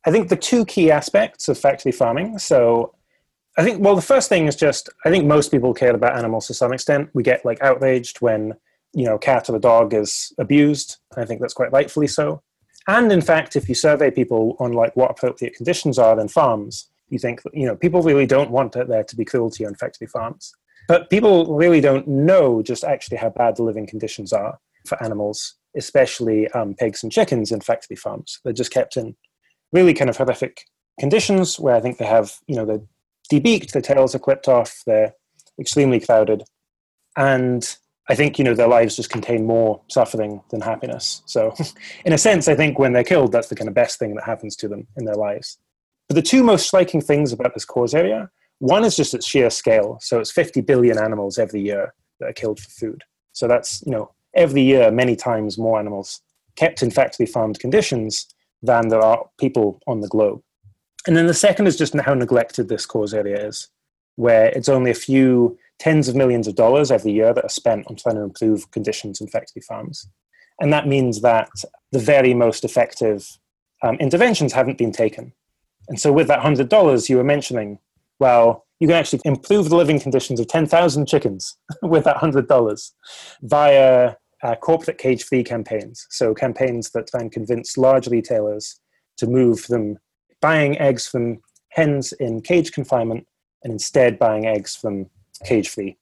I 0.05 0.11
think 0.11 0.29
the 0.29 0.35
two 0.35 0.65
key 0.65 0.91
aspects 0.91 1.47
of 1.47 1.57
factory 1.57 1.93
farming. 1.93 2.39
So 2.39 2.93
I 3.57 3.63
think 3.63 3.83
well, 3.83 3.95
the 3.95 4.01
first 4.01 4.29
thing 4.29 4.45
is 4.45 4.55
just 4.55 4.89
I 5.03 5.09
think 5.09 5.25
most 5.25 5.49
people 5.49 5.73
care 5.73 5.95
about 5.95 6.17
animals 6.17 6.47
to 6.47 6.53
some 6.53 6.73
extent. 6.73 7.09
We 7.13 7.23
get 7.23 7.43
like 7.43 7.61
outraged 7.61 8.21
when 8.21 8.53
you 8.93 9.05
know 9.05 9.15
a 9.15 9.19
cat 9.19 9.49
or 9.49 9.55
a 9.55 9.59
dog 9.59 9.93
is 9.93 10.31
abused. 10.37 10.97
I 11.17 11.25
think 11.25 11.41
that's 11.41 11.55
quite 11.55 11.71
rightfully 11.71 12.07
so. 12.07 12.41
And 12.87 13.11
in 13.11 13.21
fact, 13.21 13.55
if 13.55 13.67
you 13.67 13.75
survey 13.75 14.11
people 14.11 14.55
on 14.59 14.73
like 14.73 14.95
what 14.95 15.11
appropriate 15.11 15.55
conditions 15.55 15.97
are 15.99 16.19
in 16.19 16.27
farms, 16.27 16.89
you 17.09 17.17
think 17.17 17.41
you 17.51 17.65
know 17.65 17.75
people 17.75 18.01
really 18.03 18.27
don't 18.27 18.51
want 18.51 18.73
there 18.73 19.03
to 19.03 19.15
be 19.15 19.25
cruelty 19.25 19.65
on 19.65 19.75
factory 19.75 20.07
farms. 20.07 20.53
But 20.87 21.09
people 21.09 21.55
really 21.55 21.81
don't 21.81 22.07
know 22.07 22.61
just 22.61 22.83
actually 22.83 23.17
how 23.17 23.29
bad 23.29 23.57
the 23.57 23.63
living 23.63 23.87
conditions 23.87 24.31
are 24.31 24.57
for 24.85 25.01
animals, 25.03 25.55
especially 25.75 26.47
um, 26.51 26.75
pigs 26.75 27.03
and 27.03 27.11
chickens 27.11 27.51
in 27.51 27.59
factory 27.59 27.97
farms. 27.97 28.39
They're 28.43 28.53
just 28.53 28.71
kept 28.71 28.95
in 28.95 29.15
really 29.73 29.93
kind 29.93 30.09
of 30.09 30.15
horrific 30.15 30.63
conditions 30.99 31.59
where 31.59 31.75
I 31.75 31.81
think 31.81 31.97
they 31.97 32.05
have, 32.05 32.37
you 32.47 32.55
know, 32.55 32.65
they're 32.65 32.81
debeaked, 33.27 33.71
their 33.71 33.81
tails 33.81 34.15
are 34.15 34.19
clipped 34.19 34.47
off, 34.47 34.81
they're 34.85 35.13
extremely 35.59 35.99
crowded. 35.99 36.43
And 37.15 37.77
I 38.09 38.15
think, 38.15 38.37
you 38.37 38.45
know, 38.45 38.53
their 38.53 38.67
lives 38.67 38.95
just 38.95 39.09
contain 39.09 39.45
more 39.45 39.81
suffering 39.89 40.41
than 40.49 40.61
happiness. 40.61 41.21
So, 41.25 41.53
in 42.05 42.13
a 42.13 42.17
sense, 42.17 42.47
I 42.47 42.55
think 42.55 42.79
when 42.79 42.93
they're 42.93 43.03
killed, 43.03 43.31
that's 43.31 43.49
the 43.49 43.55
kind 43.55 43.67
of 43.67 43.73
best 43.73 43.99
thing 43.99 44.15
that 44.15 44.23
happens 44.23 44.55
to 44.57 44.67
them 44.67 44.87
in 44.97 45.05
their 45.05 45.15
lives. 45.15 45.57
But 46.07 46.15
the 46.15 46.21
two 46.21 46.43
most 46.43 46.67
striking 46.67 47.01
things 47.01 47.33
about 47.33 47.53
this 47.53 47.65
cause 47.65 47.93
area 47.93 48.29
one 48.59 48.83
is 48.83 48.95
just 48.95 49.13
its 49.13 49.27
sheer 49.27 49.51
scale. 49.51 49.99
So, 50.01 50.19
it's 50.19 50.31
50 50.31 50.61
billion 50.61 50.97
animals 50.97 51.37
every 51.37 51.61
year 51.61 51.93
that 52.19 52.29
are 52.29 52.33
killed 52.33 52.59
for 52.59 52.69
food. 52.69 53.03
So, 53.33 53.47
that's, 53.47 53.83
you 53.85 53.91
know, 53.91 54.11
every 54.33 54.61
year, 54.61 54.89
many 54.89 55.15
times 55.15 55.57
more 55.57 55.79
animals 55.79 56.21
kept 56.55 56.81
in 56.81 56.91
factory 56.91 57.25
farmed 57.25 57.59
conditions 57.59 58.27
than 58.63 58.87
there 58.87 59.01
are 59.01 59.25
people 59.39 59.79
on 59.85 60.01
the 60.01 60.07
globe. 60.07 60.41
And 61.05 61.15
then 61.15 61.27
the 61.27 61.33
second 61.33 61.67
is 61.67 61.77
just 61.77 61.97
how 61.97 62.13
neglected 62.13 62.67
this 62.67 62.85
cause 62.85 63.13
area 63.13 63.47
is, 63.47 63.69
where 64.15 64.47
it's 64.47 64.69
only 64.69 64.91
a 64.91 64.95
few 64.95 65.57
tens 65.79 66.07
of 66.07 66.15
millions 66.15 66.47
of 66.47 66.55
dollars 66.55 66.91
every 66.91 67.11
year 67.11 67.33
that 67.33 67.45
are 67.45 67.49
spent 67.49 67.85
on 67.87 67.95
trying 67.95 68.15
to 68.15 68.23
improve 68.23 68.71
conditions 68.71 69.21
in 69.21 69.27
factory 69.27 69.61
farms. 69.61 70.07
And 70.59 70.73
that 70.73 70.87
means 70.87 71.21
that 71.21 71.49
the 71.91 71.99
very 71.99 72.33
most 72.33 72.63
effective 72.63 73.37
um, 73.83 73.95
interventions 73.97 74.53
haven't 74.53 74.77
been 74.77 74.91
taken. 74.91 75.33
And 75.87 75.99
so, 75.99 76.11
with 76.11 76.27
that 76.27 76.41
$100 76.41 77.09
you 77.09 77.17
were 77.17 77.23
mentioning, 77.23 77.79
well, 78.19 78.65
you 78.79 78.87
can 78.87 78.97
actually 78.97 79.21
improve 79.23 79.69
the 79.69 79.75
living 79.75 79.99
conditions 79.99 80.39
of 80.39 80.47
10,000 80.47 81.07
chickens 81.07 81.57
with 81.81 82.03
that 82.03 82.17
$100 82.17 82.91
via 83.43 84.15
uh, 84.43 84.55
corporate 84.55 84.97
cage 84.97 85.23
free 85.23 85.43
campaigns. 85.43 86.05
So, 86.09 86.33
campaigns 86.33 86.91
that 86.91 87.09
and 87.13 87.31
convince 87.31 87.77
large 87.77 88.07
retailers 88.07 88.79
to 89.17 89.27
move 89.27 89.59
from 89.59 89.97
buying 90.41 90.77
eggs 90.79 91.07
from 91.07 91.39
hens 91.69 92.13
in 92.13 92.41
cage 92.41 92.71
confinement 92.71 93.27
and 93.63 93.73
instead 93.73 94.17
buying 94.19 94.45
eggs 94.45 94.75
from 94.75 95.09
cage 95.45 95.69
free. 95.69 95.97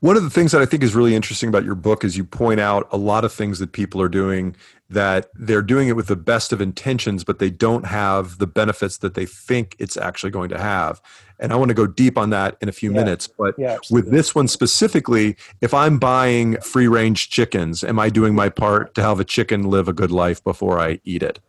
One 0.00 0.16
of 0.16 0.22
the 0.22 0.30
things 0.30 0.52
that 0.52 0.62
I 0.62 0.66
think 0.66 0.82
is 0.82 0.94
really 0.94 1.14
interesting 1.14 1.48
about 1.48 1.64
your 1.64 1.74
book 1.74 2.04
is 2.04 2.16
you 2.16 2.24
point 2.24 2.60
out 2.60 2.88
a 2.90 2.96
lot 2.96 3.24
of 3.24 3.32
things 3.32 3.58
that 3.58 3.72
people 3.72 4.00
are 4.00 4.08
doing 4.08 4.56
that 4.88 5.30
they're 5.34 5.62
doing 5.62 5.88
it 5.88 5.96
with 5.96 6.06
the 6.06 6.16
best 6.16 6.52
of 6.52 6.60
intentions, 6.60 7.24
but 7.24 7.40
they 7.40 7.50
don't 7.50 7.86
have 7.86 8.38
the 8.38 8.46
benefits 8.46 8.98
that 8.98 9.14
they 9.14 9.26
think 9.26 9.74
it's 9.78 9.96
actually 9.96 10.30
going 10.30 10.48
to 10.48 10.58
have. 10.58 11.02
And 11.40 11.52
I 11.52 11.56
want 11.56 11.70
to 11.70 11.74
go 11.74 11.86
deep 11.86 12.16
on 12.16 12.30
that 12.30 12.56
in 12.60 12.68
a 12.68 12.72
few 12.72 12.92
yeah. 12.92 13.00
minutes. 13.00 13.26
But 13.26 13.54
yeah, 13.58 13.78
with 13.90 14.10
this 14.10 14.34
one 14.34 14.48
specifically, 14.48 15.36
if 15.60 15.74
I'm 15.74 15.98
buying 15.98 16.56
free 16.60 16.88
range 16.88 17.30
chickens, 17.30 17.82
am 17.82 17.98
I 17.98 18.08
doing 18.08 18.34
my 18.34 18.48
part 18.48 18.94
to 18.94 19.02
have 19.02 19.20
a 19.20 19.24
chicken 19.24 19.64
live 19.64 19.88
a 19.88 19.92
good 19.92 20.12
life 20.12 20.42
before 20.42 20.78
I 20.78 21.00
eat 21.04 21.22
it? 21.22 21.40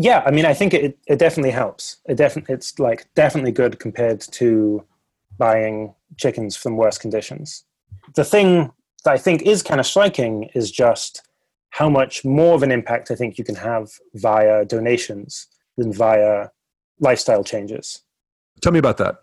Yeah, 0.00 0.22
I 0.24 0.30
mean, 0.30 0.46
I 0.46 0.54
think 0.54 0.74
it, 0.74 0.96
it 1.08 1.18
definitely 1.18 1.50
helps. 1.50 1.96
It 2.08 2.14
definitely 2.14 2.54
it's 2.54 2.78
like 2.78 3.08
definitely 3.16 3.50
good 3.50 3.80
compared 3.80 4.20
to 4.20 4.84
buying 5.38 5.92
chickens 6.16 6.54
from 6.54 6.76
worse 6.76 6.98
conditions. 6.98 7.64
The 8.14 8.24
thing 8.24 8.70
that 9.04 9.14
I 9.14 9.18
think 9.18 9.42
is 9.42 9.60
kind 9.60 9.80
of 9.80 9.86
striking 9.86 10.50
is 10.54 10.70
just 10.70 11.22
how 11.70 11.88
much 11.88 12.24
more 12.24 12.54
of 12.54 12.62
an 12.62 12.70
impact 12.70 13.10
I 13.10 13.16
think 13.16 13.38
you 13.38 13.44
can 13.44 13.56
have 13.56 13.90
via 14.14 14.64
donations 14.64 15.48
than 15.76 15.92
via 15.92 16.50
lifestyle 17.00 17.42
changes. 17.42 18.02
Tell 18.62 18.72
me 18.72 18.78
about 18.78 18.98
that. 18.98 19.22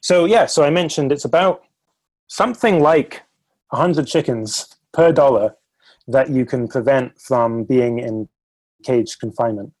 So, 0.00 0.24
yeah, 0.24 0.46
so 0.46 0.64
I 0.64 0.70
mentioned 0.70 1.12
it's 1.12 1.26
about 1.26 1.64
something 2.28 2.80
like 2.80 3.22
100 3.70 4.06
chickens 4.06 4.74
per 4.94 5.12
dollar 5.12 5.54
that 6.06 6.30
you 6.30 6.46
can 6.46 6.66
prevent 6.66 7.20
from 7.20 7.64
being 7.64 7.98
in 7.98 8.26
cage 8.84 9.18
confinement. 9.18 9.72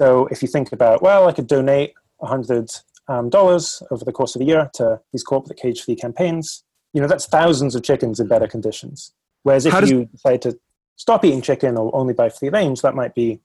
So, 0.00 0.26
if 0.26 0.42
you 0.42 0.48
think 0.48 0.72
about, 0.72 1.02
well, 1.02 1.28
I 1.28 1.32
could 1.32 1.46
donate 1.46 1.94
100 2.18 2.70
um, 3.08 3.30
dollars 3.30 3.82
over 3.90 4.04
the 4.04 4.12
course 4.12 4.34
of 4.34 4.42
a 4.42 4.44
year 4.44 4.70
to 4.74 5.00
these 5.12 5.22
corporate 5.22 5.58
cage 5.58 5.82
free 5.82 5.96
campaigns, 5.96 6.64
you 6.92 7.00
know, 7.00 7.06
that's 7.06 7.26
thousands 7.26 7.74
of 7.74 7.82
chickens 7.82 8.20
in 8.20 8.28
better 8.28 8.46
conditions. 8.46 9.12
Whereas 9.42 9.66
if 9.66 9.72
does, 9.72 9.90
you 9.90 10.06
decide 10.06 10.42
to 10.42 10.58
stop 10.96 11.24
eating 11.24 11.42
chicken 11.42 11.76
or 11.76 11.94
only 11.94 12.14
buy 12.14 12.30
free 12.30 12.48
range, 12.48 12.80
that 12.82 12.94
might 12.94 13.14
be 13.14 13.40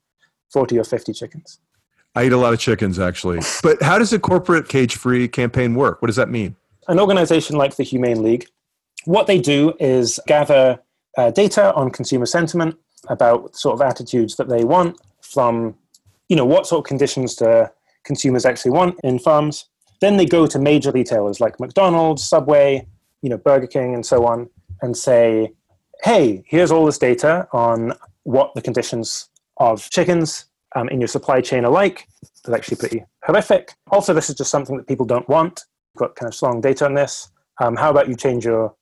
40 0.52 0.78
or 0.78 0.84
50 0.84 1.12
chickens. 1.12 1.60
I 2.14 2.24
eat 2.24 2.32
a 2.32 2.36
lot 2.36 2.52
of 2.52 2.58
chickens 2.58 2.98
actually. 2.98 3.40
But 3.62 3.82
how 3.82 3.98
does 3.98 4.12
a 4.12 4.18
corporate 4.18 4.68
cage 4.68 4.96
free 4.96 5.28
campaign 5.28 5.74
work? 5.74 6.02
What 6.02 6.06
does 6.06 6.16
that 6.16 6.28
mean? 6.28 6.56
An 6.88 6.98
organization 6.98 7.56
like 7.56 7.76
the 7.76 7.84
Humane 7.84 8.22
League, 8.22 8.46
what 9.04 9.26
they 9.26 9.38
do 9.38 9.74
is 9.78 10.18
gather 10.26 10.80
uh, 11.16 11.30
data 11.30 11.72
on 11.74 11.90
consumer 11.90 12.26
sentiment 12.26 12.76
about 13.08 13.56
sort 13.56 13.74
of 13.74 13.82
attitudes 13.82 14.36
that 14.36 14.48
they 14.48 14.64
want 14.64 14.98
from, 15.22 15.76
you 16.30 16.36
know, 16.36 16.46
what 16.46 16.66
sort 16.66 16.78
of 16.78 16.88
conditions 16.88 17.34
do 17.34 17.66
consumers 18.04 18.46
actually 18.46 18.70
want 18.70 18.98
in 19.04 19.18
farms. 19.18 19.66
Then 20.00 20.16
they 20.16 20.24
go 20.24 20.46
to 20.46 20.58
major 20.58 20.90
retailers 20.90 21.40
like 21.40 21.60
McDonald's, 21.60 22.22
Subway, 22.24 22.86
you 23.20 23.28
know, 23.28 23.36
Burger 23.36 23.66
King, 23.66 23.94
and 23.94 24.06
so 24.06 24.24
on, 24.24 24.48
and 24.80 24.96
say, 24.96 25.52
hey, 26.02 26.42
here's 26.46 26.70
all 26.70 26.86
this 26.86 26.96
data 26.96 27.46
on 27.52 27.92
what 28.22 28.54
the 28.54 28.62
conditions 28.62 29.28
of 29.58 29.90
chickens 29.90 30.46
um, 30.76 30.88
in 30.88 31.00
your 31.00 31.08
supply 31.08 31.40
chain 31.40 31.64
are 31.64 31.70
like. 31.70 32.08
It's 32.22 32.48
actually 32.48 32.78
pretty 32.78 33.04
horrific. 33.24 33.74
Also, 33.90 34.14
this 34.14 34.30
is 34.30 34.36
just 34.36 34.50
something 34.50 34.76
that 34.76 34.86
people 34.86 35.04
don't 35.04 35.28
want. 35.28 35.64
You've 35.94 35.98
got 35.98 36.14
kind 36.14 36.28
of 36.28 36.34
strong 36.34 36.60
data 36.60 36.86
on 36.86 36.94
this. 36.94 37.30
Um, 37.60 37.76
how 37.76 37.90
about 37.90 38.08
you 38.08 38.16
change 38.16 38.44
your 38.44 38.74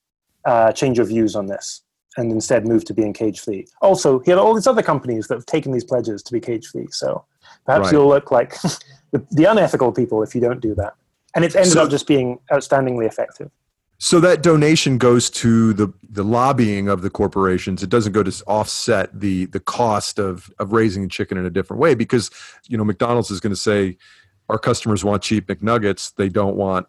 uh, 0.45 0.71
change 0.71 0.97
your 0.97 1.05
views 1.05 1.35
on 1.35 1.47
this 1.47 1.81
and 2.15 2.31
instead 2.31 2.65
move 2.65 2.85
to 2.85 2.93
being 2.93 3.11
cage 3.11 3.41
free? 3.41 3.67
Also, 3.81 4.19
here 4.19 4.37
are 4.37 4.39
all 4.39 4.55
these 4.55 4.67
other 4.67 4.83
companies 4.83 5.27
that 5.27 5.35
have 5.35 5.45
taken 5.45 5.73
these 5.73 5.83
pledges 5.83 6.23
to 6.23 6.31
be 6.31 6.39
cage 6.39 6.67
free. 6.67 6.87
So 6.91 7.25
perhaps 7.69 7.85
right. 7.85 7.93
you'll 7.93 8.07
look 8.07 8.31
like 8.31 8.59
the, 9.11 9.25
the, 9.31 9.45
unethical 9.45 9.91
people 9.91 10.23
if 10.23 10.33
you 10.33 10.41
don't 10.41 10.59
do 10.59 10.73
that. 10.73 10.95
And 11.35 11.45
it's 11.45 11.55
ended 11.55 11.73
so, 11.73 11.83
up 11.83 11.91
just 11.91 12.07
being 12.07 12.39
outstandingly 12.51 13.05
effective. 13.05 13.51
So 13.99 14.19
that 14.21 14.41
donation 14.41 14.97
goes 14.97 15.29
to 15.31 15.73
the 15.73 15.93
the 16.09 16.23
lobbying 16.23 16.87
of 16.87 17.01
the 17.01 17.09
corporations. 17.09 17.83
It 17.83 17.89
doesn't 17.89 18.13
go 18.13 18.23
to 18.23 18.43
offset 18.47 19.19
the 19.19 19.45
the 19.45 19.59
cost 19.59 20.17
of 20.19 20.49
of 20.57 20.71
raising 20.71 21.03
a 21.03 21.07
chicken 21.07 21.37
in 21.37 21.45
a 21.45 21.49
different 21.49 21.81
way 21.81 21.93
because 21.93 22.31
you 22.67 22.77
know 22.77 22.85
McDonald's 22.85 23.29
is 23.29 23.39
going 23.39 23.51
to 23.51 23.59
say 23.59 23.97
our 24.47 24.57
customers 24.57 25.03
want 25.03 25.21
cheap 25.21 25.47
McNuggets. 25.47 26.15
They 26.15 26.29
don't 26.29 26.55
want. 26.55 26.87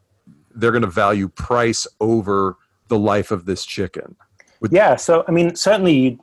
They're 0.55 0.71
going 0.71 0.83
to 0.83 0.89
value 0.89 1.29
price 1.29 1.87
over 2.01 2.57
the 2.89 2.99
life 2.99 3.31
of 3.33 3.45
this 3.45 3.67
chicken. 3.67 4.17
Would 4.61 4.73
yeah. 4.73 4.95
So 4.97 5.25
I 5.27 5.33
mean, 5.33 5.57
certainly, 5.57 6.19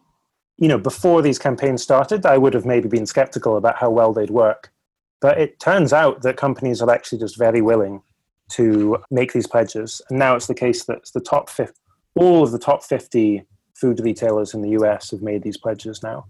you 0.58 0.68
know, 0.68 0.78
before 0.78 1.22
these 1.22 1.40
campaigns 1.40 1.84
started, 1.84 2.26
I 2.26 2.38
would 2.38 2.54
have 2.54 2.66
maybe 2.66 2.90
been 2.90 3.06
skeptical 3.06 3.58
about 3.58 3.78
how 3.78 3.90
well 3.90 4.14
they'd 4.14 4.30
work. 4.30 4.72
But 5.20 5.40
it 5.40 5.60
turns 5.60 5.94
out 5.94 6.22
that 6.24 6.38
companies 6.38 6.82
are 6.82 6.90
actually 6.90 7.20
just 7.20 7.38
very 7.38 7.62
willing 7.62 8.02
to 8.50 8.98
make 9.12 9.34
these 9.34 9.48
pledges. 9.48 10.02
And 10.10 10.20
now 10.20 10.36
it's 10.36 10.48
the 10.48 10.56
case 10.56 10.86
that 10.86 11.10
the 11.14 11.20
top 11.20 11.50
50, 11.50 11.74
all 12.16 12.44
of 12.44 12.52
the 12.52 12.60
top 12.60 12.84
50 12.84 13.46
food 13.76 14.00
retailers 14.00 14.54
in 14.54 14.62
the 14.62 14.72
US 14.72 15.12
have 15.12 15.22
made 15.22 15.44
these 15.44 15.58
pledges 15.58 16.02
now. 16.02 16.26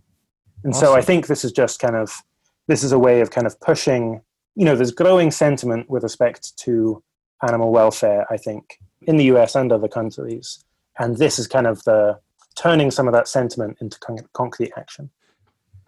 And 0.63 0.73
awesome. 0.73 0.87
so 0.87 0.95
I 0.95 1.01
think 1.01 1.27
this 1.27 1.45
is 1.45 1.51
just 1.51 1.79
kind 1.79 1.95
of, 1.95 2.21
this 2.67 2.83
is 2.83 2.91
a 2.91 2.99
way 2.99 3.21
of 3.21 3.31
kind 3.31 3.47
of 3.47 3.59
pushing, 3.61 4.21
you 4.55 4.65
know, 4.65 4.75
there's 4.75 4.91
growing 4.91 5.31
sentiment 5.31 5.89
with 5.89 6.03
respect 6.03 6.57
to 6.57 7.01
animal 7.47 7.71
welfare, 7.71 8.25
I 8.31 8.37
think, 8.37 8.79
in 9.03 9.17
the 9.17 9.25
US 9.25 9.55
and 9.55 9.71
other 9.71 9.87
countries. 9.87 10.63
And 10.99 11.17
this 11.17 11.39
is 11.39 11.47
kind 11.47 11.67
of 11.67 11.83
the 11.83 12.19
turning 12.57 12.91
some 12.91 13.07
of 13.07 13.13
that 13.13 13.27
sentiment 13.27 13.77
into 13.81 13.99
con- 13.99 14.27
concrete 14.33 14.71
action. 14.77 15.09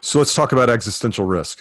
So 0.02 0.20
let's 0.20 0.34
talk 0.34 0.52
about 0.52 0.70
existential 0.70 1.26
risk. 1.26 1.60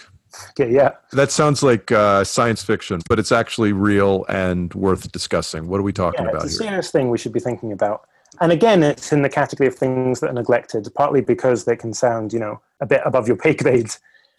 Okay, 0.51 0.71
yeah. 0.71 0.91
That 1.11 1.31
sounds 1.31 1.63
like 1.63 1.91
uh, 1.91 2.23
science 2.23 2.63
fiction, 2.63 3.01
but 3.09 3.19
it's 3.19 3.31
actually 3.31 3.73
real 3.73 4.25
and 4.29 4.73
worth 4.75 5.11
discussing. 5.11 5.67
What 5.67 5.79
are 5.79 5.83
we 5.83 5.91
talking 5.91 6.23
yeah, 6.23 6.29
about 6.29 6.45
it's 6.45 6.59
a 6.59 6.63
here? 6.63 6.69
serious 6.69 6.91
thing 6.91 7.09
we 7.09 7.17
should 7.17 7.33
be 7.33 7.39
thinking 7.39 7.71
about. 7.71 8.07
And 8.39 8.51
again, 8.51 8.83
it's 8.83 9.11
in 9.11 9.23
the 9.23 9.29
category 9.29 9.67
of 9.67 9.75
things 9.75 10.19
that 10.19 10.29
are 10.29 10.33
neglected, 10.33 10.87
partly 10.95 11.21
because 11.21 11.65
they 11.65 11.75
can 11.75 11.93
sound, 11.93 12.31
you 12.31 12.39
know, 12.39 12.61
a 12.79 12.85
bit 12.85 13.01
above 13.05 13.27
your 13.27 13.37
pay 13.37 13.55
grade. 13.55 13.89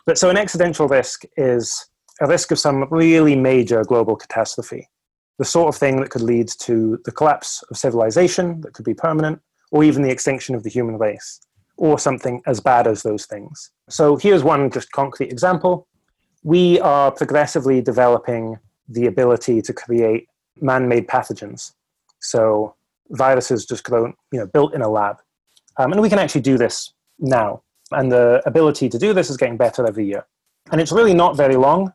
But 0.07 0.17
so 0.17 0.31
an 0.31 0.37
existential 0.37 0.87
risk 0.87 1.25
is 1.37 1.87
a 2.21 2.27
risk 2.27 2.53
of 2.53 2.59
some 2.59 2.87
really 2.91 3.35
major 3.35 3.83
global 3.83 4.15
catastrophe, 4.15 4.89
the 5.39 5.45
sort 5.45 5.69
of 5.69 5.79
thing 5.79 6.01
that 6.01 6.11
could 6.11 6.23
lead 6.23 6.49
to 6.61 7.01
the 7.05 7.13
collapse 7.13 7.65
of 7.71 7.77
civilization 7.77 8.61
that 8.61 8.75
could 8.75 8.85
be 8.85 8.95
permanent, 8.95 9.41
or 9.71 9.85
even 9.85 10.03
the 10.03 10.11
extinction 10.11 10.55
of 10.55 10.63
the 10.63 10.71
human 10.71 10.99
race 10.99 11.41
or 11.77 11.99
something 11.99 12.43
as 12.47 12.61
bad 12.61 12.87
as 12.87 13.03
those 13.03 13.27
things. 13.27 13.71
So 13.89 14.17
here's 14.17 14.45
one 14.45 14.71
just 14.71 14.93
concrete 14.93 15.33
example. 15.33 15.87
We 16.43 16.81
are 16.81 17.11
progressively 17.11 17.81
developing 17.81 18.59
the 18.89 19.07
ability 19.07 19.63
to 19.63 19.73
create 19.73 20.27
man-made 20.61 21.07
pathogens. 21.09 21.73
So 22.21 22.75
viruses 23.11 23.67
just 23.67 23.85
grown, 23.85 24.15
you 24.33 24.41
know, 24.41 24.47
built 24.47 24.75
in 24.75 24.83
a 24.83 24.89
lab. 24.89 25.17
Um, 25.79 25.93
and 25.93 26.01
we 26.01 26.09
can 26.09 26.19
actually 26.19 26.43
do 26.43 26.59
this 26.59 26.93
now. 27.19 27.63
And 27.93 28.13
the 28.13 28.43
ability 28.47 28.89
to 28.89 28.99
do 28.99 29.13
this 29.13 29.31
is 29.31 29.37
getting 29.37 29.57
better 29.57 29.87
every 29.87 30.07
year. 30.07 30.27
And 30.71 30.81
it's 30.81 30.93
really 30.93 31.15
not 31.15 31.37
very 31.37 31.57
long, 31.57 31.93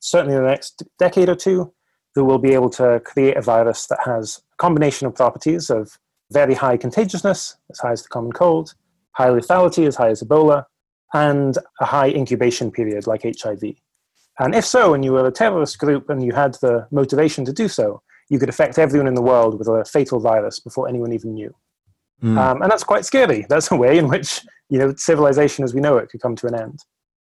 certainly 0.00 0.36
in 0.36 0.42
the 0.42 0.48
next 0.48 0.82
decade 0.98 1.28
or 1.28 1.34
two, 1.34 1.72
that 2.14 2.24
we'll 2.24 2.38
be 2.38 2.54
able 2.54 2.70
to 2.70 3.00
create 3.04 3.36
a 3.36 3.42
virus 3.42 3.86
that 3.88 3.98
has 4.04 4.40
a 4.52 4.56
combination 4.56 5.06
of 5.06 5.14
properties 5.14 5.70
of 5.70 5.98
very 6.32 6.54
high 6.54 6.76
contagiousness, 6.76 7.56
as 7.70 7.78
high 7.78 7.92
as 7.92 8.02
the 8.02 8.08
common 8.08 8.32
cold, 8.32 8.74
high 9.12 9.28
lethality 9.28 9.86
as 9.86 9.96
high 9.96 10.10
as 10.10 10.22
Ebola, 10.22 10.64
and 11.12 11.56
a 11.80 11.84
high 11.84 12.10
incubation 12.10 12.70
period 12.70 13.06
like 13.06 13.22
HIV. 13.22 13.62
And 14.40 14.54
if 14.54 14.64
so, 14.64 14.94
and 14.94 15.04
you 15.04 15.12
were 15.12 15.26
a 15.26 15.32
terrorist 15.32 15.78
group 15.78 16.10
and 16.10 16.24
you 16.24 16.32
had 16.32 16.54
the 16.54 16.88
motivation 16.90 17.44
to 17.44 17.52
do 17.52 17.68
so, 17.68 18.02
you 18.30 18.38
could 18.38 18.48
affect 18.48 18.78
everyone 18.78 19.06
in 19.06 19.14
the 19.14 19.22
world 19.22 19.58
with 19.58 19.68
a 19.68 19.84
fatal 19.84 20.18
virus 20.18 20.58
before 20.58 20.88
anyone 20.88 21.12
even 21.12 21.34
knew. 21.34 21.54
Mm. 22.22 22.38
Um, 22.38 22.62
and 22.62 22.70
that's 22.70 22.84
quite 22.84 23.04
scary. 23.04 23.46
That's 23.48 23.70
a 23.70 23.76
way 23.76 23.98
in 23.98 24.08
which 24.08 24.40
you 24.70 24.78
know 24.78 24.94
civilization 24.96 25.62
as 25.62 25.74
we 25.74 25.80
know 25.80 25.96
it 25.98 26.08
could 26.08 26.20
come 26.20 26.36
to 26.36 26.46
an 26.46 26.54
end. 26.54 26.80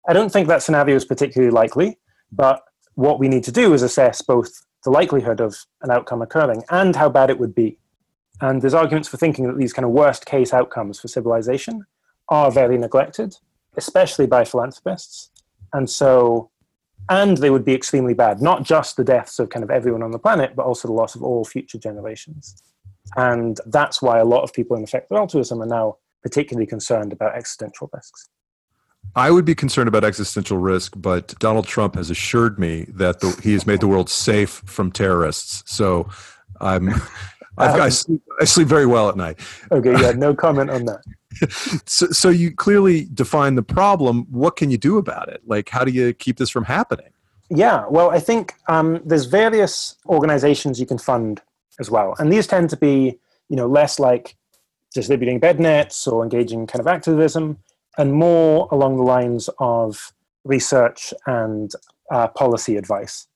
I 0.08 0.12
don't 0.12 0.30
think 0.30 0.46
that 0.48 0.62
scenario 0.62 0.96
is 0.96 1.04
particularly 1.04 1.52
likely, 1.52 1.98
but 2.30 2.62
what 2.94 3.18
we 3.18 3.28
need 3.28 3.44
to 3.44 3.52
do 3.52 3.72
is 3.72 3.82
assess 3.82 4.22
both 4.22 4.50
the 4.84 4.90
likelihood 4.90 5.40
of 5.40 5.56
an 5.82 5.90
outcome 5.90 6.22
occurring 6.22 6.62
and 6.70 6.94
how 6.96 7.08
bad 7.08 7.30
it 7.30 7.38
would 7.38 7.54
be. 7.54 7.78
And 8.40 8.62
there's 8.62 8.74
arguments 8.74 9.08
for 9.08 9.16
thinking 9.16 9.46
that 9.46 9.58
these 9.58 9.72
kind 9.72 9.84
of 9.84 9.90
worst 9.92 10.24
case 10.26 10.54
outcomes 10.54 10.98
for 11.00 11.08
civilization 11.08 11.84
are 12.28 12.50
very 12.50 12.78
neglected, 12.78 13.36
especially 13.76 14.26
by 14.26 14.44
philanthropists. 14.44 15.30
And 15.72 15.88
so, 15.90 16.50
and 17.08 17.36
they 17.38 17.50
would 17.50 17.64
be 17.64 17.74
extremely 17.74 18.14
bad, 18.14 18.40
not 18.40 18.62
just 18.62 18.96
the 18.96 19.04
deaths 19.04 19.38
of 19.38 19.50
kind 19.50 19.62
of 19.62 19.70
everyone 19.70 20.02
on 20.02 20.10
the 20.10 20.18
planet, 20.18 20.54
but 20.56 20.64
also 20.64 20.88
the 20.88 20.94
loss 20.94 21.14
of 21.14 21.22
all 21.22 21.44
future 21.44 21.78
generations. 21.78 22.62
And 23.16 23.58
that's 23.66 24.00
why 24.00 24.18
a 24.18 24.24
lot 24.24 24.42
of 24.42 24.52
people 24.52 24.76
in 24.76 24.84
effective 24.84 25.16
altruism 25.16 25.60
are 25.62 25.66
now 25.66 25.96
particularly 26.22 26.66
concerned 26.66 27.12
about 27.12 27.34
existential 27.34 27.90
risks. 27.92 28.28
I 29.16 29.30
would 29.30 29.44
be 29.44 29.54
concerned 29.54 29.88
about 29.88 30.04
existential 30.04 30.58
risk, 30.58 30.92
but 30.96 31.34
Donald 31.38 31.66
Trump 31.66 31.96
has 31.96 32.10
assured 32.10 32.58
me 32.58 32.84
that 32.90 33.20
the, 33.20 33.38
he 33.42 33.52
has 33.54 33.66
made 33.66 33.80
the 33.80 33.88
world 33.88 34.08
safe 34.08 34.62
from 34.66 34.92
terrorists. 34.92 35.64
So 35.66 36.08
I'm 36.60 36.90
I, 37.58 37.80
I, 37.80 37.88
sleep, 37.88 38.22
I 38.40 38.44
sleep 38.44 38.68
very 38.68 38.86
well 38.86 39.08
at 39.08 39.16
night. 39.16 39.38
Okay, 39.70 39.92
yeah, 40.00 40.12
no 40.12 40.34
comment 40.34 40.70
on 40.70 40.86
that. 40.86 41.02
so, 41.86 42.06
so 42.06 42.28
you 42.28 42.54
clearly 42.54 43.08
define 43.12 43.54
the 43.54 43.62
problem. 43.62 44.26
What 44.30 44.56
can 44.56 44.70
you 44.70 44.78
do 44.78 44.98
about 44.98 45.28
it? 45.28 45.42
Like, 45.46 45.68
how 45.68 45.84
do 45.84 45.92
you 45.92 46.12
keep 46.12 46.38
this 46.38 46.50
from 46.50 46.64
happening? 46.64 47.10
Yeah, 47.50 47.86
well, 47.88 48.10
I 48.10 48.20
think 48.20 48.54
um, 48.68 49.00
there's 49.04 49.26
various 49.26 49.96
organizations 50.06 50.78
you 50.78 50.86
can 50.86 50.98
fund 50.98 51.42
as 51.80 51.90
well, 51.90 52.14
and 52.18 52.32
these 52.32 52.46
tend 52.46 52.70
to 52.70 52.76
be, 52.76 53.18
you 53.48 53.56
know, 53.56 53.66
less 53.66 53.98
like 53.98 54.36
distributing 54.94 55.38
bed 55.40 55.58
nets 55.58 56.06
or 56.06 56.22
engaging 56.22 56.66
kind 56.66 56.80
of 56.80 56.86
activism, 56.86 57.58
and 57.98 58.12
more 58.12 58.68
along 58.70 58.96
the 58.96 59.02
lines 59.02 59.50
of 59.58 60.12
research 60.44 61.12
and 61.26 61.72
uh, 62.12 62.28
policy 62.28 62.76
advice. 62.76 63.26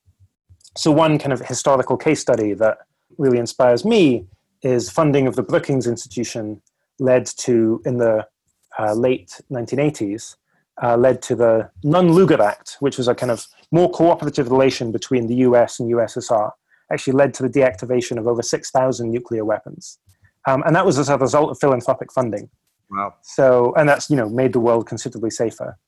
So, 0.77 0.93
one 0.93 1.19
kind 1.19 1.33
of 1.33 1.41
historical 1.41 1.97
case 1.97 2.21
study 2.21 2.55
that 2.55 2.79
really 3.19 3.39
inspires 3.39 3.85
me 3.85 4.27
is 4.63 4.91
funding 4.91 5.27
of 5.27 5.37
the 5.37 5.43
Brookings 5.43 5.87
Institution 5.87 6.61
led 6.99 7.27
to, 7.27 7.83
in 7.85 7.99
the 7.99 8.27
uh, 8.79 8.95
late 8.95 9.41
1980s, 9.51 10.37
uh, 10.83 10.97
led 10.97 11.23
to 11.23 11.37
the 11.37 11.71
Nunn-Lugar 11.85 12.43
Act, 12.43 12.77
which 12.81 12.99
was 12.99 13.07
a 13.07 13.15
kind 13.15 13.31
of 13.31 13.47
more 13.71 13.91
cooperative 13.91 14.51
relation 14.51 14.91
between 14.91 15.27
the 15.27 15.37
US 15.37 15.79
and 15.79 15.93
USSR, 15.93 16.51
actually 16.93 17.13
led 17.13 17.35
to 17.35 17.43
the 17.43 17.49
deactivation 17.49 18.19
of 18.19 18.27
over 18.27 18.43
6,000 18.43 19.11
nuclear 19.11 19.45
weapons. 19.45 19.99
Um, 20.47 20.63
and 20.67 20.75
that 20.77 20.85
was 20.85 20.99
as 20.99 21.09
a 21.09 21.17
result 21.17 21.51
of 21.51 21.59
philanthropic 21.59 22.13
funding. 22.13 22.51
Wow. 22.91 23.15
So, 23.23 23.73
and 23.77 23.89
that's, 23.89 24.11
you 24.11 24.17
know, 24.17 24.29
made 24.29 24.53
the 24.53 24.61
world 24.61 24.87
considerably 24.87 25.31
safer. 25.31 25.79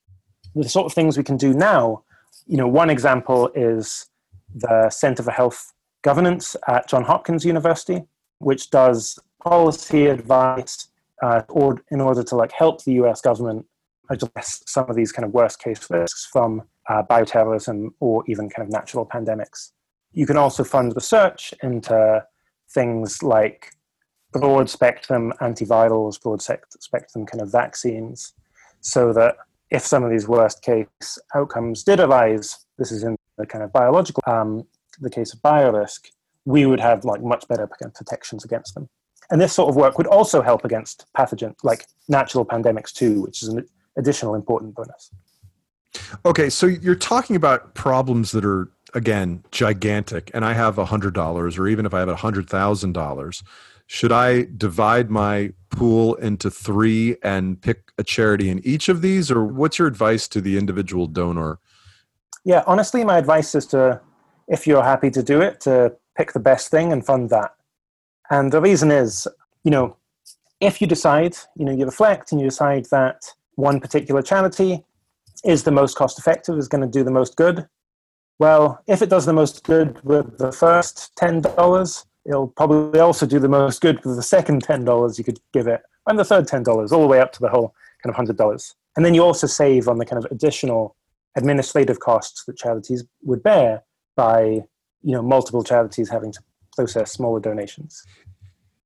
The 0.54 0.68
sort 0.68 0.86
of 0.86 0.92
things 0.92 1.16
we 1.16 1.24
can 1.24 1.36
do 1.36 1.52
now, 1.52 2.02
you 2.46 2.56
know, 2.56 2.68
one 2.68 2.88
example 2.88 3.50
is 3.54 4.06
the 4.54 4.88
Center 4.90 5.22
for 5.22 5.30
Health 5.30 5.72
governance 6.06 6.54
at 6.68 6.88
Johns 6.88 7.08
Hopkins 7.08 7.44
University, 7.44 8.00
which 8.38 8.70
does 8.70 9.18
policy 9.42 10.06
advice 10.06 10.86
uh, 11.20 11.42
or 11.48 11.82
in 11.90 12.00
order 12.00 12.22
to 12.22 12.36
like 12.36 12.52
help 12.52 12.84
the 12.84 12.92
U.S. 13.02 13.20
government 13.20 13.66
address 14.08 14.62
some 14.66 14.88
of 14.88 14.94
these 14.94 15.10
kind 15.10 15.26
of 15.26 15.32
worst 15.32 15.58
case 15.58 15.90
risks 15.90 16.28
from 16.32 16.62
uh, 16.88 17.02
bioterrorism 17.02 17.88
or 17.98 18.22
even 18.28 18.48
kind 18.48 18.64
of 18.64 18.72
natural 18.72 19.04
pandemics. 19.04 19.72
You 20.12 20.26
can 20.26 20.36
also 20.36 20.62
fund 20.62 20.94
research 20.94 21.52
into 21.64 22.24
things 22.72 23.20
like 23.24 23.72
broad 24.32 24.70
spectrum 24.70 25.32
antivirals, 25.40 26.22
broad 26.22 26.40
spectrum 26.40 27.26
kind 27.26 27.42
of 27.42 27.50
vaccines, 27.50 28.32
so 28.80 29.12
that 29.12 29.34
if 29.70 29.84
some 29.84 30.04
of 30.04 30.12
these 30.12 30.28
worst 30.28 30.62
case 30.62 31.18
outcomes 31.34 31.82
did 31.82 31.98
arise, 31.98 32.64
this 32.78 32.92
is 32.92 33.02
in 33.02 33.16
the 33.38 33.46
kind 33.46 33.64
of 33.64 33.72
biological 33.72 34.22
um, 34.28 34.64
the 35.00 35.10
case 35.10 35.32
of 35.32 35.40
biorisk, 35.40 36.10
we 36.44 36.66
would 36.66 36.80
have 36.80 37.04
like 37.04 37.22
much 37.22 37.46
better 37.48 37.66
protections 37.66 38.44
against 38.44 38.74
them. 38.74 38.88
And 39.30 39.40
this 39.40 39.52
sort 39.52 39.68
of 39.68 39.76
work 39.76 39.98
would 39.98 40.06
also 40.06 40.40
help 40.40 40.64
against 40.64 41.06
pathogens 41.16 41.56
like 41.64 41.86
natural 42.08 42.44
pandemics 42.44 42.92
too, 42.92 43.22
which 43.22 43.42
is 43.42 43.48
an 43.48 43.66
additional 43.96 44.34
important 44.34 44.74
bonus. 44.74 45.10
Okay, 46.24 46.50
so 46.50 46.66
you're 46.66 46.94
talking 46.94 47.36
about 47.36 47.74
problems 47.74 48.30
that 48.32 48.44
are 48.44 48.70
again 48.94 49.42
gigantic, 49.50 50.30
and 50.34 50.44
I 50.44 50.52
have 50.52 50.78
a 50.78 50.84
hundred 50.84 51.14
dollars, 51.14 51.58
or 51.58 51.66
even 51.66 51.86
if 51.86 51.94
I 51.94 52.00
have 52.00 52.08
a 52.08 52.16
hundred 52.16 52.48
thousand 52.48 52.92
dollars 52.92 53.42
should 53.86 54.12
I 54.12 54.48
divide 54.56 55.10
my 55.10 55.52
pool 55.70 56.16
into 56.16 56.50
three 56.50 57.16
and 57.22 57.60
pick 57.60 57.92
a 57.98 58.04
charity 58.04 58.50
in 58.50 58.60
each 58.66 58.88
of 58.88 59.00
these, 59.00 59.30
or 59.30 59.44
what's 59.44 59.78
your 59.78 59.88
advice 59.88 60.26
to 60.28 60.40
the 60.40 60.58
individual 60.58 61.06
donor? 61.06 61.60
Yeah, 62.44 62.64
honestly, 62.66 63.04
my 63.04 63.16
advice 63.18 63.54
is 63.54 63.66
to, 63.66 64.00
if 64.48 64.66
you're 64.66 64.82
happy 64.82 65.10
to 65.10 65.22
do 65.22 65.40
it, 65.40 65.60
to 65.62 65.94
pick 66.16 66.32
the 66.32 66.40
best 66.40 66.70
thing 66.70 66.92
and 66.92 67.04
fund 67.04 67.30
that. 67.30 67.54
And 68.30 68.52
the 68.52 68.60
reason 68.60 68.90
is, 68.90 69.26
you 69.64 69.70
know, 69.70 69.96
if 70.60 70.80
you 70.80 70.86
decide, 70.86 71.36
you 71.56 71.64
know, 71.64 71.72
you 71.72 71.84
reflect 71.84 72.32
and 72.32 72.40
you 72.40 72.46
decide 72.46 72.86
that 72.90 73.22
one 73.54 73.80
particular 73.80 74.22
charity 74.22 74.84
is 75.44 75.64
the 75.64 75.70
most 75.70 75.96
cost 75.96 76.18
effective, 76.18 76.56
is 76.56 76.68
going 76.68 76.80
to 76.80 76.88
do 76.88 77.04
the 77.04 77.10
most 77.10 77.36
good, 77.36 77.68
well, 78.38 78.82
if 78.86 79.00
it 79.00 79.08
does 79.08 79.26
the 79.26 79.32
most 79.32 79.64
good 79.64 80.02
with 80.04 80.38
the 80.38 80.52
first 80.52 81.12
$10, 81.18 82.04
it'll 82.26 82.48
probably 82.48 83.00
also 83.00 83.24
do 83.24 83.38
the 83.38 83.48
most 83.48 83.80
good 83.80 84.04
with 84.04 84.16
the 84.16 84.22
second 84.22 84.66
$10 84.66 85.18
you 85.18 85.24
could 85.24 85.40
give 85.52 85.66
it, 85.66 85.80
and 86.06 86.18
the 86.18 86.24
third 86.24 86.46
$10, 86.46 86.92
all 86.92 87.00
the 87.00 87.06
way 87.06 87.20
up 87.20 87.32
to 87.32 87.40
the 87.40 87.48
whole 87.48 87.74
kind 88.02 88.14
of 88.14 88.36
$100. 88.36 88.74
And 88.96 89.04
then 89.04 89.14
you 89.14 89.22
also 89.22 89.46
save 89.46 89.88
on 89.88 89.98
the 89.98 90.04
kind 90.04 90.22
of 90.22 90.30
additional 90.30 90.96
administrative 91.36 92.00
costs 92.00 92.44
that 92.44 92.56
charities 92.56 93.04
would 93.22 93.42
bear 93.42 93.82
by, 94.16 94.62
you 95.02 95.12
know, 95.12 95.22
multiple 95.22 95.62
charities 95.62 96.08
having 96.08 96.32
to 96.32 96.40
process 96.74 97.12
smaller 97.12 97.40
donations. 97.40 98.04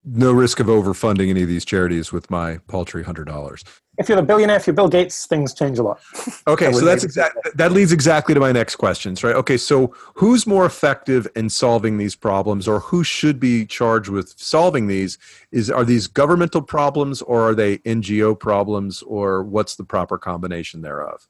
No 0.04 0.32
risk 0.32 0.60
of 0.60 0.66
overfunding 0.66 1.30
any 1.30 1.42
of 1.42 1.48
these 1.48 1.64
charities 1.64 2.12
with 2.12 2.30
my 2.30 2.58
paltry 2.68 3.04
$100 3.04 3.64
if 4.00 4.08
you're 4.08 4.18
a 4.18 4.22
billionaire, 4.22 4.56
if 4.56 4.66
you're 4.66 4.74
Bill 4.74 4.88
Gates, 4.88 5.26
things 5.26 5.52
change 5.52 5.78
a 5.78 5.82
lot. 5.82 6.00
Okay, 6.46 6.72
so 6.72 6.84
that's 6.84 7.04
exactly 7.04 7.42
that 7.54 7.70
leads 7.70 7.92
exactly 7.92 8.34
to 8.34 8.40
my 8.40 8.50
next 8.50 8.76
questions, 8.76 9.22
right? 9.22 9.36
Okay, 9.36 9.56
so 9.56 9.94
who's 10.14 10.46
more 10.46 10.64
effective 10.64 11.28
in 11.36 11.50
solving 11.50 11.98
these 11.98 12.16
problems, 12.16 12.66
or 12.66 12.80
who 12.80 13.04
should 13.04 13.38
be 13.38 13.66
charged 13.66 14.08
with 14.08 14.34
solving 14.38 14.86
these? 14.86 15.18
Is 15.52 15.70
are 15.70 15.84
these 15.84 16.06
governmental 16.06 16.62
problems, 16.62 17.20
or 17.22 17.50
are 17.50 17.54
they 17.54 17.78
NGO 17.78 18.38
problems, 18.38 19.02
or 19.02 19.44
what's 19.44 19.76
the 19.76 19.84
proper 19.84 20.18
combination 20.18 20.80
thereof? 20.80 21.28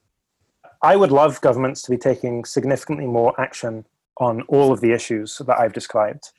I 0.83 0.97
would 0.97 1.13
love 1.13 1.41
governments 1.41 1.83
to 1.83 1.91
be 1.91 1.99
taking 1.99 2.45
significantly 2.45 3.07
more 3.07 3.39
action 3.41 3.87
on 4.19 4.43
all 4.43 4.73
of 4.73 4.81
the 4.81 4.93
issues 4.93 5.41
that 5.47 5.59
I've 5.59 5.73
described, 5.73 6.31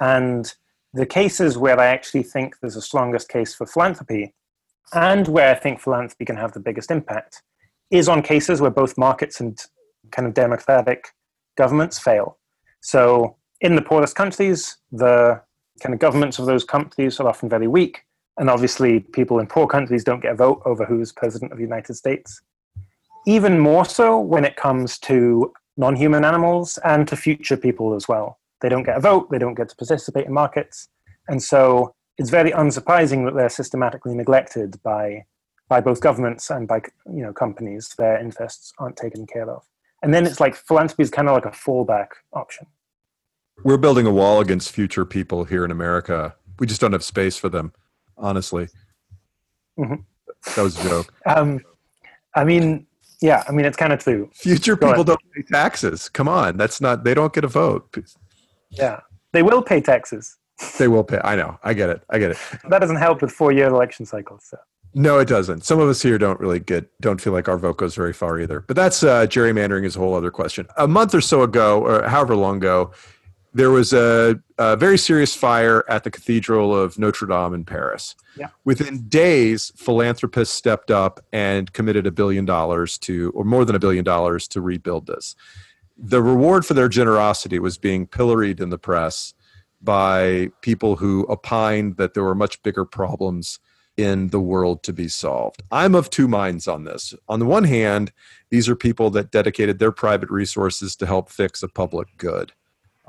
and 0.00 0.52
the 0.92 1.06
cases 1.06 1.56
where 1.56 1.78
I 1.78 1.86
actually 1.86 2.24
think 2.24 2.56
there's 2.60 2.74
the 2.74 2.82
strongest 2.82 3.28
case 3.28 3.54
for 3.54 3.66
philanthropy 3.66 4.34
and 4.92 5.28
where 5.28 5.54
I 5.54 5.58
think 5.58 5.80
philanthropy 5.80 6.24
can 6.24 6.36
have 6.36 6.52
the 6.52 6.60
biggest 6.60 6.90
impact 6.90 7.42
is 7.90 8.08
on 8.08 8.22
cases 8.22 8.60
where 8.60 8.70
both 8.70 8.98
markets 8.98 9.40
and 9.40 9.60
kind 10.10 10.26
of 10.26 10.34
democratic 10.34 11.08
governments 11.56 11.98
fail. 11.98 12.38
So 12.80 13.36
in 13.60 13.76
the 13.76 13.82
poorest 13.82 14.16
countries, 14.16 14.78
the 14.90 15.40
kind 15.80 15.94
of 15.94 16.00
governments 16.00 16.38
of 16.38 16.46
those 16.46 16.64
countries 16.64 17.20
are 17.20 17.28
often 17.28 17.48
very 17.48 17.68
weak. 17.68 18.04
And 18.38 18.48
obviously, 18.48 19.00
people 19.00 19.38
in 19.38 19.46
poor 19.46 19.66
countries 19.66 20.02
don't 20.02 20.20
get 20.20 20.32
a 20.32 20.36
vote 20.36 20.62
over 20.64 20.84
who's 20.84 21.12
president 21.12 21.52
of 21.52 21.58
the 21.58 21.64
United 21.64 21.94
States. 21.94 22.40
Even 23.26 23.58
more 23.58 23.84
so 23.84 24.18
when 24.18 24.44
it 24.44 24.56
comes 24.56 24.98
to 25.00 25.52
non 25.76 25.96
human 25.96 26.24
animals 26.24 26.78
and 26.84 27.06
to 27.08 27.16
future 27.16 27.56
people 27.56 27.94
as 27.94 28.08
well. 28.08 28.38
They 28.60 28.68
don't 28.68 28.82
get 28.82 28.96
a 28.96 29.00
vote, 29.00 29.30
they 29.30 29.38
don't 29.38 29.54
get 29.54 29.68
to 29.70 29.76
participate 29.76 30.26
in 30.26 30.32
markets. 30.32 30.88
And 31.28 31.42
so 31.42 31.94
it's 32.18 32.30
very 32.30 32.50
unsurprising 32.52 33.24
that 33.24 33.34
they're 33.34 33.48
systematically 33.48 34.14
neglected 34.14 34.80
by 34.82 35.24
by 35.68 35.80
both 35.80 36.00
governments 36.00 36.50
and 36.50 36.68
by 36.68 36.82
you 37.06 37.22
know 37.22 37.32
companies. 37.32 37.94
Their 37.96 38.18
interests 38.18 38.72
aren't 38.78 38.96
taken 38.96 39.26
care 39.26 39.48
of, 39.48 39.62
and 40.02 40.12
then 40.12 40.26
it's 40.26 40.40
like 40.40 40.54
philanthropy 40.54 41.04
is 41.04 41.10
kind 41.10 41.28
of 41.28 41.34
like 41.34 41.46
a 41.46 41.50
fallback 41.50 42.08
option. 42.32 42.66
We're 43.64 43.78
building 43.78 44.06
a 44.06 44.10
wall 44.10 44.40
against 44.40 44.72
future 44.72 45.04
people 45.04 45.44
here 45.44 45.64
in 45.64 45.70
America. 45.70 46.34
We 46.58 46.66
just 46.66 46.80
don't 46.80 46.92
have 46.92 47.04
space 47.04 47.38
for 47.38 47.48
them, 47.48 47.72
honestly. 48.18 48.68
Mm-hmm. 49.78 50.02
That 50.56 50.62
was 50.62 50.78
a 50.84 50.88
joke. 50.88 51.14
Um, 51.24 51.60
I 52.34 52.44
mean, 52.44 52.86
yeah, 53.20 53.44
I 53.48 53.52
mean 53.52 53.66
it's 53.66 53.76
kind 53.76 53.92
of 53.92 54.00
true. 54.00 54.30
Future 54.34 54.76
Go 54.76 54.88
people 54.88 55.02
ahead. 55.02 55.06
don't 55.06 55.32
pay 55.34 55.42
taxes. 55.42 56.08
Come 56.08 56.28
on, 56.28 56.56
that's 56.56 56.80
not. 56.80 57.04
They 57.04 57.14
don't 57.14 57.32
get 57.32 57.44
a 57.44 57.48
vote. 57.48 57.96
Yeah, 58.70 59.00
they 59.32 59.42
will 59.42 59.62
pay 59.62 59.80
taxes. 59.80 60.36
They 60.78 60.88
will 60.88 61.04
pay. 61.04 61.20
I 61.24 61.36
know. 61.36 61.58
I 61.62 61.72
get 61.74 61.88
it. 61.88 62.02
I 62.10 62.18
get 62.18 62.32
it. 62.32 62.38
That 62.68 62.80
doesn't 62.80 62.96
help 62.96 63.22
with 63.22 63.32
four-year 63.32 63.68
election 63.68 64.04
cycles. 64.04 64.44
So. 64.44 64.58
No, 64.92 65.18
it 65.18 65.28
doesn't. 65.28 65.64
Some 65.64 65.78
of 65.80 65.88
us 65.88 66.02
here 66.02 66.18
don't 66.18 66.40
really 66.40 66.58
get, 66.58 66.90
don't 67.00 67.20
feel 67.20 67.32
like 67.32 67.48
our 67.48 67.56
vote 67.56 67.78
goes 67.78 67.94
very 67.94 68.12
far 68.12 68.40
either. 68.40 68.60
But 68.60 68.76
that's 68.76 69.02
uh, 69.02 69.26
gerrymandering 69.26 69.84
is 69.84 69.96
a 69.96 70.00
whole 70.00 70.14
other 70.14 70.30
question. 70.30 70.66
A 70.76 70.88
month 70.88 71.14
or 71.14 71.20
so 71.20 71.42
ago, 71.42 71.80
or 71.80 72.08
however 72.08 72.34
long 72.34 72.56
ago, 72.56 72.90
there 73.52 73.70
was 73.70 73.92
a, 73.92 74.40
a 74.58 74.76
very 74.76 74.96
serious 74.96 75.34
fire 75.34 75.84
at 75.88 76.04
the 76.04 76.10
Cathedral 76.10 76.74
of 76.74 76.98
Notre 76.98 77.26
Dame 77.26 77.54
in 77.54 77.64
Paris. 77.64 78.14
Yeah. 78.36 78.48
Within 78.64 79.08
days, 79.08 79.72
philanthropists 79.76 80.54
stepped 80.54 80.90
up 80.90 81.20
and 81.32 81.72
committed 81.72 82.06
a 82.06 82.12
billion 82.12 82.44
dollars 82.44 82.96
to, 82.98 83.32
or 83.34 83.44
more 83.44 83.64
than 83.64 83.74
a 83.74 83.80
billion 83.80 84.04
dollars 84.04 84.46
to 84.48 84.60
rebuild 84.60 85.06
this. 85.06 85.34
The 85.98 86.22
reward 86.22 86.64
for 86.64 86.74
their 86.74 86.88
generosity 86.88 87.58
was 87.58 87.76
being 87.76 88.06
pilloried 88.06 88.60
in 88.60 88.70
the 88.70 88.78
press 88.78 89.34
by 89.82 90.50
people 90.60 90.96
who 90.96 91.26
opined 91.28 91.96
that 91.96 92.14
there 92.14 92.24
were 92.24 92.34
much 92.34 92.62
bigger 92.62 92.84
problems 92.84 93.58
in 93.96 94.28
the 94.28 94.40
world 94.40 94.82
to 94.84 94.92
be 94.92 95.08
solved. 95.08 95.62
I'm 95.70 95.94
of 95.94 96.08
two 96.08 96.28
minds 96.28 96.68
on 96.68 96.84
this. 96.84 97.14
On 97.28 97.38
the 97.38 97.46
one 97.46 97.64
hand, 97.64 98.12
these 98.50 98.68
are 98.68 98.76
people 98.76 99.10
that 99.10 99.30
dedicated 99.30 99.78
their 99.78 99.92
private 99.92 100.30
resources 100.30 100.96
to 100.96 101.06
help 101.06 101.28
fix 101.28 101.62
a 101.62 101.68
public 101.68 102.08
good. 102.16 102.52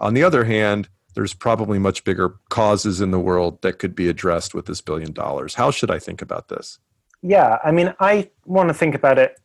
On 0.02 0.14
the 0.14 0.24
other 0.24 0.44
hand, 0.44 0.90
there's 1.16 1.34
probably 1.34 1.80
much 1.80 2.04
bigger 2.04 2.36
causes 2.50 3.00
in 3.00 3.12
the 3.12 3.20
world 3.20 3.62
that 3.62 3.80
could 3.80 3.96
be 3.96 4.10
addressed 4.10 4.54
with 4.54 4.66
this 4.66 4.82
billion 4.82 5.14
dollars. 5.14 5.56
How 5.56 5.72
should 5.72 5.92
I 5.92 6.00
think 6.00 6.22
about 6.22 6.50
this? 6.50 6.80
Yeah, 7.22 7.60
I 7.64 7.72
mean, 7.72 7.94
I 8.00 8.30
want 8.46 8.68
to 8.70 8.74
think 8.74 8.96
about 8.96 9.18
it 9.18 9.40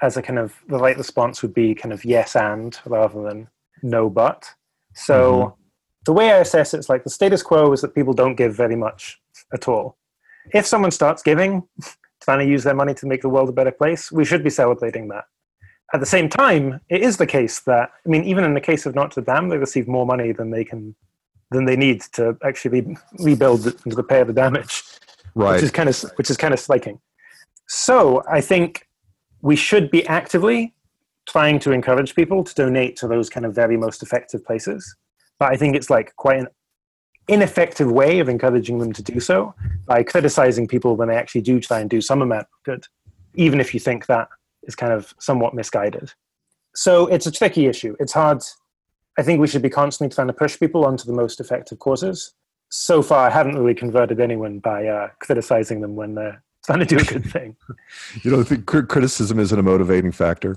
as 0.00 0.16
a 0.16 0.22
kind 0.22 0.38
of 0.38 0.54
the 0.68 0.78
right 0.78 0.96
response 0.96 1.42
would 1.42 1.52
be 1.52 1.74
kind 1.74 1.92
of 1.92 2.04
yes 2.04 2.36
and 2.36 2.78
rather 2.86 3.22
than 3.22 3.48
no 3.82 4.08
but. 4.08 4.54
So 4.94 5.32
mm-hmm 5.32 5.58
the 6.08 6.14
way 6.14 6.32
I 6.32 6.38
assess 6.38 6.72
it 6.72 6.78
is 6.78 6.88
like 6.88 7.04
the 7.04 7.10
status 7.10 7.42
quo 7.42 7.70
is 7.70 7.82
that 7.82 7.94
people 7.94 8.14
don't 8.14 8.34
give 8.34 8.54
very 8.54 8.76
much 8.76 9.20
at 9.52 9.68
all. 9.68 9.98
If 10.54 10.64
someone 10.64 10.90
starts 10.90 11.22
giving, 11.22 11.68
trying 12.22 12.38
to 12.46 12.50
use 12.50 12.64
their 12.64 12.74
money 12.74 12.94
to 12.94 13.06
make 13.06 13.20
the 13.20 13.28
world 13.28 13.50
a 13.50 13.52
better 13.52 13.70
place, 13.70 14.10
we 14.10 14.24
should 14.24 14.42
be 14.42 14.48
celebrating 14.48 15.08
that. 15.08 15.24
At 15.94 16.00
the 16.00 16.06
same 16.06 16.28
time, 16.28 16.80
it 16.88 17.00
is 17.00 17.16
the 17.16 17.26
case 17.26 17.60
that 17.60 17.90
I 18.04 18.08
mean, 18.08 18.24
even 18.24 18.44
in 18.44 18.54
the 18.54 18.60
case 18.60 18.86
of 18.86 18.94
Notre 18.94 19.22
Dame, 19.22 19.48
they 19.48 19.56
receive 19.56 19.88
more 19.88 20.06
money 20.06 20.32
than 20.32 20.50
they 20.50 20.64
can 20.64 20.94
than 21.50 21.64
they 21.64 21.76
need 21.76 22.02
to 22.12 22.36
actually 22.44 22.96
rebuild 23.20 23.66
and 23.66 23.96
repair 23.96 24.24
the 24.24 24.34
damage, 24.34 24.82
right? 25.34 25.54
Which 25.54 25.62
is 25.62 25.70
kind 25.70 25.88
of 25.88 26.00
which 26.16 26.30
is 26.30 26.36
kind 26.36 26.52
of 26.52 26.60
striking. 26.60 27.00
So 27.68 28.22
I 28.30 28.40
think 28.40 28.86
we 29.40 29.56
should 29.56 29.90
be 29.90 30.06
actively 30.06 30.74
trying 31.26 31.58
to 31.60 31.72
encourage 31.72 32.14
people 32.14 32.42
to 32.44 32.54
donate 32.54 32.96
to 32.96 33.08
those 33.08 33.28
kind 33.28 33.44
of 33.46 33.54
very 33.54 33.76
most 33.76 34.02
effective 34.02 34.44
places 34.44 34.96
but 35.38 35.52
I 35.52 35.56
think 35.56 35.76
it's 35.76 35.90
like 35.90 36.14
quite 36.16 36.40
an 36.40 36.48
ineffective 37.28 37.90
way 37.90 38.18
of 38.18 38.28
encouraging 38.28 38.78
them 38.78 38.92
to 38.92 39.02
do 39.02 39.20
so 39.20 39.54
by 39.86 40.02
criticizing 40.02 40.66
people 40.66 40.96
when 40.96 41.08
they 41.08 41.16
actually 41.16 41.42
do 41.42 41.60
try 41.60 41.80
and 41.80 41.88
do 41.88 42.00
some 42.00 42.22
amount 42.22 42.42
of 42.42 42.64
good, 42.64 42.84
even 43.34 43.60
if 43.60 43.72
you 43.72 43.80
think 43.80 44.06
that 44.06 44.28
is 44.68 44.76
kind 44.76 44.92
of 44.92 45.12
somewhat 45.18 45.54
misguided. 45.54 46.12
So 46.74 47.08
it's 47.08 47.26
a 47.26 47.32
tricky 47.32 47.66
issue. 47.66 47.96
It's 47.98 48.12
hard. 48.12 48.42
I 49.18 49.22
think 49.22 49.40
we 49.40 49.48
should 49.48 49.62
be 49.62 49.70
constantly 49.70 50.14
trying 50.14 50.28
to 50.28 50.32
push 50.32 50.58
people 50.60 50.84
onto 50.84 51.04
the 51.04 51.12
most 51.12 51.40
effective 51.40 51.80
causes. 51.80 52.34
So 52.68 53.02
far, 53.02 53.26
I 53.26 53.30
haven't 53.30 53.58
really 53.58 53.74
converted 53.74 54.20
anyone 54.20 54.60
by 54.60 54.86
uh, 54.86 55.08
criticizing 55.20 55.80
them 55.80 55.96
when 55.96 56.14
they're 56.14 56.40
trying 56.64 56.80
to 56.80 56.84
do 56.84 56.98
a 56.98 57.04
good 57.04 57.24
thing. 57.24 57.56
you 58.22 58.30
don't 58.30 58.44
think 58.44 58.66
criticism 58.66 59.40
isn't 59.40 59.58
a 59.58 59.62
motivating 59.62 60.12
factor? 60.12 60.56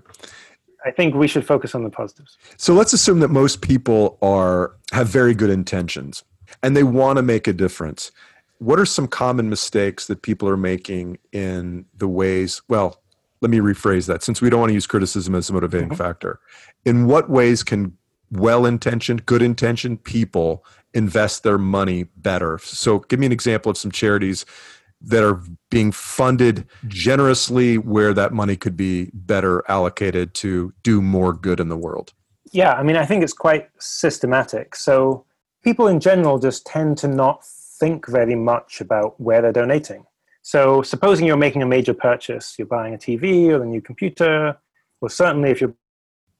I 0.85 0.91
think 0.91 1.15
we 1.15 1.27
should 1.27 1.45
focus 1.45 1.73
on 1.73 1.83
the 1.83 1.89
positives. 1.89 2.37
So 2.57 2.73
let's 2.73 2.93
assume 2.93 3.19
that 3.21 3.29
most 3.29 3.61
people 3.61 4.17
are 4.21 4.75
have 4.91 5.07
very 5.07 5.33
good 5.33 5.49
intentions 5.49 6.23
and 6.61 6.75
they 6.75 6.83
want 6.83 7.17
to 7.17 7.23
make 7.23 7.47
a 7.47 7.53
difference. 7.53 8.11
What 8.57 8.79
are 8.79 8.85
some 8.85 9.07
common 9.07 9.49
mistakes 9.49 10.07
that 10.07 10.21
people 10.21 10.47
are 10.49 10.57
making 10.57 11.17
in 11.31 11.85
the 11.97 12.07
ways? 12.07 12.61
Well, 12.67 13.00
let 13.41 13.49
me 13.49 13.59
rephrase 13.59 14.07
that 14.07 14.23
since 14.23 14.41
we 14.41 14.49
don't 14.49 14.59
want 14.59 14.69
to 14.69 14.75
use 14.75 14.87
criticism 14.87 15.35
as 15.35 15.49
a 15.49 15.53
motivating 15.53 15.89
mm-hmm. 15.89 15.97
factor. 15.97 16.39
In 16.85 17.07
what 17.07 17.29
ways 17.29 17.63
can 17.63 17.97
well 18.31 18.65
intentioned, 18.65 19.25
good 19.25 19.41
intentioned 19.41 20.03
people 20.03 20.63
invest 20.93 21.43
their 21.43 21.57
money 21.57 22.03
better? 22.17 22.59
So, 22.59 22.99
give 22.99 23.19
me 23.19 23.25
an 23.25 23.31
example 23.31 23.69
of 23.69 23.77
some 23.77 23.91
charities 23.91 24.45
that 25.03 25.23
are 25.23 25.41
being 25.69 25.91
funded 25.91 26.67
generously 26.87 27.77
where 27.77 28.13
that 28.13 28.33
money 28.33 28.55
could 28.55 28.77
be 28.77 29.09
better 29.13 29.63
allocated 29.67 30.33
to 30.35 30.73
do 30.83 31.01
more 31.01 31.33
good 31.33 31.59
in 31.59 31.69
the 31.69 31.77
world? 31.77 32.13
Yeah, 32.51 32.73
I 32.73 32.83
mean, 32.83 32.97
I 32.97 33.05
think 33.05 33.23
it's 33.23 33.33
quite 33.33 33.69
systematic. 33.79 34.75
So 34.75 35.25
people 35.63 35.87
in 35.87 35.99
general 35.99 36.37
just 36.37 36.65
tend 36.65 36.97
to 36.99 37.07
not 37.07 37.43
think 37.45 38.07
very 38.07 38.35
much 38.35 38.79
about 38.81 39.19
where 39.19 39.41
they're 39.41 39.51
donating. 39.51 40.05
So 40.41 40.81
supposing 40.81 41.25
you're 41.25 41.37
making 41.37 41.61
a 41.61 41.67
major 41.67 41.93
purchase, 41.93 42.55
you're 42.57 42.67
buying 42.67 42.93
a 42.93 42.97
TV 42.97 43.49
or 43.49 43.63
a 43.63 43.65
new 43.65 43.81
computer, 43.81 44.57
or 44.99 45.09
certainly 45.09 45.51
if 45.51 45.61
you're 45.61 45.75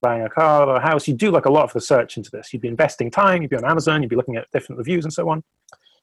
buying 0.02 0.24
a 0.24 0.30
car 0.30 0.68
or 0.68 0.78
a 0.78 0.82
house, 0.82 1.08
you 1.08 1.14
do 1.14 1.30
like 1.30 1.46
a 1.46 1.52
lot 1.52 1.64
of 1.64 1.76
research 1.76 2.18
into 2.18 2.32
this. 2.32 2.52
You'd 2.52 2.62
be 2.62 2.68
investing 2.68 3.12
time, 3.12 3.42
you'd 3.42 3.52
be 3.52 3.58
on 3.58 3.66
Amazon, 3.66 4.02
you'd 4.02 4.10
be 4.10 4.16
looking 4.16 4.36
at 4.36 4.50
different 4.52 4.80
reviews 4.80 5.06
and 5.06 5.14
so 5.14 5.30
on 5.30 5.44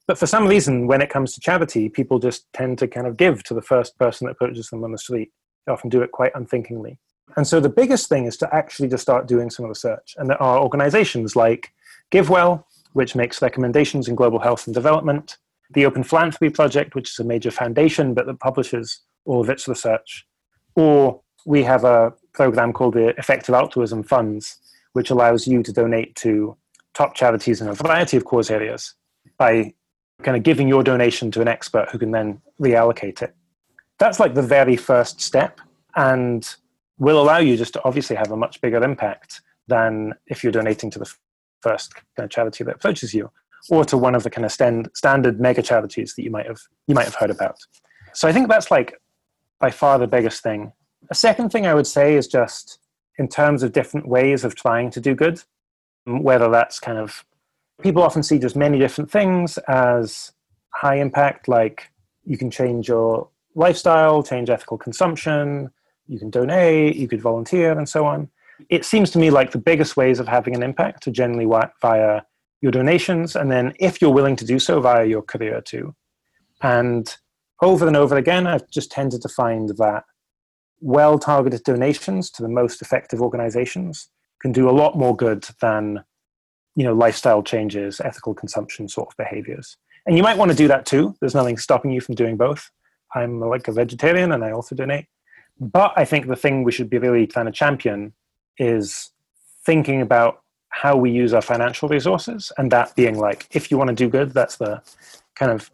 But 0.07 0.19
for 0.19 0.27
some 0.27 0.47
reason, 0.47 0.87
when 0.87 1.03
it 1.03 1.11
comes 1.11 1.35
to 1.35 1.41
charity, 1.41 1.89
people 1.89 2.19
just 2.21 2.47
tend 2.53 2.79
to 2.79 2.87
kind 2.87 3.07
of 3.07 3.17
give 3.17 3.43
to 3.45 3.55
the 3.55 3.63
first 3.63 3.99
person 3.99 4.27
that 4.27 4.33
approaches 4.33 4.69
them 4.71 4.85
on 4.85 4.93
the 4.93 4.99
street. 4.99 5.33
They 5.67 5.73
often 5.73 5.91
do 5.91 6.03
it 6.03 6.13
quite 6.13 6.33
unthinkingly. 6.35 6.99
And 7.37 7.47
so 7.47 7.61
the 7.61 7.69
biggest 7.69 8.09
thing 8.09 8.25
is 8.25 8.37
to 8.39 8.55
actually 8.55 8.89
just 8.89 9.03
start 9.03 9.27
doing 9.27 9.51
some 9.51 9.65
of 9.65 9.69
the 9.69 9.71
research. 9.71 10.15
And 10.17 10.31
there 10.31 10.43
are 10.43 10.61
organizations 10.61 11.37
like 11.37 11.73
GiveWell, 12.11 12.65
which 12.95 13.15
makes 13.15 13.43
recommendations 13.43 14.09
in 14.09 14.15
global 14.15 14.39
health 14.39 14.67
and 14.67 14.75
development, 14.75 15.37
the 15.71 15.87
Open 15.87 16.03
Philanthropy 16.03 16.51
Project, 16.51 16.95
which 16.95 17.11
is 17.11 17.19
a 17.19 17.25
major 17.25 17.51
foundation 17.51 18.15
but 18.15 18.27
that 18.27 18.41
publishes 18.41 19.01
all 19.25 19.41
of 19.41 19.51
its 19.51 19.69
research, 19.69 20.27
or 20.75 21.21
we 21.45 21.63
have 21.63 21.85
a 21.85 22.13
program 22.33 22.73
called 22.73 22.95
the 22.95 23.09
Effective 23.19 23.55
Altruism 23.55 24.03
Funds, 24.03 24.59
which 24.93 25.11
allows 25.11 25.47
you 25.47 25.63
to 25.63 25.73
donate 25.73 26.15
to 26.17 26.57
top 26.95 27.15
charities 27.15 27.61
in 27.61 27.69
a 27.69 27.75
variety 27.75 28.17
of 28.17 28.25
cause 28.25 28.51
areas 28.51 28.95
by 29.37 29.73
kind 30.23 30.37
of 30.37 30.43
giving 30.43 30.69
your 30.69 30.83
donation 30.83 31.31
to 31.31 31.41
an 31.41 31.49
expert 31.49 31.89
who 31.91 31.99
can 31.99 32.11
then 32.11 32.41
reallocate 32.61 33.23
it. 33.23 33.35
That's 33.99 34.19
like 34.19 34.35
the 34.35 34.43
very 34.43 34.77
first 34.77 35.21
step 35.21 35.61
and 35.95 36.49
will 36.99 37.21
allow 37.21 37.39
you 37.39 37.57
just 37.57 37.75
to 37.75 37.85
obviously 37.85 38.17
have 38.17 38.31
a 38.31 38.37
much 38.37 38.61
bigger 38.61 38.83
impact 38.83 39.43
than 39.69 40.15
if 40.27 40.43
you're 40.43 40.53
donating 40.53 40.91
to 40.91 40.99
the 40.99 41.13
first 41.61 41.95
kind 41.95 42.25
of 42.25 42.31
charity 42.31 42.65
that 42.65 42.77
approaches 42.77 43.15
you 43.15 43.31
or 43.71 43.85
to 43.85 43.97
one 43.97 44.15
of 44.15 44.23
the 44.23 44.31
kind 44.31 44.45
of 44.45 44.53
stand, 44.53 44.89
standard 44.95 45.41
mega 45.41 45.63
charities 45.63 46.15
that 46.15 46.23
you 46.23 46.31
might 46.31 46.47
have 46.47 46.61
you 46.87 46.95
might 46.95 47.05
have 47.05 47.15
heard 47.15 47.31
about. 47.31 47.59
So 48.15 48.29
I 48.29 48.33
think 48.33 48.49
that's 48.49 48.71
like 48.71 49.01
by 49.61 49.71
far 49.71 49.99
the 49.99 50.07
biggest 50.07 50.43
thing. 50.43 50.73
A 51.11 51.15
second 51.15 51.51
thing 51.51 51.67
I 51.67 51.75
would 51.75 51.87
say 51.87 52.17
is 52.17 52.27
just 52.27 52.79
in 53.19 53.29
terms 53.29 53.63
of 53.63 53.73
different 53.73 54.09
ways 54.09 54.45
of 54.45 54.55
trying 54.55 54.91
to 54.91 55.01
do 55.01 55.15
good, 55.15 55.43
whether 56.05 56.49
that's 56.49 56.79
kind 56.81 56.99
of 56.99 57.25
people 57.83 58.03
often 58.03 58.23
see 58.23 58.39
just 58.39 58.57
many 58.57 58.79
different 58.79 59.11
things 59.11 59.59
as 59.69 60.33
high 60.71 60.97
impact, 60.97 61.49
like 61.49 61.91
you 62.25 62.39
can 62.39 62.51
change 62.51 62.89
your 62.89 63.29
lifestyle, 63.55 64.23
change 64.23 64.51
ethical 64.51 64.79
consumption, 64.79 65.71
you 66.07 66.19
can 66.19 66.31
donate, 66.31 66.97
you 66.97 67.09
could 67.09 67.21
volunteer, 67.21 67.73
and 67.77 67.89
so 67.89 68.05
on. 68.05 68.29
It 68.71 68.85
seems 68.85 69.11
to 69.13 69.19
me 69.19 69.31
like 69.31 69.51
the 69.53 69.59
biggest 69.59 69.97
ways 69.97 70.19
of 70.19 70.29
having 70.29 70.55
an 70.55 70.63
impact 70.63 71.07
are 71.07 71.13
generally 71.13 71.47
via 71.81 72.23
your 72.61 72.73
donations, 72.73 73.37
and 73.37 73.51
then 73.51 73.73
if 73.79 74.01
you're 74.01 74.13
willing 74.13 74.37
to 74.37 74.45
do 74.45 74.59
so, 74.59 74.81
via 74.81 75.05
your 75.05 75.23
career 75.23 75.61
too. 75.61 75.95
And 76.63 77.15
over 77.63 77.87
and 77.87 77.97
over 77.97 78.17
again, 78.17 78.47
I've 78.47 78.69
just 78.71 78.91
tended 78.91 79.23
to 79.23 79.29
find 79.29 79.71
that 79.79 80.05
well 80.81 81.19
targeted 81.19 81.63
donations 81.65 82.31
to 82.31 82.43
the 82.43 82.49
most 82.49 82.83
effective 82.83 83.21
organizations 83.21 84.09
can 84.41 84.53
do 84.53 84.69
a 84.69 84.73
lot 84.73 84.97
more 84.97 85.17
good 85.17 85.47
than 85.61 86.05
you 86.77 86.85
know 86.85 86.95
lifestyle 86.95 87.43
changes 87.43 88.01
ethical 88.05 88.35
consumption 88.35 88.89
sort 88.89 89.09
of 89.09 89.17
behaviors. 89.17 89.77
And 90.07 90.17
you 90.17 90.23
might 90.23 90.39
want 90.39 90.51
to 90.51 90.57
do 90.57 90.69
that 90.69 90.87
too. 90.87 91.15
There's 91.21 91.35
nothing 91.35 91.59
stopping 91.59 91.91
you 91.91 92.01
from 92.01 92.15
doing 92.15 92.37
both. 92.37 92.71
I'm 93.15 93.41
like 93.41 93.69
a 93.69 93.73
vegetarian 93.73 94.33
and 94.33 94.45
i 94.45 94.51
also 94.53 94.75
donate. 94.75 95.07
But 95.61 95.93
i 95.97 96.05
think 96.05 96.27
the 96.27 96.37
thing 96.37 96.63
we 96.63 96.73
should 96.73 96.91
be 96.91 96.99
really 96.99 97.27
trying 97.27 97.47
to 97.47 97.53
champion 97.53 98.13
is 98.59 99.11
thinking 99.65 100.01
about 100.01 100.43
how 100.71 100.97
we 100.97 101.11
use 101.11 101.33
our 101.33 101.43
financial 101.43 101.89
resources 101.89 102.53
and 102.59 102.71
that 102.71 102.95
being 102.95 103.19
like 103.19 103.47
if 103.53 103.71
you 103.71 103.79
want 103.79 103.89
to 103.89 103.95
do 103.95 104.09
good 104.09 104.33
that's 104.33 104.57
the 104.57 104.83
kind 105.35 105.51
of 105.51 105.71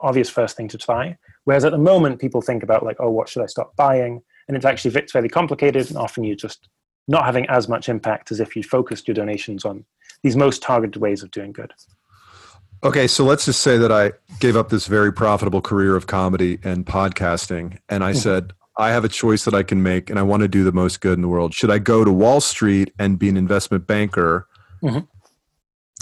obvious 0.00 0.30
first 0.30 0.56
thing 0.56 0.68
to 0.68 0.78
try. 0.78 1.16
Whereas 1.44 1.64
at 1.64 1.72
the 1.72 1.78
moment 1.78 2.20
people 2.20 2.40
think 2.40 2.62
about 2.62 2.84
like 2.84 2.96
oh 3.00 3.10
what 3.10 3.28
should 3.28 3.42
i 3.42 3.46
stop 3.46 3.74
buying? 3.76 4.22
And 4.46 4.56
it's 4.56 4.66
actually 4.66 4.94
it's 4.94 5.12
fairly 5.12 5.28
complicated 5.28 5.88
and 5.88 5.98
often 5.98 6.24
you 6.24 6.34
just 6.34 6.68
not 7.06 7.24
having 7.24 7.46
as 7.48 7.68
much 7.68 7.88
impact 7.88 8.30
as 8.30 8.40
if 8.40 8.54
you 8.54 8.62
focused 8.62 9.08
your 9.08 9.14
donations 9.14 9.64
on 9.64 9.84
these 10.22 10.36
most 10.36 10.62
targeted 10.62 11.00
ways 11.00 11.22
of 11.22 11.30
doing 11.30 11.52
good. 11.52 11.72
Okay 12.82 13.06
so 13.06 13.24
let's 13.24 13.44
just 13.44 13.60
say 13.60 13.76
that 13.76 13.90
i 13.90 14.12
gave 14.38 14.56
up 14.56 14.68
this 14.68 14.86
very 14.86 15.12
profitable 15.12 15.60
career 15.60 15.96
of 15.96 16.06
comedy 16.06 16.58
and 16.62 16.86
podcasting 16.86 17.78
and 17.88 18.04
i 18.04 18.12
mm-hmm. 18.12 18.20
said 18.20 18.52
I 18.78 18.90
have 18.90 19.04
a 19.04 19.08
choice 19.08 19.44
that 19.44 19.54
I 19.54 19.64
can 19.64 19.82
make 19.82 20.08
and 20.08 20.20
I 20.20 20.22
want 20.22 20.42
to 20.42 20.48
do 20.48 20.62
the 20.62 20.72
most 20.72 21.00
good 21.00 21.14
in 21.14 21.22
the 21.22 21.28
world. 21.28 21.52
Should 21.52 21.70
I 21.70 21.78
go 21.78 22.04
to 22.04 22.12
Wall 22.12 22.40
Street 22.40 22.94
and 22.96 23.18
be 23.18 23.28
an 23.28 23.36
investment 23.36 23.88
banker, 23.88 24.46
mm-hmm. 24.80 25.00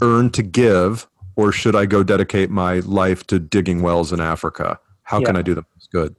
earn 0.03 0.31
to 0.31 0.43
give, 0.43 1.09
or 1.37 1.53
should 1.53 1.75
I 1.75 1.87
go 1.87 2.03
dedicate 2.03 2.51
my 2.51 2.81
life 2.81 3.27
to 3.29 3.39
digging 3.39 3.81
wells 3.81 4.13
in 4.13 4.21
Africa? 4.21 4.79
How 5.05 5.21
yeah. 5.21 5.27
can 5.27 5.37
I 5.37 5.43
do 5.43 5.55
the 5.55 5.65
most 5.75 5.91
good? 5.91 6.15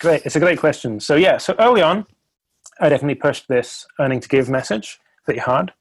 Great. 0.00 0.22
It's 0.26 0.36
a 0.36 0.40
great 0.40 0.58
question. 0.58 1.00
So, 1.00 1.14
yeah, 1.14 1.38
so 1.38 1.54
early 1.58 1.80
on, 1.80 2.04
I 2.78 2.90
definitely 2.90 3.14
pushed 3.14 3.48
this 3.48 3.86
earning 3.98 4.20
to 4.20 4.28
give 4.28 4.50
message 4.50 5.00
pretty 5.24 5.40
hard. 5.40 5.72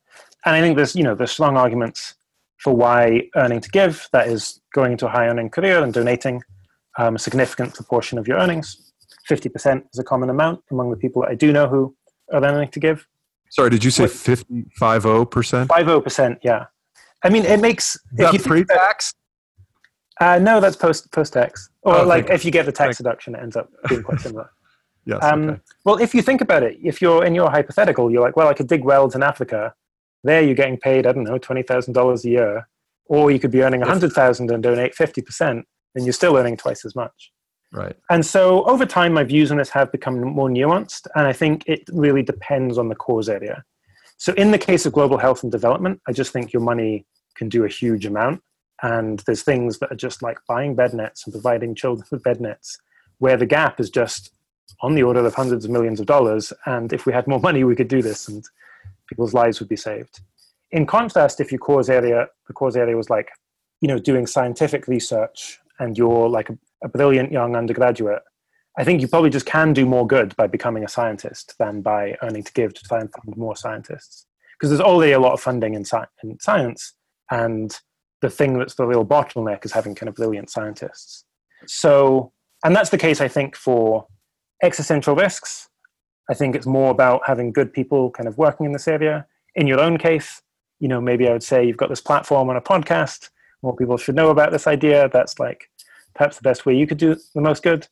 And 0.45 0.55
I 0.55 0.61
think 0.61 0.77
there's, 0.77 0.95
you 0.95 1.03
know, 1.03 1.13
there's 1.13 1.31
strong 1.31 1.57
arguments 1.57 2.15
for 2.57 2.73
why 2.73 3.23
earning 3.35 3.59
to 3.59 3.69
give, 3.69 4.07
that 4.13 4.27
is 4.27 4.61
going 4.73 4.93
into 4.93 5.07
a 5.07 5.09
high 5.09 5.27
earning 5.27 5.49
career 5.49 5.83
and 5.83 5.93
donating 5.93 6.41
um, 6.97 7.15
a 7.15 7.19
significant 7.19 7.73
proportion 7.73 8.17
of 8.17 8.27
your 8.27 8.37
earnings 8.37 8.90
50% 9.31 9.83
is 9.93 9.99
a 9.99 10.03
common 10.03 10.29
amount 10.29 10.61
among 10.71 10.91
the 10.91 10.97
people 10.97 11.21
that 11.21 11.29
I 11.29 11.35
do 11.35 11.53
know 11.53 11.67
who 11.67 11.95
are 12.33 12.43
earning 12.43 12.69
to 12.69 12.79
give. 12.79 13.07
Sorry, 13.49 13.69
did 13.69 13.83
you 13.83 13.91
say 13.91 14.07
50, 14.07 14.65
50%? 14.79 15.67
50%, 15.67 16.37
yeah. 16.43 16.65
I 17.23 17.29
mean, 17.29 17.45
it 17.45 17.59
makes. 17.59 17.95
Is 17.95 18.01
that 18.17 18.43
pre 18.43 18.63
tax? 18.63 19.13
Uh, 20.19 20.39
no, 20.39 20.59
that's 20.59 20.75
post 20.75 21.11
post 21.11 21.33
tax. 21.33 21.69
Or 21.83 21.97
oh, 21.97 22.05
like 22.05 22.29
if 22.29 22.43
you 22.45 22.51
get 22.51 22.65
the 22.65 22.71
tax 22.71 22.97
deduction, 22.97 23.35
it 23.35 23.41
ends 23.41 23.55
up 23.55 23.69
being 23.89 24.03
quite 24.03 24.19
similar. 24.19 24.49
yes. 25.05 25.19
Um, 25.21 25.49
okay. 25.49 25.61
Well, 25.83 25.97
if 25.97 26.15
you 26.15 26.21
think 26.21 26.41
about 26.41 26.63
it, 26.63 26.77
if 26.81 27.01
you're 27.01 27.25
in 27.25 27.35
your 27.35 27.49
hypothetical, 27.49 28.09
you're 28.11 28.21
like, 28.21 28.35
well, 28.35 28.47
I 28.47 28.53
could 28.53 28.67
dig 28.67 28.83
wells 28.83 29.15
in 29.15 29.23
Africa. 29.23 29.73
There, 30.23 30.41
you're 30.41 30.55
getting 30.55 30.77
paid, 30.77 31.05
I 31.07 31.11
don't 31.11 31.23
know, 31.23 31.37
twenty 31.37 31.63
thousand 31.63 31.93
dollars 31.93 32.25
a 32.25 32.29
year, 32.29 32.67
or 33.05 33.31
you 33.31 33.39
could 33.39 33.51
be 33.51 33.61
earning 33.61 33.81
a 33.81 33.87
hundred 33.87 34.13
thousand 34.13 34.51
and 34.51 34.63
donate 34.63 34.95
fifty 34.95 35.21
percent, 35.21 35.65
and 35.95 36.05
you're 36.05 36.13
still 36.13 36.37
earning 36.37 36.57
twice 36.57 36.85
as 36.85 36.95
much. 36.95 37.31
Right. 37.73 37.95
And 38.09 38.25
so 38.25 38.63
over 38.65 38.85
time, 38.85 39.13
my 39.13 39.23
views 39.23 39.51
on 39.51 39.57
this 39.57 39.69
have 39.69 39.91
become 39.91 40.21
more 40.21 40.49
nuanced, 40.49 41.07
and 41.15 41.25
I 41.25 41.33
think 41.33 41.63
it 41.67 41.83
really 41.93 42.21
depends 42.21 42.77
on 42.77 42.89
the 42.89 42.95
cause 42.95 43.29
area. 43.29 43.63
So 44.17 44.33
in 44.33 44.51
the 44.51 44.57
case 44.57 44.85
of 44.85 44.93
global 44.93 45.17
health 45.17 45.41
and 45.43 45.51
development, 45.51 46.01
I 46.07 46.11
just 46.11 46.31
think 46.31 46.53
your 46.53 46.61
money 46.61 47.05
can 47.35 47.49
do 47.49 47.63
a 47.63 47.69
huge 47.69 48.05
amount. 48.05 48.43
And 48.83 49.19
there's 49.25 49.43
things 49.43 49.79
that 49.79 49.91
are 49.91 49.95
just 49.95 50.21
like 50.21 50.37
buying 50.47 50.75
bed 50.75 50.93
nets 50.93 51.25
and 51.25 51.33
providing 51.33 51.75
children 51.75 52.05
with 52.11 52.23
bed 52.23 52.41
nets, 52.41 52.77
where 53.19 53.37
the 53.37 53.45
gap 53.45 53.79
is 53.79 53.89
just 53.89 54.31
on 54.81 54.95
the 54.95 55.03
order 55.03 55.25
of 55.25 55.33
hundreds 55.33 55.65
of 55.65 55.71
millions 55.71 55.99
of 55.99 56.05
dollars. 56.05 56.51
And 56.65 56.91
if 56.91 57.05
we 57.05 57.13
had 57.13 57.27
more 57.27 57.39
money, 57.49 57.63
we 57.63 57.75
could 57.75 57.87
do 57.87 58.01
this 58.01 58.27
and 58.27 58.43
people's 59.07 59.33
lives 59.33 59.59
would 59.59 59.69
be 59.69 59.75
saved. 59.75 60.21
In 60.71 60.85
contrast, 60.85 61.39
if 61.39 61.51
your 61.51 61.59
cause 61.59 61.89
area, 61.89 62.27
the 62.47 62.53
cause 62.53 62.75
area 62.75 62.95
was 62.95 63.09
like, 63.09 63.29
you 63.81 63.87
know, 63.87 63.99
doing 63.99 64.27
scientific 64.27 64.87
research 64.87 65.59
and 65.79 65.97
you're 65.97 66.29
like 66.29 66.49
a 66.49 66.57
a 66.83 66.89
brilliant 66.89 67.31
young 67.31 67.55
undergraduate, 67.55 68.21
I 68.77 68.83
think 68.83 69.01
you 69.01 69.07
probably 69.07 69.29
just 69.29 69.45
can 69.45 69.73
do 69.73 69.85
more 69.85 70.07
good 70.07 70.35
by 70.37 70.47
becoming 70.47 70.83
a 70.83 70.87
scientist 70.87 71.55
than 71.59 71.81
by 71.81 72.15
earning 72.21 72.43
to 72.43 72.53
give 72.53 72.73
to 72.73 72.83
try 72.83 72.99
and 72.99 73.11
fund 73.11 73.35
more 73.35 73.55
scientists. 73.55 74.25
Because 74.57 74.69
there's 74.69 74.81
already 74.81 75.11
a 75.11 75.19
lot 75.19 75.33
of 75.33 75.41
funding 75.41 75.73
in, 75.73 75.83
sci- 75.83 76.05
in 76.23 76.39
science, 76.39 76.93
and 77.31 77.77
the 78.21 78.29
thing 78.29 78.57
that's 78.57 78.75
the 78.75 78.85
real 78.85 79.05
bottleneck 79.05 79.65
is 79.65 79.71
having 79.71 79.95
kind 79.95 80.07
of 80.07 80.15
brilliant 80.15 80.49
scientists. 80.49 81.25
So, 81.65 82.31
and 82.63 82.75
that's 82.75 82.91
the 82.91 82.97
case, 82.97 83.19
I 83.19 83.27
think, 83.27 83.55
for 83.55 84.07
existential 84.63 85.15
risks. 85.15 85.69
I 86.29 86.33
think 86.33 86.55
it's 86.55 86.67
more 86.67 86.91
about 86.91 87.21
having 87.25 87.51
good 87.51 87.73
people 87.73 88.11
kind 88.11 88.27
of 88.27 88.37
working 88.37 88.65
in 88.65 88.71
this 88.71 88.87
area. 88.87 89.25
In 89.55 89.67
your 89.67 89.79
own 89.79 89.97
case, 89.97 90.41
you 90.79 90.87
know, 90.87 91.01
maybe 91.01 91.27
I 91.27 91.33
would 91.33 91.43
say 91.43 91.65
you've 91.65 91.77
got 91.77 91.89
this 91.89 92.01
platform 92.01 92.49
on 92.49 92.55
a 92.55 92.61
podcast. 92.61 93.29
More 93.63 93.75
people 93.75 93.97
should 93.97 94.15
know 94.15 94.29
about 94.29 94.51
this 94.51 94.67
idea. 94.67 95.09
That's 95.11 95.39
like 95.39 95.69
perhaps 96.13 96.37
the 96.37 96.43
best 96.43 96.65
way 96.65 96.75
you 96.75 96.87
could 96.87 96.97
do 96.97 97.15
the 97.35 97.41
most 97.41 97.63
good. 97.63 97.87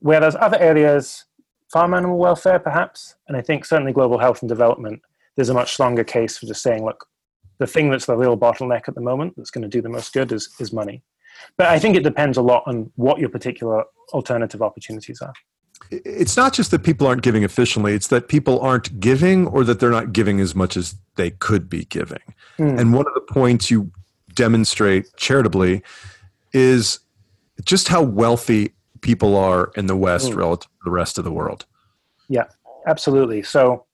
Whereas 0.00 0.36
other 0.36 0.58
areas, 0.58 1.24
farm 1.72 1.94
animal 1.94 2.18
welfare, 2.18 2.58
perhaps, 2.58 3.14
and 3.28 3.36
I 3.36 3.42
think 3.42 3.64
certainly 3.64 3.92
global 3.92 4.18
health 4.18 4.42
and 4.42 4.48
development, 4.48 5.02
there's 5.36 5.50
a 5.50 5.54
much 5.54 5.72
stronger 5.72 6.04
case 6.04 6.38
for 6.38 6.46
just 6.46 6.62
saying, 6.62 6.84
look, 6.84 7.06
the 7.58 7.66
thing 7.66 7.90
that's 7.90 8.06
the 8.06 8.16
real 8.16 8.36
bottleneck 8.36 8.88
at 8.88 8.94
the 8.94 9.00
moment 9.00 9.34
that's 9.36 9.50
going 9.50 9.62
to 9.62 9.68
do 9.68 9.82
the 9.82 9.88
most 9.88 10.12
good 10.12 10.32
is, 10.32 10.48
is 10.58 10.72
money. 10.72 11.02
But 11.56 11.66
I 11.66 11.78
think 11.78 11.96
it 11.96 12.02
depends 12.02 12.36
a 12.38 12.42
lot 12.42 12.64
on 12.66 12.90
what 12.96 13.18
your 13.18 13.28
particular 13.28 13.84
alternative 14.12 14.62
opportunities 14.62 15.20
are. 15.20 15.32
It's 15.90 16.36
not 16.36 16.52
just 16.52 16.70
that 16.72 16.82
people 16.82 17.06
aren't 17.06 17.22
giving 17.22 17.42
efficiently, 17.42 17.94
it's 17.94 18.08
that 18.08 18.28
people 18.28 18.60
aren't 18.60 19.00
giving 19.00 19.46
or 19.46 19.64
that 19.64 19.80
they're 19.80 19.90
not 19.90 20.12
giving 20.12 20.40
as 20.40 20.54
much 20.54 20.76
as 20.76 20.96
they 21.16 21.30
could 21.30 21.68
be 21.68 21.84
giving. 21.86 22.22
Mm. 22.58 22.78
And 22.78 22.94
one 22.94 23.06
of 23.06 23.14
the 23.14 23.20
points 23.20 23.70
you 23.70 23.90
demonstrate 24.34 25.06
charitably 25.16 25.82
is 26.52 27.00
just 27.64 27.88
how 27.88 28.02
wealthy 28.02 28.74
people 29.00 29.36
are 29.36 29.70
in 29.76 29.86
the 29.86 29.96
West 29.96 30.30
mm. 30.30 30.36
relative 30.36 30.68
to 30.68 30.78
the 30.84 30.90
rest 30.90 31.18
of 31.18 31.24
the 31.24 31.32
world. 31.32 31.66
Yeah, 32.28 32.44
absolutely. 32.86 33.42
So 33.42 33.86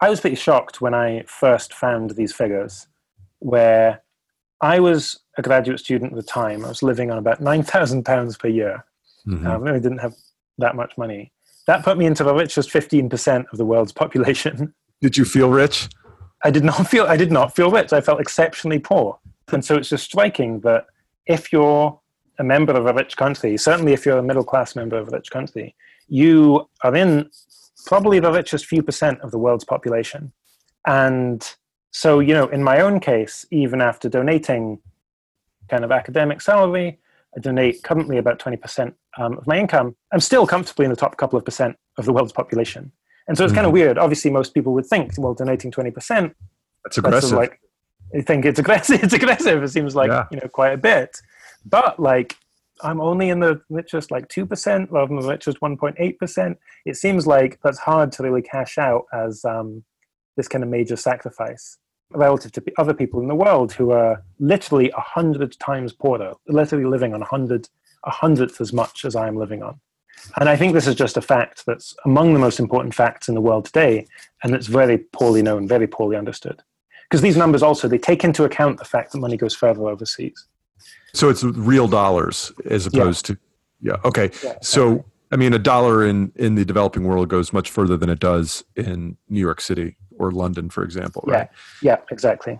I 0.00 0.08
was 0.08 0.20
pretty 0.20 0.36
shocked 0.36 0.80
when 0.80 0.94
I 0.94 1.24
first 1.26 1.74
found 1.74 2.10
these 2.10 2.32
figures 2.32 2.86
where 3.40 4.02
I 4.60 4.80
was 4.80 5.20
a 5.36 5.42
graduate 5.42 5.80
student 5.80 6.12
at 6.12 6.16
the 6.16 6.22
time. 6.22 6.64
I 6.64 6.68
was 6.68 6.82
living 6.82 7.10
on 7.10 7.18
about 7.18 7.40
£9,000 7.40 8.38
per 8.38 8.48
year. 8.48 8.84
Mm-hmm. 9.26 9.46
Um, 9.46 9.64
I 9.64 9.78
didn't 9.78 9.98
have 9.98 10.14
that 10.58 10.74
much 10.74 10.96
money. 10.96 11.32
That 11.66 11.84
put 11.84 11.98
me 11.98 12.06
into 12.06 12.24
the 12.24 12.34
richest 12.34 12.70
15% 12.70 13.44
of 13.52 13.58
the 13.58 13.64
world's 13.64 13.92
population. 13.92 14.74
Did 15.00 15.16
you 15.16 15.24
feel 15.24 15.50
rich? 15.50 15.88
I 16.42 16.50
did 16.50 16.64
not 16.64 16.88
feel 16.88 17.04
I 17.04 17.16
did 17.16 17.32
not 17.32 17.54
feel 17.54 17.70
rich. 17.70 17.92
I 17.92 18.00
felt 18.00 18.20
exceptionally 18.20 18.78
poor. 18.78 19.18
And 19.52 19.64
so 19.64 19.76
it's 19.76 19.88
just 19.88 20.04
striking 20.04 20.60
that 20.60 20.86
if 21.26 21.52
you're 21.52 21.98
a 22.38 22.44
member 22.44 22.72
of 22.72 22.86
a 22.86 22.92
rich 22.92 23.16
country, 23.16 23.56
certainly 23.56 23.92
if 23.92 24.06
you're 24.06 24.18
a 24.18 24.22
middle 24.22 24.44
class 24.44 24.76
member 24.76 24.96
of 24.96 25.08
a 25.08 25.10
rich 25.10 25.30
country, 25.30 25.74
you 26.08 26.68
are 26.82 26.94
in 26.94 27.30
probably 27.86 28.18
the 28.20 28.32
richest 28.32 28.66
few 28.66 28.82
percent 28.82 29.20
of 29.20 29.30
the 29.30 29.38
world's 29.38 29.64
population. 29.64 30.32
And 30.86 31.46
so, 31.90 32.20
you 32.20 32.34
know, 32.34 32.46
in 32.48 32.62
my 32.62 32.80
own 32.80 33.00
case, 33.00 33.46
even 33.50 33.80
after 33.80 34.08
donating 34.08 34.80
kind 35.68 35.84
of 35.84 35.92
academic 35.92 36.40
salary, 36.40 36.98
I 37.36 37.40
donate 37.40 37.82
currently 37.82 38.18
about 38.18 38.38
20% 38.38 38.94
um, 39.18 39.38
of 39.38 39.46
my 39.46 39.58
income. 39.58 39.96
I'm 40.12 40.20
still 40.20 40.46
comfortably 40.46 40.84
in 40.84 40.90
the 40.90 40.96
top 40.96 41.16
couple 41.16 41.38
of 41.38 41.44
percent 41.44 41.76
of 41.98 42.04
the 42.04 42.12
world's 42.12 42.32
population. 42.32 42.92
And 43.26 43.36
so 43.36 43.44
it's 43.44 43.50
mm-hmm. 43.50 43.56
kind 43.56 43.66
of 43.66 43.72
weird. 43.72 43.98
Obviously, 43.98 44.30
most 44.30 44.54
people 44.54 44.72
would 44.72 44.86
think, 44.86 45.12
well, 45.18 45.34
donating 45.34 45.70
20%. 45.70 46.34
That's 46.84 46.98
aggressive. 46.98 47.30
That's 47.30 47.32
like, 47.32 47.60
I 48.14 48.22
think 48.22 48.46
it's 48.46 48.58
aggressive. 48.58 49.02
It's 49.02 49.12
aggressive. 49.12 49.62
It 49.62 49.68
seems 49.68 49.94
like, 49.94 50.08
yeah. 50.08 50.24
you 50.30 50.38
know, 50.38 50.48
quite 50.48 50.72
a 50.72 50.78
bit. 50.78 51.20
But 51.68 51.98
like, 52.00 52.36
I'm 52.82 53.00
only 53.00 53.28
in 53.30 53.40
the 53.40 53.60
richest 53.68 54.10
like 54.10 54.28
2% 54.28 54.90
rather 54.90 55.08
than 55.08 55.20
the 55.20 55.28
richest 55.28 55.60
1.8%. 55.60 56.56
It 56.86 56.96
seems 56.96 57.26
like 57.26 57.58
that's 57.62 57.78
hard 57.78 58.12
to 58.12 58.22
really 58.22 58.42
cash 58.42 58.78
out 58.78 59.06
as 59.12 59.44
um, 59.44 59.84
this 60.36 60.48
kind 60.48 60.62
of 60.62 60.70
major 60.70 60.96
sacrifice 60.96 61.78
relative 62.10 62.52
to 62.52 62.62
other 62.78 62.94
people 62.94 63.20
in 63.20 63.28
the 63.28 63.34
world 63.34 63.72
who 63.72 63.90
are 63.90 64.22
literally 64.38 64.90
a 64.90 65.00
hundred 65.00 65.58
times 65.58 65.92
poorer, 65.92 66.34
literally 66.46 66.84
living 66.84 67.12
on 67.12 67.20
a 67.20 67.26
hundred, 67.26 67.68
a 68.04 68.10
hundredth 68.10 68.60
as 68.60 68.72
much 68.72 69.04
as 69.04 69.14
I 69.14 69.28
am 69.28 69.36
living 69.36 69.62
on. 69.62 69.80
And 70.36 70.48
I 70.48 70.56
think 70.56 70.72
this 70.72 70.86
is 70.86 70.94
just 70.94 71.16
a 71.16 71.22
fact 71.22 71.64
that's 71.66 71.94
among 72.04 72.32
the 72.32 72.40
most 72.40 72.58
important 72.58 72.94
facts 72.94 73.28
in 73.28 73.34
the 73.34 73.40
world 73.40 73.66
today, 73.66 74.06
and 74.42 74.52
that's 74.52 74.66
very 74.66 74.98
poorly 74.98 75.42
known, 75.42 75.68
very 75.68 75.86
poorly 75.86 76.16
understood. 76.16 76.62
Because 77.08 77.22
these 77.22 77.36
numbers 77.36 77.62
also 77.62 77.88
they 77.88 77.98
take 77.98 78.24
into 78.24 78.44
account 78.44 78.78
the 78.78 78.84
fact 78.84 79.12
that 79.12 79.20
money 79.20 79.36
goes 79.36 79.54
further 79.54 79.88
overseas. 79.88 80.46
So 81.14 81.28
it's 81.28 81.42
real 81.42 81.88
dollars 81.88 82.52
as 82.68 82.86
opposed 82.86 83.28
yeah. 83.28 83.34
to 83.34 83.40
yeah. 83.80 83.96
Okay. 84.04 84.30
Yeah, 84.42 84.58
so 84.60 85.04
I 85.30 85.36
mean, 85.36 85.52
a 85.52 85.58
dollar 85.58 86.06
in 86.06 86.32
in 86.36 86.54
the 86.54 86.64
developing 86.64 87.04
world 87.04 87.28
goes 87.28 87.52
much 87.52 87.70
further 87.70 87.96
than 87.96 88.08
it 88.08 88.18
does 88.18 88.64
in 88.76 89.16
New 89.28 89.40
York 89.40 89.60
City 89.60 89.96
or 90.18 90.30
London, 90.30 90.70
for 90.70 90.82
example, 90.82 91.24
right? 91.26 91.48
Yeah, 91.82 91.92
yeah, 91.92 91.96
exactly. 92.10 92.58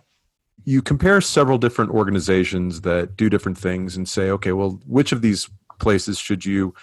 You 0.64 0.82
compare 0.82 1.20
several 1.20 1.56
different 1.58 1.92
organizations 1.92 2.82
that 2.82 3.16
do 3.16 3.30
different 3.30 3.56
things 3.56 3.96
and 3.96 4.08
say, 4.08 4.30
okay, 4.30 4.52
well, 4.52 4.80
which 4.86 5.12
of 5.12 5.22
these 5.22 5.48
places 5.80 6.18
should 6.18 6.44
you 6.44 6.74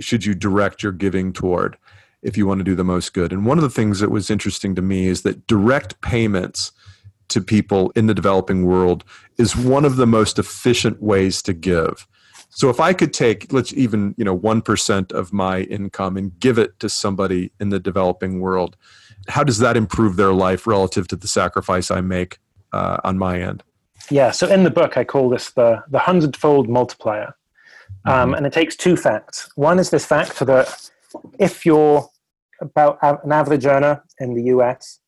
should 0.00 0.24
you 0.24 0.34
direct 0.34 0.82
your 0.82 0.92
giving 0.92 1.32
toward 1.32 1.76
if 2.22 2.38
you 2.38 2.46
want 2.46 2.60
to 2.60 2.64
do 2.64 2.74
the 2.74 2.84
most 2.84 3.12
good? 3.12 3.32
And 3.32 3.44
one 3.44 3.58
of 3.58 3.62
the 3.62 3.70
things 3.70 4.00
that 4.00 4.10
was 4.10 4.30
interesting 4.30 4.74
to 4.76 4.82
me 4.82 5.08
is 5.08 5.22
that 5.22 5.46
direct 5.46 6.00
payments 6.00 6.72
to 7.28 7.40
people 7.40 7.90
in 7.96 8.06
the 8.06 8.14
developing 8.14 8.66
world 8.66 9.04
is 9.38 9.56
one 9.56 9.84
of 9.84 9.96
the 9.96 10.06
most 10.06 10.38
efficient 10.38 11.02
ways 11.02 11.42
to 11.42 11.52
give. 11.52 12.06
So 12.50 12.70
if 12.70 12.78
I 12.78 12.92
could 12.92 13.12
take 13.12 13.52
let's 13.52 13.72
even, 13.72 14.14
you 14.16 14.24
know, 14.24 14.38
1% 14.38 15.12
of 15.12 15.32
my 15.32 15.62
income 15.62 16.16
and 16.16 16.38
give 16.38 16.58
it 16.58 16.78
to 16.80 16.88
somebody 16.88 17.50
in 17.58 17.70
the 17.70 17.80
developing 17.80 18.40
world, 18.40 18.76
how 19.28 19.42
does 19.42 19.58
that 19.58 19.76
improve 19.76 20.16
their 20.16 20.32
life 20.32 20.66
relative 20.66 21.08
to 21.08 21.16
the 21.16 21.26
sacrifice 21.26 21.90
I 21.90 22.00
make 22.00 22.38
uh, 22.72 22.98
on 23.02 23.18
my 23.18 23.40
end? 23.40 23.62
Yeah, 24.10 24.30
so 24.30 24.46
in 24.46 24.64
the 24.64 24.70
book, 24.70 24.96
I 24.96 25.04
call 25.04 25.30
this 25.30 25.50
the, 25.50 25.82
the 25.88 25.98
hundredfold 25.98 26.68
multiplier. 26.68 27.34
Um, 28.04 28.12
mm-hmm. 28.14 28.34
And 28.34 28.46
it 28.46 28.52
takes 28.52 28.76
two 28.76 28.96
facts. 28.96 29.50
One 29.56 29.78
is 29.78 29.90
this 29.90 30.04
fact 30.04 30.38
that 30.40 30.90
if 31.38 31.64
you're 31.64 32.08
about 32.60 32.98
an 33.02 33.32
average 33.32 33.66
earner 33.66 34.02
in 34.18 34.34
the 34.34 34.44
US, 34.44 35.00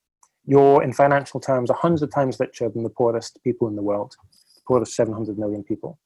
you're 0.46 0.82
in 0.82 0.92
financial 0.92 1.40
terms 1.40 1.68
100 1.70 2.10
times 2.10 2.38
richer 2.38 2.68
than 2.68 2.82
the 2.82 2.90
poorest 2.90 3.38
people 3.42 3.68
in 3.68 3.76
the 3.76 3.82
world, 3.82 4.16
the 4.54 4.62
poorest 4.66 4.94
700 4.94 5.38
million 5.38 5.62
people. 5.62 5.98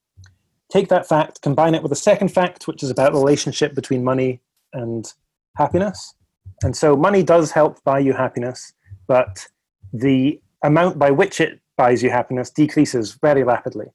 Take 0.72 0.88
that 0.88 1.08
fact, 1.08 1.42
combine 1.42 1.74
it 1.74 1.82
with 1.82 1.92
a 1.92 1.96
second 1.96 2.28
fact, 2.28 2.66
which 2.66 2.82
is 2.82 2.90
about 2.90 3.12
the 3.12 3.18
relationship 3.18 3.74
between 3.74 4.04
money 4.04 4.40
and 4.72 5.12
happiness. 5.56 6.14
And 6.62 6.76
so 6.76 6.96
money 6.96 7.22
does 7.22 7.50
help 7.50 7.82
buy 7.84 7.98
you 7.98 8.12
happiness, 8.12 8.72
but 9.06 9.46
the 9.92 10.40
amount 10.62 10.98
by 10.98 11.10
which 11.10 11.40
it 11.40 11.60
buys 11.76 12.02
you 12.02 12.10
happiness 12.10 12.50
decreases 12.50 13.14
very 13.20 13.42
rapidly. 13.42 13.86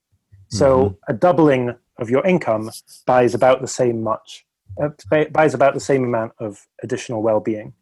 So 0.50 0.78
mm-hmm. 0.78 0.96
a 1.08 1.14
doubling 1.14 1.76
of 1.98 2.10
your 2.10 2.26
income 2.26 2.70
buys 3.06 3.34
about 3.34 3.62
the 3.62 3.68
same 3.68 4.04
much, 4.04 4.46
uh, 4.82 4.90
buys 5.32 5.54
about 5.54 5.74
the 5.74 5.80
same 5.80 6.04
amount 6.04 6.34
of 6.40 6.68
additional 6.84 7.22
well-being. 7.22 7.74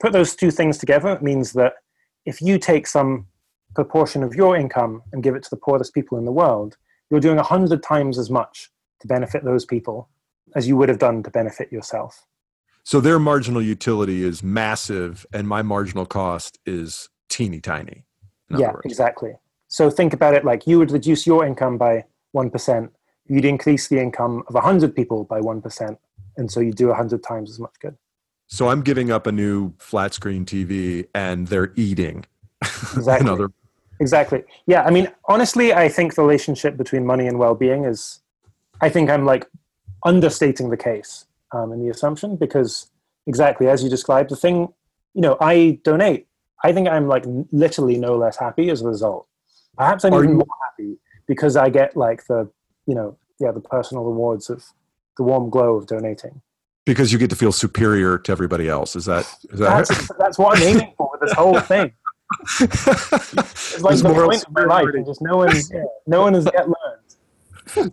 Put 0.00 0.12
those 0.12 0.36
two 0.36 0.50
things 0.50 0.78
together, 0.78 1.08
it 1.08 1.22
means 1.22 1.52
that 1.54 1.74
if 2.26 2.42
you 2.42 2.58
take 2.58 2.86
some 2.86 3.26
proportion 3.74 4.22
of 4.22 4.34
your 4.34 4.56
income 4.56 5.02
and 5.12 5.22
give 5.22 5.34
it 5.34 5.42
to 5.44 5.50
the 5.50 5.56
poorest 5.56 5.94
people 5.94 6.18
in 6.18 6.24
the 6.24 6.32
world, 6.32 6.76
you're 7.08 7.20
doing 7.20 7.38
a 7.38 7.42
hundred 7.42 7.82
times 7.82 8.18
as 8.18 8.28
much 8.28 8.70
to 9.00 9.06
benefit 9.06 9.44
those 9.44 9.64
people 9.64 10.08
as 10.54 10.66
you 10.66 10.76
would 10.76 10.88
have 10.88 10.98
done 10.98 11.22
to 11.22 11.30
benefit 11.30 11.70
yourself. 11.72 12.26
So 12.82 13.00
their 13.00 13.18
marginal 13.18 13.62
utility 13.62 14.22
is 14.22 14.42
massive, 14.42 15.26
and 15.32 15.48
my 15.48 15.62
marginal 15.62 16.06
cost 16.06 16.58
is 16.66 17.08
teeny 17.28 17.60
tiny. 17.60 18.04
Yeah, 18.48 18.72
exactly. 18.84 19.34
So 19.68 19.90
think 19.90 20.12
about 20.12 20.34
it 20.34 20.44
like 20.44 20.66
you 20.66 20.78
would 20.78 20.92
reduce 20.92 21.26
your 21.26 21.44
income 21.44 21.78
by 21.78 22.04
1%, 22.34 22.90
you'd 23.26 23.44
increase 23.44 23.88
the 23.88 23.98
income 23.98 24.44
of 24.46 24.54
100 24.54 24.94
people 24.94 25.24
by 25.24 25.40
1%, 25.40 25.98
and 26.36 26.50
so 26.50 26.60
you 26.60 26.72
do 26.72 26.88
100 26.88 27.22
times 27.22 27.50
as 27.50 27.58
much 27.58 27.74
good. 27.80 27.96
So 28.48 28.68
I'm 28.68 28.82
giving 28.82 29.10
up 29.10 29.26
a 29.26 29.32
new 29.32 29.72
flat 29.78 30.14
screen 30.14 30.44
TV 30.44 31.06
and 31.14 31.48
they're 31.48 31.72
eating. 31.76 32.24
Exactly. 32.96 33.26
Another. 33.28 33.50
Exactly. 34.00 34.44
Yeah. 34.66 34.82
I 34.84 34.90
mean, 34.90 35.08
honestly, 35.28 35.72
I 35.72 35.88
think 35.88 36.14
the 36.14 36.22
relationship 36.22 36.76
between 36.76 37.04
money 37.06 37.26
and 37.26 37.38
well 37.38 37.54
being 37.54 37.84
is, 37.84 38.20
I 38.80 38.88
think 38.88 39.10
I'm 39.10 39.24
like 39.24 39.46
understating 40.04 40.70
the 40.70 40.76
case 40.76 41.26
um, 41.52 41.72
in 41.72 41.82
the 41.82 41.90
assumption 41.90 42.36
because 42.36 42.90
exactly 43.26 43.68
as 43.68 43.82
you 43.82 43.90
described, 43.90 44.30
the 44.30 44.36
thing, 44.36 44.68
you 45.14 45.20
know, 45.22 45.36
I 45.40 45.78
donate. 45.82 46.26
I 46.64 46.72
think 46.72 46.88
I'm 46.88 47.08
like 47.08 47.24
literally 47.52 47.98
no 47.98 48.16
less 48.16 48.36
happy 48.36 48.70
as 48.70 48.82
a 48.82 48.86
result. 48.86 49.26
Perhaps 49.76 50.04
I'm 50.04 50.14
Are 50.14 50.18
even 50.22 50.30
you- 50.30 50.36
more 50.36 50.46
happy 50.68 50.96
because 51.26 51.56
I 51.56 51.68
get 51.70 51.96
like 51.96 52.26
the, 52.26 52.48
you 52.86 52.94
know, 52.94 53.16
yeah, 53.40 53.50
the 53.52 53.60
personal 53.60 54.04
rewards 54.04 54.48
of 54.50 54.64
the 55.16 55.22
warm 55.24 55.50
glow 55.50 55.74
of 55.76 55.86
donating. 55.86 56.40
Because 56.86 57.12
you 57.12 57.18
get 57.18 57.28
to 57.30 57.36
feel 57.36 57.52
superior 57.52 58.16
to 58.16 58.32
everybody 58.32 58.68
else. 58.68 58.96
Is 58.96 59.04
that, 59.04 59.26
is 59.50 59.58
that 59.58 59.86
that's, 59.88 60.08
that's 60.18 60.38
what 60.38 60.56
I'm 60.56 60.62
aiming 60.62 60.94
for 60.96 61.10
with 61.12 61.20
this 61.20 61.32
whole 61.32 61.60
thing. 61.60 61.92
it's 62.60 63.82
like 63.82 63.98
There's 63.98 64.02
the 64.02 64.14
point 64.14 64.44
of 64.46 64.52
my 64.52 64.64
life, 64.64 64.88
and 64.94 65.04
just 65.04 65.20
no 65.20 65.36
one, 65.36 65.54
yeah, 65.54 65.84
no 66.06 66.22
one 66.22 66.34
has 66.34 66.44
yet 66.44 66.66
learned. 66.66 66.96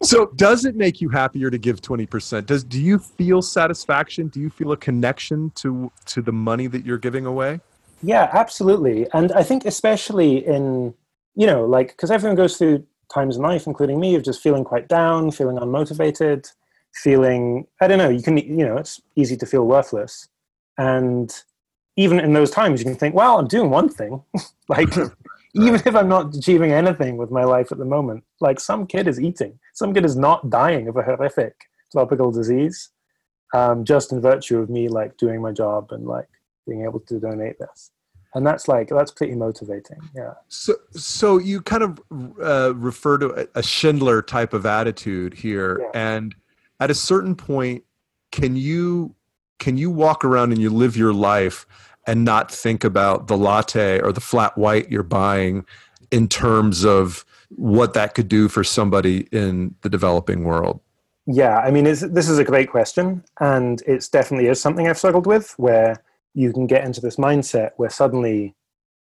So 0.01 0.27
does 0.35 0.65
it 0.65 0.75
make 0.75 1.01
you 1.01 1.09
happier 1.09 1.49
to 1.49 1.57
give 1.57 1.81
20% 1.81 2.45
does 2.45 2.63
do 2.63 2.81
you 2.81 2.99
feel 2.99 3.41
satisfaction? 3.41 4.27
Do 4.27 4.39
you 4.39 4.49
feel 4.49 4.71
a 4.71 4.77
connection 4.77 5.51
to 5.55 5.91
to 6.05 6.21
the 6.21 6.31
money 6.31 6.67
that 6.67 6.85
you're 6.85 6.97
giving 6.97 7.25
away? 7.25 7.59
Yeah 8.01 8.29
absolutely. 8.31 9.07
And 9.13 9.31
i 9.33 9.43
think 9.43 9.65
especially 9.65 10.45
in 10.45 10.93
you 11.35 11.47
know 11.47 11.65
like 11.65 11.89
because 11.89 12.11
everyone 12.11 12.35
goes 12.35 12.57
through 12.57 12.85
times 13.13 13.37
in 13.37 13.43
life 13.43 13.67
including 13.67 13.99
me 13.99 14.15
of 14.15 14.23
just 14.23 14.41
feeling 14.41 14.63
quite 14.63 14.87
down 14.87 15.31
feeling 15.31 15.57
unmotivated 15.57 16.51
feeling 16.93 17.65
i 17.81 17.87
don't 17.87 17.97
know 17.97 18.09
you 18.09 18.21
can 18.21 18.37
you 18.37 18.65
know 18.65 18.77
it's 18.77 19.01
easy 19.15 19.35
to 19.35 19.45
feel 19.45 19.65
worthless 19.65 20.27
and 20.77 21.43
even 21.95 22.19
in 22.19 22.33
those 22.33 22.51
times 22.51 22.79
you 22.79 22.85
can 22.85 22.95
think 22.95 23.15
well 23.15 23.39
i'm 23.39 23.47
doing 23.47 23.69
one 23.69 23.89
thing 23.89 24.21
like 24.69 24.89
even 25.53 25.75
if 25.85 25.95
I'm 25.95 26.07
not 26.07 26.35
achieving 26.35 26.71
anything 26.71 27.17
with 27.17 27.29
my 27.29 27.43
life 27.43 27.71
at 27.71 27.77
the 27.77 27.85
moment, 27.85 28.23
like 28.41 28.59
some 28.59 28.87
kid 28.87 29.07
is 29.07 29.19
eating, 29.19 29.59
some 29.73 29.93
kid 29.93 30.05
is 30.05 30.15
not 30.15 30.49
dying 30.49 30.87
of 30.87 30.97
a 30.97 31.03
horrific 31.03 31.53
tropical 31.91 32.31
disease, 32.31 32.89
um, 33.53 33.85
just 33.85 34.11
in 34.11 34.19
virtue 34.19 34.57
of 34.57 34.69
me 34.69 34.87
like 34.87 35.15
doing 35.17 35.41
my 35.41 35.51
job 35.51 35.91
and 35.91 36.05
like 36.05 36.27
being 36.67 36.83
able 36.83 36.99
to 37.01 37.19
donate 37.19 37.59
this. 37.59 37.91
And 38.35 38.47
that's 38.47 38.67
like 38.67 38.89
that's 38.89 39.11
pretty 39.11 39.35
motivating, 39.35 39.99
yeah. 40.15 40.33
So, 40.47 40.73
so 40.93 41.37
you 41.37 41.61
kind 41.61 41.83
of 41.83 42.01
uh, 42.41 42.73
refer 42.75 43.19
to 43.19 43.47
a 43.53 43.61
Schindler 43.61 44.23
type 44.23 44.53
of 44.53 44.65
attitude 44.65 45.35
here, 45.35 45.81
yeah. 45.81 46.15
and 46.15 46.33
at 46.84 46.91
a 46.91 46.95
certain 46.95 47.34
point, 47.36 47.84
can 48.34 48.57
you 48.57 49.15
can 49.59 49.77
you 49.77 49.89
walk 49.89 50.25
around 50.25 50.51
and 50.51 50.61
you 50.61 50.69
live 50.69 50.97
your 50.97 51.13
life 51.13 51.65
and 52.05 52.25
not 52.25 52.51
think 52.51 52.84
about 52.84 53.27
the 53.27 53.38
latte 53.38 54.01
or 54.01 54.11
the 54.11 54.19
flat 54.19 54.57
white 54.57 54.91
you're 54.91 55.03
buying 55.03 55.65
in 56.11 56.27
terms 56.27 56.84
of 56.84 57.23
what 57.55 57.93
that 57.93 58.13
could 58.13 58.27
do 58.27 58.49
for 58.49 58.63
somebody 58.63 59.29
in 59.31 59.73
the 59.81 59.89
developing 59.89 60.43
world? 60.43 60.81
Yeah, 61.25 61.59
I 61.59 61.71
mean, 61.71 61.86
this 61.86 62.03
is 62.03 62.38
a 62.38 62.43
great 62.43 62.69
question, 62.69 63.23
and 63.39 63.81
it's 63.88 64.09
definitely 64.09 64.49
is 64.49 64.59
something 64.59 64.89
I've 64.89 64.97
struggled 64.97 65.25
with, 65.25 65.53
where 65.57 66.03
you 66.34 66.51
can 66.51 66.67
get 66.67 66.84
into 66.84 66.99
this 66.99 67.15
mindset 67.15 67.71
where 67.77 67.89
suddenly, 67.89 68.55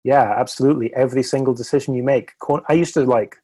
yeah, 0.05 0.33
absolutely, 0.37 0.93
every 0.93 1.23
single 1.23 1.53
decision 1.53 1.95
you 1.95 2.03
make. 2.03 2.31
I 2.69 2.73
used 2.73 2.93
to 2.93 3.03
like, 3.03 3.35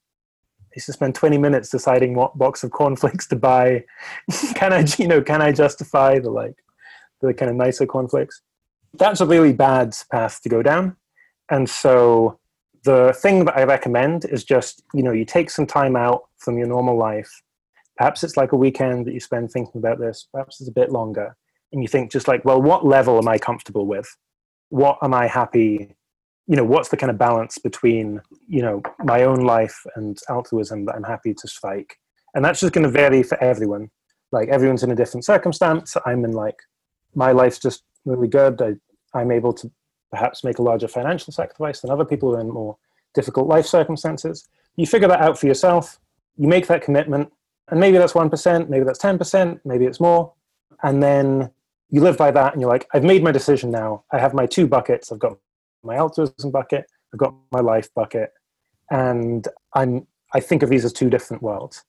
used 0.76 0.88
to 0.88 0.94
spend 0.94 1.16
twenty 1.16 1.38
minutes 1.38 1.70
deciding 1.70 2.16
what 2.16 2.38
box 2.38 2.64
of 2.64 2.72
cornflakes 2.72 3.28
to 3.28 3.36
buy. 3.36 3.84
can 4.56 4.74
I, 4.74 4.86
you 4.98 5.08
know, 5.08 5.22
can 5.22 5.42
I 5.42 5.52
justify 5.52 6.20
the 6.20 6.32
like, 6.32 6.56
the 7.22 7.34
kind 7.34 7.50
of 7.50 7.58
nicer 7.58 7.86
cornflakes? 7.86 8.42
that's 8.96 9.22
a 9.22 9.26
really 9.26 9.52
bad 9.52 9.96
path 10.12 10.40
to 10.44 10.50
go 10.50 10.62
down. 10.62 10.96
And 11.50 11.68
so 11.68 12.38
the 12.84 13.12
thing 13.20 13.46
that 13.46 13.58
I 13.58 13.64
recommend 13.64 14.26
is 14.26 14.44
just, 14.44 14.84
you 14.94 15.02
know, 15.02 15.12
you 15.12 15.26
take 15.26 15.50
some 15.50 15.66
time 15.66 15.96
out 15.96 16.26
from 16.38 16.60
your 16.60 16.68
normal 16.68 16.96
life 16.96 17.42
Perhaps 17.98 18.24
it's 18.24 18.38
like 18.38 18.52
a 18.52 18.58
weekend 18.58 19.06
that 19.06 19.14
you 19.14 19.20
spend 19.20 19.52
thinking 19.52 19.80
about 19.80 20.00
this. 20.00 20.28
Perhaps 20.32 20.60
it's 20.60 20.70
a 20.70 20.74
bit 20.74 20.92
longer. 20.92 21.36
And 21.72 21.82
you 21.82 21.88
think 21.88 22.12
just 22.12 22.28
like, 22.28 22.44
well, 22.46 22.62
what 22.62 22.86
level 22.86 23.18
am 23.18 23.28
I 23.28 23.38
comfortable 23.38 23.86
with? 23.86 24.16
What 24.70 24.98
am 25.02 25.14
I 25.14 25.28
happy? 25.28 25.96
You 26.48 26.58
know, 26.58 26.64
what's 26.64 26.90
the 26.90 26.98
kind 26.98 27.10
of 27.10 27.18
balance 27.18 27.58
between, 27.58 28.22
you 28.48 28.62
know, 28.62 28.82
my 29.04 29.24
own 29.24 29.42
life 29.42 29.86
and 29.96 30.18
altruism 30.30 30.86
that 30.86 30.96
I'm 30.96 31.04
happy 31.04 31.34
to 31.34 31.48
strike? 31.48 31.98
And 32.36 32.44
that's 32.44 32.60
just 32.60 32.74
going 32.74 32.84
to 32.84 32.90
vary 32.90 33.24
for 33.24 33.42
everyone. 33.42 33.90
Like 34.32 34.50
everyone's 34.50 34.84
in 34.84 34.92
a 34.92 34.96
different 34.96 35.26
circumstance. 35.26 35.96
I'm 36.06 36.26
in 36.26 36.32
like, 36.32 36.58
my 37.16 37.32
life's 37.32 37.60
just 37.60 37.84
really 38.06 38.28
good. 38.28 38.62
I, 38.62 38.74
I'm 39.18 39.32
able 39.32 39.54
to 39.54 39.72
perhaps 40.12 40.44
make 40.44 40.60
a 40.60 40.64
larger 40.64 40.88
financial 40.88 41.32
sacrifice 41.32 41.82
than 41.82 41.92
other 41.92 42.06
people 42.06 42.30
who 42.30 42.38
are 42.38 42.42
in 42.42 42.50
more 42.50 42.78
difficult 43.14 43.48
life 43.48 43.66
circumstances. 43.66 44.48
You 44.76 44.88
figure 44.88 45.08
that 45.08 45.22
out 45.22 45.40
for 45.40 45.46
yourself. 45.46 46.00
You 46.36 46.48
make 46.48 46.68
that 46.68 46.82
commitment 46.82 47.32
and 47.70 47.80
maybe 47.80 47.98
that's 47.98 48.14
1%, 48.14 48.70
maybe 48.70 48.84
that's 48.84 49.00
10%, 49.00 49.60
maybe 49.66 49.86
it's 49.86 50.00
more. 50.00 50.34
And 50.84 51.02
then 51.02 51.52
you 51.90 52.02
live 52.02 52.18
by 52.18 52.32
that 52.32 52.54
and 52.54 52.62
you're 52.62 52.70
like, 52.70 52.88
I've 52.94 53.04
made 53.04 53.24
my 53.24 53.32
decision 53.32 53.72
now. 53.72 54.04
I 54.12 54.20
have 54.20 54.34
my 54.34 54.46
two 54.46 54.68
buckets. 54.68 55.12
I've 55.12 55.20
got 55.20 55.38
my 55.84 55.96
altruism 55.96 56.52
bucket, 56.52 56.86
I've 57.14 57.20
got 57.20 57.34
my 57.52 57.60
life 57.60 57.90
bucket. 57.94 58.32
And 58.92 59.48
I'm, 59.74 60.08
I 60.34 60.40
think 60.40 60.64
of 60.64 60.70
these 60.70 60.86
as 60.86 60.94
two 60.94 61.10
different 61.10 61.42
worlds. 61.44 61.84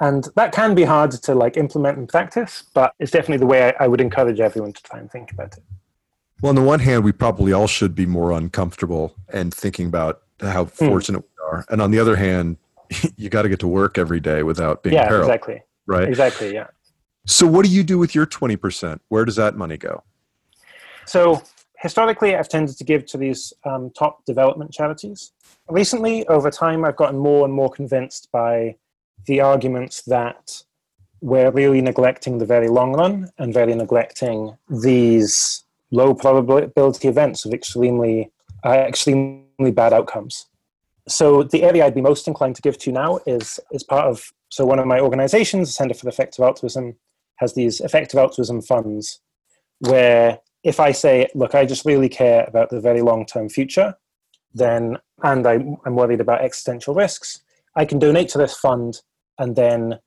And 0.00 0.28
that 0.36 0.52
can 0.52 0.74
be 0.74 0.84
hard 0.84 1.10
to 1.10 1.34
like 1.34 1.56
implement 1.56 1.98
in 1.98 2.06
practice, 2.06 2.64
but 2.74 2.94
it's 2.98 3.10
definitely 3.10 3.38
the 3.38 3.46
way 3.46 3.68
I, 3.68 3.84
I 3.84 3.88
would 3.88 4.00
encourage 4.00 4.40
everyone 4.40 4.72
to 4.72 4.82
try 4.82 4.98
and 4.98 5.10
think 5.10 5.30
about 5.32 5.56
it. 5.58 5.62
Well, 6.40 6.48
on 6.48 6.54
the 6.54 6.62
one 6.62 6.80
hand, 6.80 7.04
we 7.04 7.12
probably 7.12 7.52
all 7.52 7.66
should 7.66 7.94
be 7.94 8.06
more 8.06 8.32
uncomfortable 8.32 9.14
and 9.28 9.52
thinking 9.52 9.86
about 9.86 10.22
how 10.40 10.64
hmm. 10.64 10.88
fortunate 10.88 11.18
mm. 11.18 11.24
we 11.24 11.44
are. 11.44 11.66
And 11.68 11.82
on 11.82 11.90
the 11.90 11.98
other 11.98 12.16
hand, 12.16 12.56
you 13.16 13.28
got 13.28 13.42
to 13.42 13.48
get 13.48 13.60
to 13.60 13.68
work 13.68 13.98
every 13.98 14.20
day 14.20 14.42
without 14.42 14.82
being 14.82 14.94
yeah 14.94 15.06
paralyzed, 15.06 15.30
exactly 15.30 15.62
right 15.86 16.08
exactly 16.08 16.52
yeah 16.52 16.66
so 17.26 17.46
what 17.46 17.64
do 17.64 17.70
you 17.70 17.82
do 17.82 17.98
with 17.98 18.14
your 18.14 18.26
20% 18.26 18.98
where 19.08 19.24
does 19.24 19.36
that 19.36 19.56
money 19.56 19.76
go 19.76 20.02
so 21.06 21.42
historically 21.80 22.36
i've 22.36 22.48
tended 22.48 22.76
to 22.76 22.84
give 22.84 23.04
to 23.06 23.16
these 23.16 23.52
um, 23.64 23.90
top 23.90 24.24
development 24.24 24.72
charities. 24.72 25.32
Recently 25.68 26.26
over 26.28 26.50
time 26.50 26.84
i've 26.84 26.96
gotten 26.96 27.18
more 27.18 27.44
and 27.44 27.54
more 27.54 27.70
convinced 27.70 28.28
by 28.32 28.76
the 29.26 29.40
arguments 29.40 30.02
that 30.02 30.62
we're 31.20 31.50
really 31.50 31.80
neglecting 31.80 32.38
the 32.38 32.46
very 32.46 32.68
long 32.68 32.92
run 32.94 33.30
and 33.38 33.52
very 33.52 33.74
neglecting 33.74 34.56
these 34.68 35.64
low 35.90 36.14
probability 36.14 37.08
events 37.08 37.44
of 37.44 37.52
extremely 37.52 38.30
uh, 38.64 38.70
extremely 38.70 39.70
bad 39.72 39.92
outcomes. 39.92 40.46
So 41.08 41.42
the 41.42 41.62
area 41.62 41.84
I'd 41.84 41.94
be 41.94 42.00
most 42.00 42.28
inclined 42.28 42.56
to 42.56 42.62
give 42.62 42.78
to 42.78 42.92
now 42.92 43.20
is 43.26 43.60
is 43.72 43.82
part 43.82 44.06
of 44.06 44.32
so 44.48 44.64
one 44.64 44.78
of 44.78 44.86
my 44.86 45.00
organizations, 45.00 45.68
the 45.68 45.72
Center 45.72 45.94
for 45.94 46.08
Effective 46.08 46.44
Altruism, 46.44 46.96
has 47.36 47.54
these 47.54 47.80
effective 47.80 48.18
altruism 48.18 48.60
funds 48.60 49.20
where 49.78 50.40
if 50.62 50.80
I 50.80 50.92
say, 50.92 51.28
look, 51.34 51.54
I 51.54 51.64
just 51.64 51.84
really 51.84 52.08
care 52.08 52.44
about 52.46 52.70
the 52.70 52.80
very 52.80 53.02
long 53.02 53.26
term 53.26 53.48
future, 53.48 53.94
then 54.52 54.98
and 55.22 55.46
I, 55.46 55.54
I'm 55.84 55.94
worried 55.94 56.20
about 56.20 56.42
existential 56.42 56.94
risks, 56.94 57.42
I 57.76 57.84
can 57.84 57.98
donate 57.98 58.28
to 58.30 58.38
this 58.38 58.56
fund 58.56 59.00
and 59.38 59.54
then 59.54 59.98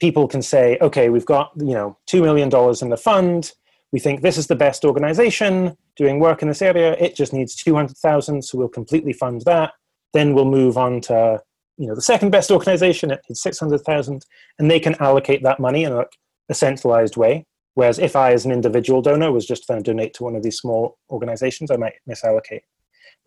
people 0.00 0.26
can 0.26 0.42
say, 0.42 0.78
okay, 0.80 1.08
we've 1.08 1.26
got 1.26 1.52
you 1.56 1.74
know 1.74 1.98
two 2.06 2.22
million 2.22 2.48
dollars 2.48 2.82
in 2.82 2.90
the 2.90 2.96
fund. 2.96 3.52
We 3.92 4.00
think 4.00 4.22
this 4.22 4.38
is 4.38 4.48
the 4.48 4.56
best 4.56 4.84
organization 4.84 5.76
doing 5.96 6.18
work 6.18 6.42
in 6.42 6.48
this 6.48 6.62
area. 6.62 6.94
It 6.98 7.14
just 7.14 7.32
needs 7.32 7.54
two 7.54 7.74
hundred 7.74 7.96
thousand, 7.98 8.42
so 8.44 8.58
we'll 8.58 8.68
completely 8.68 9.12
fund 9.12 9.42
that 9.42 9.72
then 10.14 10.32
we'll 10.32 10.46
move 10.46 10.78
on 10.78 11.02
to 11.02 11.42
you 11.76 11.86
know 11.86 11.94
the 11.94 12.00
second 12.00 12.30
best 12.30 12.50
organization 12.50 13.10
at 13.10 13.20
600,000 13.30 14.24
and 14.58 14.70
they 14.70 14.80
can 14.80 14.94
allocate 15.00 15.42
that 15.42 15.60
money 15.60 15.84
in 15.84 15.92
a, 15.92 16.04
a, 16.48 16.54
centralized 16.54 17.16
way 17.16 17.44
whereas 17.74 17.98
if 17.98 18.16
I 18.16 18.32
as 18.32 18.44
an 18.44 18.52
individual 18.52 19.02
donor 19.02 19.30
was 19.32 19.46
just 19.46 19.66
going 19.66 19.82
to 19.82 19.90
donate 19.90 20.14
to 20.14 20.24
one 20.24 20.36
of 20.36 20.42
these 20.42 20.58
small 20.58 20.98
organizations 21.10 21.70
I 21.70 21.76
might 21.76 21.94
misallocate. 22.08 22.62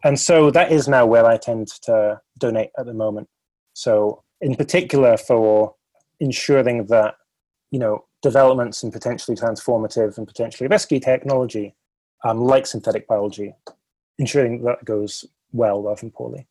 And 0.04 0.20
so 0.20 0.52
that 0.52 0.72
is 0.72 0.88
now 0.88 1.06
where 1.06 1.26
I 1.26 1.38
tend 1.38 1.68
to 1.84 2.22
donate 2.38 2.70
at 2.78 2.86
the 2.86 2.94
moment. 2.94 3.28
So 3.74 4.24
in 4.42 4.56
particular 4.56 5.18
for 5.18 5.76
ensuring 6.20 6.86
that 6.88 7.16
you 7.72 7.80
know 7.80 8.06
developments 8.22 8.84
in 8.84 8.92
potentially 8.92 9.36
transformative 9.38 10.18
and 10.18 10.28
potentially 10.28 10.68
risky 10.68 11.00
technology 11.00 11.76
um, 12.24 12.40
like 12.40 12.66
synthetic 12.66 13.08
biology 13.08 13.54
ensuring 14.18 14.64
that 14.64 14.84
goes 14.84 15.26
well 15.52 15.82
rather 15.82 16.00
than 16.00 16.12
poorly 16.12 16.48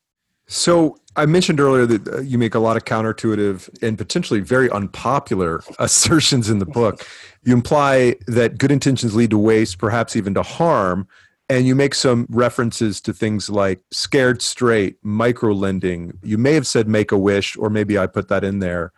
so 0.47 0.99
I 1.17 1.25
mentioned 1.27 1.61
earlier 1.61 1.87
that 1.87 2.09
uh, 2.09 2.21
you 2.21 2.39
make 2.39 2.55
a 2.55 2.59
lot 2.59 2.77
of 2.77 2.85
counterintuitive 2.85 3.83
and 3.83 3.97
potentially 3.97 4.41
very 4.41 4.71
unpopular 4.71 5.63
assertions 5.79 6.51
in 6.51 6.59
the 6.59 6.67
book. 6.67 7.07
You 7.43 7.55
imply 7.55 8.17
that 8.27 8.59
good 8.59 8.71
intentions 8.71 9.15
lead 9.15 9.31
to 9.31 9.39
waste, 9.39 9.79
perhaps 9.79 10.15
even 10.15 10.35
to 10.35 10.43
harm. 10.43 11.09
And 11.49 11.67
you 11.67 11.75
make 11.75 11.95
some 11.95 12.27
references 12.29 13.01
to 13.03 13.13
things 13.13 13.49
like 13.49 13.81
scared 13.93 14.43
straight, 14.43 14.97
micro 15.03 15.53
lending. 15.53 16.19
You 16.23 16.39
may 16.39 16.53
have 16.55 16.67
said 16.67 16.89
make 16.89 17.13
a 17.13 17.19
wish, 17.19 17.57
or 17.57 17.71
maybe 17.71 17.97
I 17.97 18.07
put 18.07 18.29
that 18.29 18.43
in 18.43 18.59
there. 18.59 18.93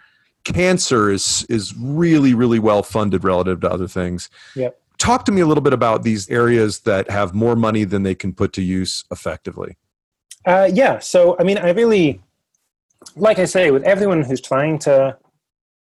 Cancer 0.44 1.10
is 1.10 1.44
is 1.50 1.74
really, 1.76 2.32
really 2.32 2.58
well 2.58 2.82
funded 2.82 3.22
relative 3.22 3.60
to 3.60 3.70
other 3.70 3.86
things. 3.86 4.30
Yep. 4.56 4.80
Talk 4.96 5.26
to 5.26 5.32
me 5.32 5.42
a 5.42 5.46
little 5.46 5.62
bit 5.62 5.74
about 5.74 6.04
these 6.04 6.28
areas 6.30 6.80
that 6.80 7.10
have 7.10 7.34
more 7.34 7.54
money 7.54 7.84
than 7.84 8.02
they 8.02 8.14
can 8.14 8.32
put 8.32 8.54
to 8.54 8.62
use 8.62 9.04
effectively. 9.10 9.76
Uh, 10.48 10.70
yeah. 10.72 10.98
So, 10.98 11.36
I 11.38 11.42
mean, 11.44 11.58
I 11.58 11.72
really, 11.72 12.22
like 13.16 13.38
I 13.38 13.44
say, 13.44 13.70
with 13.70 13.82
everyone 13.82 14.22
who's 14.22 14.40
trying 14.40 14.78
to 14.78 15.18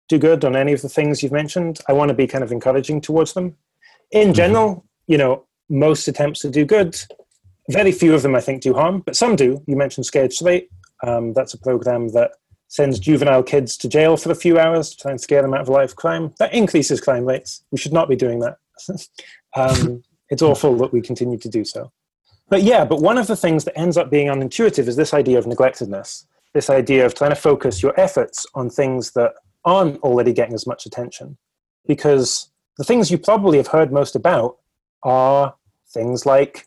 do 0.09 0.19
good 0.19 0.43
on 0.43 0.57
any 0.57 0.73
of 0.73 0.81
the 0.81 0.89
things 0.89 1.23
you've 1.23 1.33
mentioned, 1.33 1.81
I 1.87 1.93
want 1.93 2.09
to 2.09 2.15
be 2.15 2.27
kind 2.27 2.43
of 2.43 2.51
encouraging 2.51 3.03
towards 3.03 3.35
them. 3.35 3.57
In 4.11 4.29
mm-hmm. 4.29 4.33
general, 4.33 4.85
you 5.07 5.19
know, 5.19 5.45
most 5.69 6.09
attempts 6.09 6.41
to 6.41 6.51
do 6.51 6.65
good, 6.65 6.97
very 7.69 7.93
few 7.93 8.15
of 8.15 8.23
them 8.23 8.35
I 8.35 8.41
think 8.41 8.63
do 8.63 8.73
harm, 8.73 9.03
but 9.05 9.17
some 9.17 9.37
do. 9.37 9.63
You 9.67 9.77
mentioned 9.77 10.07
Scared 10.07 10.33
Straight. 10.33 10.71
Um, 11.03 11.35
that's 11.35 11.53
a 11.53 11.59
program 11.59 12.09
that 12.13 12.31
sends 12.69 12.99
juvenile 12.99 13.43
kids 13.43 13.77
to 13.77 13.89
jail 13.89 14.17
for 14.17 14.33
a 14.33 14.35
few 14.35 14.59
hours 14.59 14.91
to 14.91 14.97
try 14.97 15.11
and 15.11 15.21
scare 15.21 15.43
them 15.43 15.53
out 15.53 15.61
of 15.61 15.69
a 15.69 15.73
life 15.73 15.91
of 15.91 15.97
crime. 15.97 16.33
That 16.39 16.55
increases 16.55 17.03
crime 17.03 17.27
rates. 17.27 17.63
We 17.71 17.77
should 17.77 17.93
not 17.93 18.09
be 18.09 18.17
doing 18.17 18.41
that. 18.41 18.57
um, 19.57 20.03
it's 20.31 20.41
awful 20.41 20.75
that 20.79 20.91
we 20.91 21.03
continue 21.03 21.37
to 21.37 21.49
do 21.51 21.67
so. 21.67 21.93
But 22.49 22.63
yeah, 22.63 22.85
but 22.85 23.01
one 23.01 23.19
of 23.19 23.27
the 23.27 23.37
things 23.37 23.65
that 23.65 23.79
ends 23.79 23.97
up 23.97 24.11
being 24.11 24.29
unintuitive 24.29 24.87
is 24.87 24.97
this 24.97 25.15
idea 25.15 25.39
of 25.39 25.47
neglectedness, 25.47 26.27
this 26.53 26.71
idea 26.71 27.07
of 27.07 27.15
trying 27.15 27.31
to 27.31 27.37
focus 27.37 27.83
your 27.83 27.99
efforts 27.99 28.47
on 28.55 28.71
things 28.71 29.13
that 29.13 29.33
aren't 29.65 29.99
already 30.01 30.33
getting 30.33 30.55
as 30.55 30.67
much 30.67 30.87
attention. 30.87 31.39
Because 31.87 32.51
the 32.79 32.85
things 32.85 33.11
you 33.11 33.19
probably 33.19 33.57
have 33.59 33.69
heard 33.69 33.93
most 33.93 34.15
about 34.15 34.59
are 35.03 35.55
things 35.89 36.27
like 36.27 36.67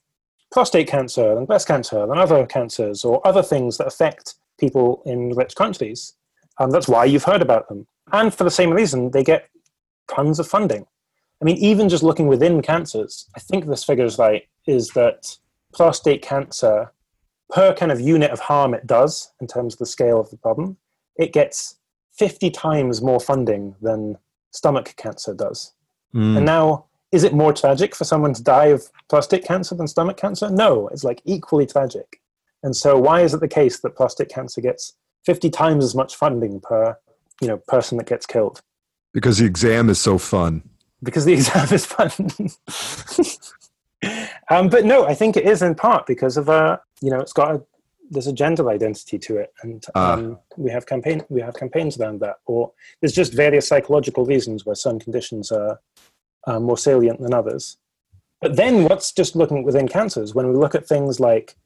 prostate 0.51 0.87
cancer 0.87 1.37
and 1.37 1.47
breast 1.47 1.67
cancer 1.67 2.03
and 2.03 2.13
other 2.13 2.45
cancers 2.45 3.03
or 3.03 3.25
other 3.27 3.43
things 3.43 3.77
that 3.77 3.87
affect 3.87 4.35
people 4.59 5.01
in 5.05 5.33
rich 5.35 5.55
countries. 5.55 6.13
And 6.59 6.71
that's 6.71 6.87
why 6.87 7.05
you've 7.05 7.23
heard 7.23 7.41
about 7.41 7.67
them. 7.67 7.85
And 8.11 8.33
for 8.33 8.43
the 8.43 8.51
same 8.51 8.71
reason, 8.71 9.11
they 9.11 9.23
get 9.23 9.49
tons 10.09 10.39
of 10.39 10.47
funding. 10.47 10.85
I 11.41 11.45
mean, 11.45 11.57
even 11.57 11.89
just 11.89 12.03
looking 12.03 12.27
within 12.27 12.61
cancers, 12.61 13.27
I 13.35 13.39
think 13.39 13.65
this 13.65 13.83
figure 13.83 14.05
is 14.05 14.17
right, 14.17 14.47
is 14.65 14.89
that 14.89 15.37
prostate 15.77 16.23
cancer, 16.23 16.91
per 17.49 17.73
kind 17.73 17.91
of 17.91 18.01
unit 18.01 18.31
of 18.31 18.39
harm 18.39 18.73
it 18.73 18.87
does 18.87 19.31
in 19.39 19.47
terms 19.47 19.75
of 19.75 19.79
the 19.79 19.85
scale 19.85 20.19
of 20.19 20.29
the 20.31 20.37
problem, 20.37 20.75
it 21.15 21.31
gets 21.31 21.75
50 22.17 22.49
times 22.49 23.01
more 23.01 23.19
funding 23.19 23.75
than 23.81 24.17
stomach 24.51 24.95
cancer 24.97 25.33
does. 25.33 25.73
Mm. 26.13 26.37
And 26.37 26.45
now, 26.45 26.85
is 27.11 27.23
it 27.23 27.33
more 27.33 27.53
tragic 27.53 27.95
for 27.95 28.03
someone 28.03 28.33
to 28.33 28.43
die 28.43 28.65
of 28.65 28.89
prostate 29.07 29.45
cancer 29.45 29.75
than 29.75 29.87
stomach 29.87 30.17
cancer? 30.17 30.49
No, 30.49 30.87
it's 30.89 31.03
like 31.03 31.21
equally 31.25 31.65
tragic. 31.65 32.21
And 32.63 32.75
so, 32.75 32.97
why 32.97 33.21
is 33.21 33.33
it 33.33 33.39
the 33.39 33.47
case 33.47 33.79
that 33.79 33.95
prostate 33.95 34.29
cancer 34.29 34.61
gets 34.61 34.93
50 35.25 35.49
times 35.51 35.85
as 35.85 35.95
much 35.95 36.15
funding 36.15 36.59
per 36.59 36.97
you 37.41 37.47
know 37.47 37.57
person 37.67 37.97
that 37.99 38.07
gets 38.07 38.25
killed? 38.25 38.61
Because 39.13 39.37
the 39.37 39.45
exam 39.45 39.89
is 39.89 39.99
so 39.99 40.17
fun. 40.17 40.67
Because 41.03 41.25
the 41.25 41.33
exam 41.39 41.71
is 41.71 41.85
fun. 41.85 42.11
Um, 44.49 44.69
but 44.69 44.85
no, 44.85 45.05
I 45.05 45.13
think 45.13 45.35
it 45.35 45.45
is 45.45 45.61
in 45.61 45.75
part 45.75 46.05
because 46.05 46.37
of 46.37 46.49
a, 46.49 46.51
uh, 46.51 46.77
you 47.01 47.09
know, 47.09 47.19
it's 47.19 47.33
got 47.33 47.55
a, 47.55 47.61
there's 48.09 48.27
a 48.27 48.33
gender 48.33 48.69
identity 48.69 49.19
to 49.19 49.37
it, 49.37 49.53
and 49.61 49.85
ah. 49.93 50.13
um, 50.13 50.39
we 50.55 50.71
have 50.71 50.85
campaign 50.85 51.23
we 51.29 51.41
have 51.41 51.55
campaigns 51.55 51.99
around 51.99 52.21
that. 52.21 52.37
Or 52.45 52.71
there's 53.01 53.13
just 53.13 53.33
various 53.33 53.67
psychological 53.67 54.25
reasons 54.25 54.65
where 54.65 54.75
some 54.75 54.99
conditions 54.99 55.51
are, 55.51 55.79
are 56.45 56.59
more 56.59 56.77
salient 56.77 57.19
than 57.19 57.33
others. 57.33 57.77
But 58.39 58.55
then, 58.55 58.85
what's 58.85 59.11
just 59.11 59.35
looking 59.35 59.63
within 59.63 59.89
cancers 59.89 60.33
when 60.33 60.47
we 60.47 60.55
look 60.55 60.75
at 60.75 60.87
things 60.87 61.19
like 61.19 61.57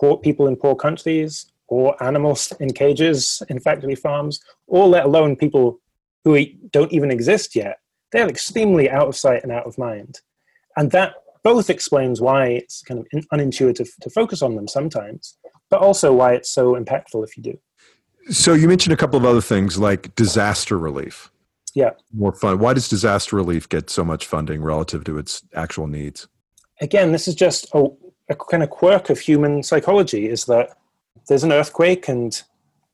poor 0.00 0.16
people 0.16 0.46
in 0.46 0.56
poor 0.56 0.74
countries, 0.74 1.52
or 1.68 2.02
animals 2.02 2.52
in 2.60 2.72
cages 2.72 3.42
in 3.50 3.60
factory 3.60 3.94
farms, 3.94 4.40
or 4.66 4.86
let 4.88 5.04
alone 5.04 5.36
people 5.36 5.80
who 6.24 6.44
don't 6.72 6.92
even 6.92 7.10
exist 7.10 7.54
yet, 7.54 7.80
they're 8.12 8.28
extremely 8.28 8.90
out 8.90 9.06
of 9.06 9.14
sight 9.14 9.42
and 9.42 9.52
out 9.52 9.66
of 9.66 9.78
mind. 9.78 10.20
And 10.76 10.90
that 10.90 11.14
both 11.46 11.70
explains 11.70 12.20
why 12.20 12.48
it's 12.48 12.82
kind 12.82 12.98
of 12.98 13.06
unintuitive 13.32 13.88
to 14.00 14.10
focus 14.10 14.42
on 14.42 14.56
them 14.56 14.66
sometimes, 14.66 15.38
but 15.70 15.80
also 15.80 16.12
why 16.12 16.34
it's 16.34 16.50
so 16.50 16.74
impactful 16.74 17.22
if 17.22 17.36
you 17.36 17.42
do. 17.44 17.56
So 18.30 18.52
you 18.52 18.66
mentioned 18.66 18.92
a 18.92 18.96
couple 18.96 19.16
of 19.16 19.24
other 19.24 19.40
things 19.40 19.78
like 19.78 20.12
disaster 20.16 20.76
relief. 20.76 21.30
Yeah. 21.72 21.90
More 22.12 22.32
fun. 22.32 22.58
Why 22.58 22.74
does 22.74 22.88
disaster 22.88 23.36
relief 23.36 23.68
get 23.68 23.90
so 23.90 24.04
much 24.04 24.26
funding 24.26 24.60
relative 24.60 25.04
to 25.04 25.18
its 25.18 25.44
actual 25.54 25.86
needs? 25.86 26.26
Again, 26.80 27.12
this 27.12 27.28
is 27.28 27.36
just 27.36 27.68
a, 27.74 27.86
a 28.28 28.34
kind 28.34 28.64
of 28.64 28.70
quirk 28.70 29.08
of 29.08 29.20
human 29.20 29.62
psychology 29.62 30.28
is 30.28 30.46
that 30.46 30.70
there's 31.28 31.44
an 31.44 31.52
earthquake 31.52 32.08
and 32.08 32.42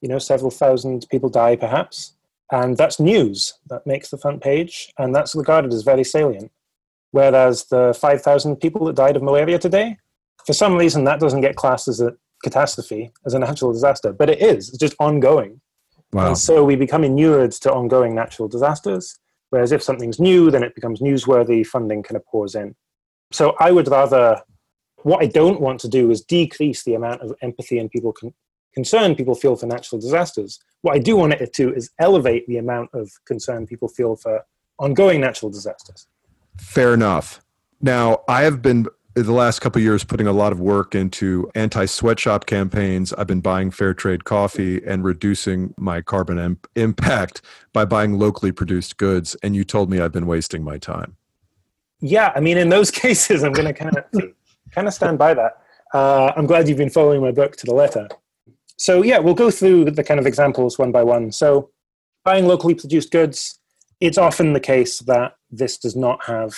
you 0.03 0.11
know 0.11 0.19
several 0.19 0.51
thousand 0.51 1.07
people 1.11 1.31
die 1.31 1.57
perhaps 1.57 2.17
and 2.51 2.77
that's 2.77 3.01
news 3.01 3.55
that 3.71 3.87
makes 3.87 4.11
the 4.11 4.19
front 4.19 4.43
page 4.43 4.93
and 4.99 5.15
that's 5.15 5.35
regarded 5.35 5.73
as 5.73 5.83
very 5.83 6.05
salient 6.05 6.51
whereas 7.13 7.67
the 7.67 7.97
5000 7.99 8.57
people 8.57 8.85
that 8.87 8.97
died 8.97 9.17
of 9.17 9.23
malaria 9.23 9.59
today 9.59 9.97
for 10.45 10.53
some 10.53 10.77
reason 10.77 11.05
that 11.05 11.21
doesn't 11.21 11.41
get 11.41 11.55
classed 11.57 11.87
as 11.87 12.01
a 12.01 12.13
catastrophe 12.43 13.13
as 13.25 13.35
a 13.35 13.39
natural 13.39 13.73
disaster 13.73 14.13
but 14.13 14.29
it 14.29 14.43
is. 14.43 14.69
It's 14.69 14.79
just 14.79 14.97
ongoing. 14.99 15.61
Wow. 16.13 16.27
and 16.29 16.37
so 16.37 16.63
we 16.63 16.77
become 16.77 17.05
inured 17.05 17.53
to 17.53 17.73
ongoing 17.73 18.15
natural 18.15 18.49
disasters 18.49 19.19
whereas 19.51 19.73
if 19.73 19.83
something's 19.83 20.19
new 20.19 20.51
then 20.51 20.63
it 20.63 20.75
becomes 20.75 21.01
newsworthy 21.01 21.65
funding 21.65 22.03
kind 22.03 22.17
of 22.17 22.27
pours 22.27 22.55
in. 22.55 22.75
So 23.31 23.55
i 23.61 23.71
would 23.71 23.89
rather 23.89 24.43
what 25.03 25.23
i 25.23 25.27
don't 25.27 25.61
want 25.61 25.81
to 25.81 25.89
do 25.89 26.11
is 26.11 26.23
decrease 26.23 26.83
the 26.83 26.95
amount 26.95 27.21
of 27.23 27.35
empathy 27.43 27.79
and 27.79 27.91
people 27.91 28.13
con- 28.13 28.35
concern 28.75 29.15
people 29.15 29.35
feel 29.35 29.55
for 29.55 29.67
natural 29.67 30.01
disasters. 30.01 30.59
What 30.81 30.97
i 30.97 30.99
do 30.99 31.17
want 31.17 31.35
it 31.35 31.53
to 31.53 31.65
do 31.65 31.73
is 31.73 31.91
elevate 31.99 32.47
the 32.47 32.59
amount 32.59 32.91
of 32.95 33.11
concern 33.27 33.67
people 33.67 33.89
feel 33.89 34.17
for 34.17 34.45
ongoing 34.79 35.21
natural 35.21 35.51
disasters 35.51 36.09
Fair 36.57 36.95
enough. 36.95 37.41
Now, 37.81 38.23
I 38.29 38.43
have 38.43 38.63
been 38.63 38.87
the 39.15 39.33
last 39.33 39.61
couple 39.61 39.83
years 39.83 40.05
putting 40.05 40.27
a 40.27 40.33
lot 40.33 40.53
of 40.53 40.61
work 40.61 40.95
into 40.95 41.51
anti-sweatshop 41.55 42.47
campaigns. 42.47 43.13
I've 43.13 43.27
been 43.27 43.41
buying 43.43 43.71
fair 43.71 43.93
trade 43.93 44.25
coffee 44.25 44.81
and 44.87 45.05
reducing 45.05 45.75
my 45.77 46.01
carbon 46.01 46.39
im- 46.39 46.61
impact 46.77 47.43
by 47.75 47.85
buying 47.85 48.19
locally 48.19 48.53
produced 48.53 48.97
goods. 48.97 49.37
And 49.43 49.55
you 49.55 49.65
told 49.65 49.91
me 49.91 50.01
I've 50.01 50.13
been 50.13 50.27
wasting 50.27 50.65
my 50.65 50.79
time. 50.79 51.17
yeah 52.05 52.33
i 52.35 52.41
mean 52.41 52.59
in 52.59 52.69
those 52.69 52.91
cases 53.05 53.45
i'm 53.45 53.53
going 53.53 53.67
to 53.67 53.73
kind 53.73 53.97
of 53.97 54.05
kind 54.73 54.89
of 54.89 54.95
stand 54.95 55.19
by 55.19 55.33
that 55.35 55.53
uh, 55.95 56.33
i'm 56.37 56.47
glad 56.47 56.69
you've 56.69 56.79
been 56.79 56.91
following 56.91 57.21
my 57.21 57.31
book 57.31 57.55
to 57.57 57.65
the 57.67 57.75
letter 57.75 58.09
so 58.77 59.03
yeah 59.05 59.19
we'll 59.21 59.35
go 59.35 59.51
through 59.53 59.85
the 59.91 60.03
kind 60.03 60.19
of 60.19 60.27
examples 60.27 60.79
one 60.79 60.91
by 60.91 61.03
one 61.03 61.31
so 61.31 61.71
buying 62.25 62.47
locally 62.47 62.75
produced 62.75 63.11
goods 63.13 63.61
it's 64.03 64.19
often 64.19 64.53
the 64.53 64.61
case 64.75 64.99
that 65.01 65.37
this 65.51 65.79
does 65.79 65.97
not 65.97 66.25
have 66.25 66.55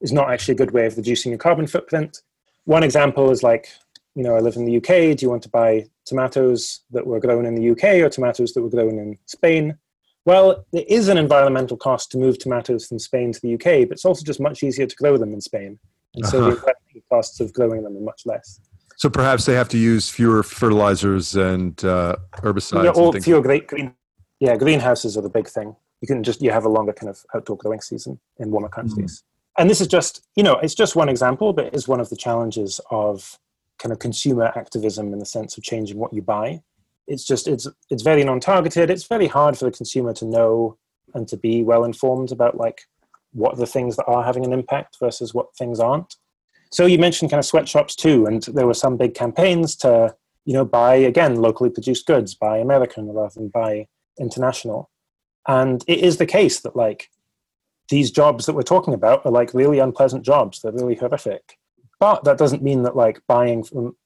is 0.00 0.12
not 0.12 0.30
actually 0.30 0.52
a 0.52 0.62
good 0.62 0.72
way 0.72 0.86
of 0.86 0.96
reducing 0.96 1.30
your 1.30 1.38
carbon 1.38 1.66
footprint 1.66 2.22
one 2.64 2.82
example 2.82 3.30
is 3.30 3.42
like 3.42 3.68
you 4.14 4.22
know 4.22 4.34
i 4.36 4.40
live 4.40 4.56
in 4.56 4.64
the 4.64 4.76
uk 4.76 4.86
do 4.86 5.18
you 5.20 5.30
want 5.30 5.42
to 5.42 5.48
buy 5.48 5.84
tomatoes 6.04 6.80
that 6.90 7.06
were 7.06 7.20
grown 7.20 7.46
in 7.46 7.54
the 7.54 7.70
uk 7.70 7.84
or 7.84 8.08
tomatoes 8.08 8.52
that 8.52 8.62
were 8.62 8.70
grown 8.70 8.98
in 8.98 9.18
spain 9.26 9.78
well, 10.24 10.64
there 10.72 10.84
is 10.88 11.08
an 11.08 11.18
environmental 11.18 11.76
cost 11.76 12.12
to 12.12 12.18
move 12.18 12.38
tomatoes 12.38 12.86
from 12.86 12.98
Spain 12.98 13.32
to 13.32 13.40
the 13.40 13.54
UK, 13.54 13.88
but 13.88 13.92
it's 13.92 14.04
also 14.04 14.24
just 14.24 14.40
much 14.40 14.62
easier 14.62 14.86
to 14.86 14.96
grow 14.96 15.16
them 15.16 15.32
in 15.32 15.40
Spain. 15.40 15.78
And 16.14 16.24
so 16.26 16.38
the 16.38 16.46
Uh-huh. 16.46 16.50
environmental 16.50 17.02
costs 17.10 17.40
of 17.40 17.52
growing 17.52 17.82
them 17.82 17.96
are 17.96 18.00
much 18.00 18.22
less. 18.24 18.60
So 18.96 19.10
perhaps 19.10 19.46
they 19.46 19.54
have 19.54 19.68
to 19.70 19.78
use 19.78 20.08
fewer 20.08 20.44
fertilizers 20.44 21.34
and 21.34 21.82
uh, 21.84 22.16
herbicides. 22.36 22.84
Yeah, 22.84 22.90
or 22.90 23.12
fewer 23.14 23.40
great 23.40 23.66
green. 23.66 23.94
Yeah, 24.38 24.56
greenhouses 24.56 25.16
are 25.16 25.22
the 25.22 25.30
big 25.30 25.48
thing. 25.48 25.74
You 26.02 26.08
can 26.08 26.22
just 26.22 26.42
you 26.42 26.50
have 26.50 26.66
a 26.66 26.68
longer 26.68 26.92
kind 26.92 27.08
of 27.08 27.24
outdoor 27.34 27.56
growing 27.56 27.80
season 27.80 28.20
in 28.38 28.50
warmer 28.50 28.68
countries. 28.68 29.20
Mm-hmm. 29.20 29.62
And 29.62 29.70
this 29.70 29.80
is 29.80 29.86
just 29.86 30.26
you 30.36 30.42
know 30.42 30.56
it's 30.56 30.74
just 30.74 30.96
one 30.96 31.08
example, 31.08 31.54
but 31.54 31.66
it 31.66 31.74
is 31.74 31.88
one 31.88 32.00
of 32.00 32.10
the 32.10 32.16
challenges 32.16 32.78
of 32.90 33.38
kind 33.78 33.92
of 33.92 33.98
consumer 33.98 34.52
activism 34.54 35.12
in 35.12 35.18
the 35.18 35.26
sense 35.26 35.56
of 35.56 35.64
changing 35.64 35.98
what 35.98 36.12
you 36.12 36.20
buy. 36.20 36.60
It's 37.06 37.24
just 37.24 37.48
it's 37.48 37.66
it's 37.88 38.02
very 38.02 38.24
non-targeted. 38.24 38.90
It's 38.90 39.06
very 39.06 39.28
hard 39.28 39.56
for 39.56 39.64
the 39.64 39.70
consumer 39.70 40.12
to 40.14 40.24
know 40.24 40.76
and 41.14 41.26
to 41.28 41.36
be 41.36 41.62
well 41.62 41.84
informed 41.84 42.32
about 42.32 42.56
like 42.56 42.82
what 43.32 43.56
the 43.56 43.66
things 43.66 43.96
that 43.96 44.04
are 44.04 44.24
having 44.24 44.44
an 44.44 44.52
impact 44.52 44.98
versus 45.00 45.32
what 45.32 45.54
things 45.56 45.80
aren't. 45.80 46.16
So 46.70 46.86
you 46.86 46.98
mentioned 46.98 47.30
kind 47.30 47.38
of 47.38 47.44
sweatshops 47.44 47.94
too, 47.94 48.26
and 48.26 48.42
there 48.44 48.66
were 48.66 48.74
some 48.74 48.96
big 48.96 49.14
campaigns 49.14 49.76
to 49.76 50.14
you 50.44 50.54
know 50.54 50.64
buy 50.64 50.94
again 50.94 51.36
locally 51.36 51.70
produced 51.70 52.06
goods, 52.06 52.34
buy 52.34 52.58
American 52.58 53.12
rather 53.12 53.34
than 53.34 53.48
buy 53.48 53.88
international. 54.18 54.88
And 55.46 55.84
it 55.86 55.98
is 56.00 56.16
the 56.16 56.26
case 56.26 56.60
that 56.60 56.76
like 56.76 57.10
these 57.88 58.10
jobs 58.10 58.46
that 58.46 58.54
we're 58.54 58.62
talking 58.62 58.94
about 58.94 59.24
are 59.26 59.32
like 59.32 59.54
really 59.54 59.78
unpleasant 59.78 60.24
jobs. 60.24 60.60
They're 60.60 60.72
really 60.72 60.94
horrific. 60.94 61.58
But 61.98 62.24
that 62.24 62.38
doesn't 62.38 62.62
mean 62.62 62.82
that 62.82 62.96
like 62.96 63.20
buying 63.26 63.64
from 63.64 63.96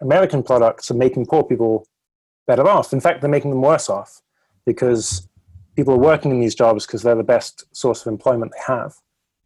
American 0.00 0.42
products 0.42 0.90
and 0.90 0.98
making 0.98 1.26
poor 1.26 1.44
people 1.44 1.86
better 2.46 2.66
off. 2.68 2.92
In 2.92 3.00
fact, 3.00 3.20
they're 3.20 3.30
making 3.30 3.50
them 3.50 3.62
worse 3.62 3.88
off 3.88 4.20
because 4.64 5.28
people 5.74 5.94
are 5.94 5.98
working 5.98 6.30
in 6.30 6.40
these 6.40 6.54
jobs 6.54 6.86
because 6.86 7.02
they're 7.02 7.14
the 7.14 7.22
best 7.22 7.64
source 7.74 8.00
of 8.00 8.08
employment 8.12 8.52
they 8.52 8.72
have. 8.72 8.96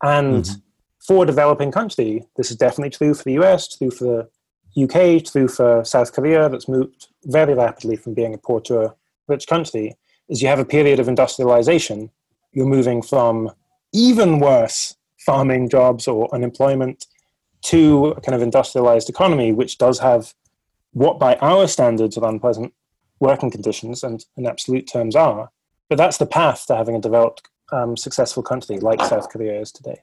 And 0.03 0.44
Mhm. 0.44 0.62
for 1.07 1.24
a 1.24 1.26
developing 1.26 1.70
country, 1.72 2.26
this 2.36 2.51
is 2.51 2.57
definitely 2.57 2.90
true 2.90 3.14
for 3.14 3.24
the 3.24 3.32
US, 3.32 3.68
true 3.68 3.90
for 3.90 4.05
the 4.05 4.28
UK, 4.74 5.20
true 5.20 5.48
for 5.48 5.84
South 5.84 6.12
Korea, 6.12 6.48
that's 6.48 6.68
moved 6.68 7.09
very 7.24 7.55
rapidly 7.55 7.96
from 7.96 8.14
being 8.14 8.34
a 8.34 8.38
poor 8.38 8.61
to 8.62 8.82
a 8.82 8.94
rich 9.28 9.46
country, 9.46 9.96
is 10.31 10.41
you 10.41 10.49
have 10.49 10.59
a 10.59 10.64
period 10.64 10.99
of 10.99 11.09
industrialization. 11.09 12.11
You're 12.53 12.66
moving 12.66 13.03
from 13.03 13.51
even 13.93 14.39
worse 14.39 14.97
farming 15.18 15.68
jobs 15.68 16.09
or 16.09 16.35
unemployment 16.35 17.07
to 17.62 18.07
a 18.07 18.20
kind 18.20 18.35
of 18.35 18.41
industrialized 18.41 19.11
economy, 19.11 19.53
which 19.53 19.76
does 19.76 19.99
have 19.99 20.33
what 20.93 21.18
by 21.18 21.37
our 21.37 21.66
standards 21.66 22.16
are 22.16 22.26
unpleasant 22.26 22.72
working 23.18 23.51
conditions 23.51 24.03
and 24.03 24.24
in 24.37 24.47
absolute 24.47 24.89
terms 24.91 25.14
are. 25.14 25.51
But 25.89 25.99
that's 25.99 26.16
the 26.16 26.26
path 26.26 26.66
to 26.66 26.76
having 26.76 26.97
a 26.97 27.01
developed, 27.01 27.43
um, 27.72 27.97
successful 27.97 28.43
country 28.43 28.78
like 28.78 29.03
South 29.03 29.28
Korea 29.28 29.61
is 29.61 29.72
today. 29.72 30.01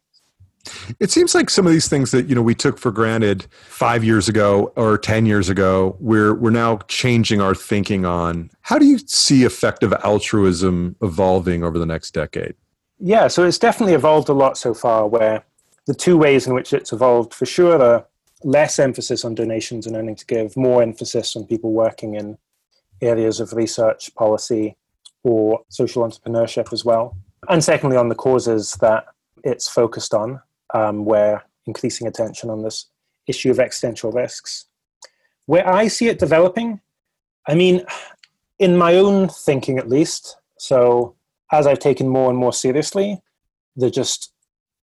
It 1.00 1.12
seems 1.12 1.34
like 1.34 1.50
some 1.50 1.66
of 1.66 1.72
these 1.72 1.88
things 1.88 2.12
that 2.12 2.28
you 2.28 2.36
know 2.36 2.42
we 2.42 2.56
took 2.56 2.78
for 2.78 2.92
granted 2.92 3.48
five 3.68 4.04
years 4.04 4.28
ago 4.28 4.74
or 4.76 4.98
ten 4.98 5.26
years 5.26 5.50
ago, 5.50 5.96
we're 6.00 6.34
we're 6.34 6.50
now 6.50 6.78
changing 6.88 7.42
our 7.42 7.56
thinking 7.56 8.06
on. 8.06 8.50
How 8.62 8.78
do 8.78 8.86
you 8.86 9.00
see 9.00 9.44
effective 9.44 9.94
altruism 10.04 10.96
evolving 11.02 11.64
over 11.64 11.80
the 11.80 11.86
next 11.86 12.12
decade? 12.12 12.56
Yeah, 13.00 13.28
so 13.28 13.46
it's 13.46 13.60
definitely 13.60 13.94
evolved 13.94 14.30
a 14.30 14.34
lot 14.34 14.58
so 14.58 14.74
far. 14.74 15.08
Where 15.08 15.44
the 15.86 15.94
two 15.94 16.18
ways 16.18 16.48
in 16.48 16.54
which 16.54 16.74
it's 16.74 16.92
evolved, 16.92 17.34
for 17.34 17.46
sure, 17.46 17.82
are 17.82 18.06
less 18.44 18.78
emphasis 18.80 19.24
on 19.24 19.36
donations 19.36 19.88
and 19.88 19.96
earning 19.96 20.16
to 20.16 20.26
give, 20.26 20.56
more 20.58 20.84
emphasis 20.84 21.36
on 21.36 21.46
people 21.46 21.72
working 21.72 22.16
in 22.16 22.38
areas 23.02 23.40
of 23.40 23.54
research, 23.54 24.14
policy, 24.16 24.76
or 25.24 25.62
social 25.70 26.04
entrepreneurship 26.04 26.74
as 26.74 26.84
well. 26.84 27.18
And 27.50 27.64
secondly, 27.64 27.98
on 27.98 28.10
the 28.10 28.16
causes 28.16 28.74
that 28.82 29.06
it's 29.44 29.68
focused 29.68 30.14
on, 30.14 30.42
um, 30.74 31.06
where 31.06 31.44
increasing 31.66 32.08
attention 32.08 32.50
on 32.50 32.64
this 32.64 32.88
issue 33.28 33.52
of 33.52 33.60
existential 33.60 34.12
risks. 34.12 34.66
Where 35.46 35.68
I 35.68 35.88
see 35.88 36.08
it 36.08 36.20
developing, 36.20 36.82
I 37.48 37.56
mean, 37.56 37.86
in 38.60 38.78
my 38.78 38.96
own 38.96 39.30
thinking 39.30 39.78
at 39.78 39.90
least, 39.90 40.38
so 40.58 41.16
as 41.52 41.68
I've 41.68 41.80
taken 41.80 42.08
more 42.08 42.30
and 42.30 42.38
more 42.38 42.54
seriously, 42.54 43.22
the 43.76 43.90
just 43.90 44.34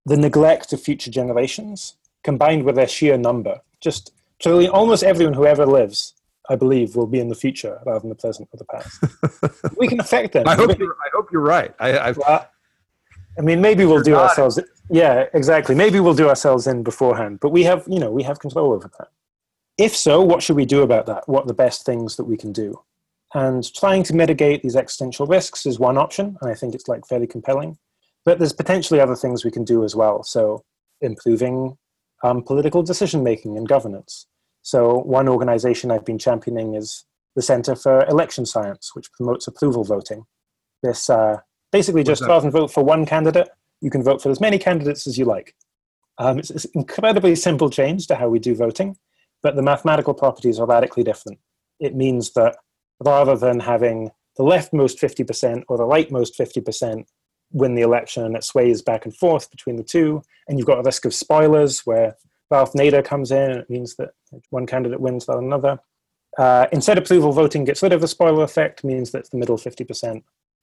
the 0.06 0.16
neglect 0.16 0.72
of 0.72 0.80
future 0.80 1.10
generations 1.10 1.96
combined 2.22 2.64
with 2.64 2.76
their 2.76 2.88
sheer 2.88 3.16
number, 3.16 3.60
just 3.80 4.12
trillion, 4.40 4.70
almost 4.70 5.02
everyone 5.02 5.34
who 5.34 5.46
ever 5.46 5.66
lives, 5.66 6.14
I 6.48 6.56
believe, 6.56 6.94
will 6.94 7.06
be 7.06 7.20
in 7.20 7.28
the 7.28 7.34
future 7.34 7.80
rather 7.84 8.00
than 8.00 8.10
the 8.10 8.14
present 8.14 8.48
or 8.52 8.58
the 8.58 8.64
past. 8.64 9.76
we 9.78 9.88
can 9.88 10.00
affect 10.00 10.32
them. 10.32 10.46
I 10.46 10.54
hope 10.54 10.78
you're, 10.78 10.92
I 10.92 11.08
hope 11.12 11.32
you're 11.32 11.42
right. 11.42 11.74
I, 11.80 12.12
Well, 12.12 12.48
I 13.38 13.42
mean, 13.42 13.60
maybe 13.60 13.84
we'll 13.84 14.02
do 14.02 14.12
not. 14.12 14.30
ourselves. 14.30 14.60
Yeah, 14.90 15.24
exactly. 15.32 15.74
Maybe 15.74 16.00
we'll 16.00 16.14
do 16.14 16.28
ourselves 16.28 16.66
in 16.66 16.82
beforehand, 16.82 17.38
but 17.40 17.50
we 17.50 17.64
have, 17.64 17.84
you 17.88 17.98
know, 17.98 18.10
we 18.10 18.22
have 18.22 18.38
control 18.38 18.72
over 18.72 18.90
that. 18.98 19.08
If 19.78 19.96
so, 19.96 20.20
what 20.20 20.42
should 20.42 20.56
we 20.56 20.66
do 20.66 20.82
about 20.82 21.06
that? 21.06 21.28
What 21.28 21.44
are 21.44 21.48
the 21.48 21.54
best 21.54 21.84
things 21.84 22.16
that 22.16 22.24
we 22.24 22.36
can 22.36 22.52
do? 22.52 22.80
And 23.34 23.72
trying 23.74 24.04
to 24.04 24.14
mitigate 24.14 24.62
these 24.62 24.76
existential 24.76 25.26
risks 25.26 25.66
is 25.66 25.78
one 25.78 25.98
option, 25.98 26.36
and 26.40 26.50
I 26.50 26.54
think 26.54 26.74
it's 26.74 26.86
like 26.86 27.06
fairly 27.06 27.26
compelling. 27.26 27.78
But 28.24 28.38
there's 28.38 28.52
potentially 28.52 29.00
other 29.00 29.16
things 29.16 29.44
we 29.44 29.50
can 29.50 29.64
do 29.64 29.84
as 29.84 29.96
well. 29.96 30.22
So 30.22 30.64
improving 31.00 31.76
um, 32.22 32.42
political 32.42 32.82
decision 32.82 33.22
making 33.22 33.56
and 33.56 33.68
governance. 33.68 34.26
So 34.62 34.98
one 35.00 35.28
organization 35.28 35.90
I've 35.90 36.04
been 36.04 36.18
championing 36.18 36.74
is 36.74 37.04
the 37.34 37.42
Center 37.42 37.74
for 37.74 38.04
Election 38.06 38.46
Science, 38.46 38.94
which 38.94 39.12
promotes 39.12 39.46
approval 39.46 39.84
voting. 39.84 40.24
This 40.82 41.10
uh, 41.10 41.38
just 41.72 42.22
rather 42.22 42.42
than 42.42 42.50
vote 42.52 42.70
for 42.70 42.84
one 42.84 43.04
candidate, 43.04 43.48
you 43.80 43.90
can 43.90 44.02
vote 44.02 44.22
for 44.22 44.30
as 44.30 44.40
many 44.40 44.58
candidates 44.58 45.06
as 45.06 45.18
you 45.18 45.24
like. 45.24 45.54
Um, 46.18 46.38
it's, 46.38 46.50
it's 46.50 46.64
an 46.66 46.72
incredibly 46.74 47.34
simple 47.34 47.70
change 47.70 48.06
to 48.06 48.14
how 48.14 48.28
we 48.28 48.38
do 48.38 48.54
voting, 48.54 48.96
but 49.42 49.56
the 49.56 49.62
mathematical 49.62 50.14
properties 50.14 50.58
are 50.58 50.66
radically 50.66 51.02
different. 51.02 51.38
It 51.80 51.94
means 51.94 52.32
that 52.32 52.56
rather 53.04 53.36
than 53.36 53.60
having 53.60 54.10
the 54.36 54.44
leftmost 54.44 54.98
50% 54.98 55.64
or 55.68 55.76
the 55.76 55.84
rightmost 55.84 56.36
50% 56.38 57.04
win 57.52 57.74
the 57.74 57.82
election 57.82 58.24
and 58.24 58.36
it 58.36 58.44
sways 58.44 58.82
back 58.82 59.04
and 59.04 59.16
forth 59.16 59.50
between 59.50 59.76
the 59.76 59.82
two, 59.82 60.22
and 60.48 60.58
you've 60.58 60.66
got 60.66 60.78
a 60.78 60.82
risk 60.82 61.04
of 61.04 61.14
spoilers 61.14 61.80
where 61.80 62.16
Ralph 62.50 62.72
Nader 62.72 63.04
comes 63.04 63.30
in 63.30 63.50
and 63.50 63.60
it 63.60 63.70
means 63.70 63.96
that 63.96 64.10
one 64.50 64.66
candidate 64.66 65.00
wins 65.00 65.26
than 65.26 65.38
another. 65.38 65.78
Uh, 66.36 66.66
instead, 66.72 66.98
approval 66.98 67.32
voting 67.32 67.64
gets 67.64 67.82
rid 67.82 67.92
of 67.92 68.00
the 68.00 68.08
spoiler 68.08 68.42
effect, 68.42 68.82
means 68.82 69.12
that 69.12 69.30
the 69.30 69.38
middle 69.38 69.56
50% 69.56 70.22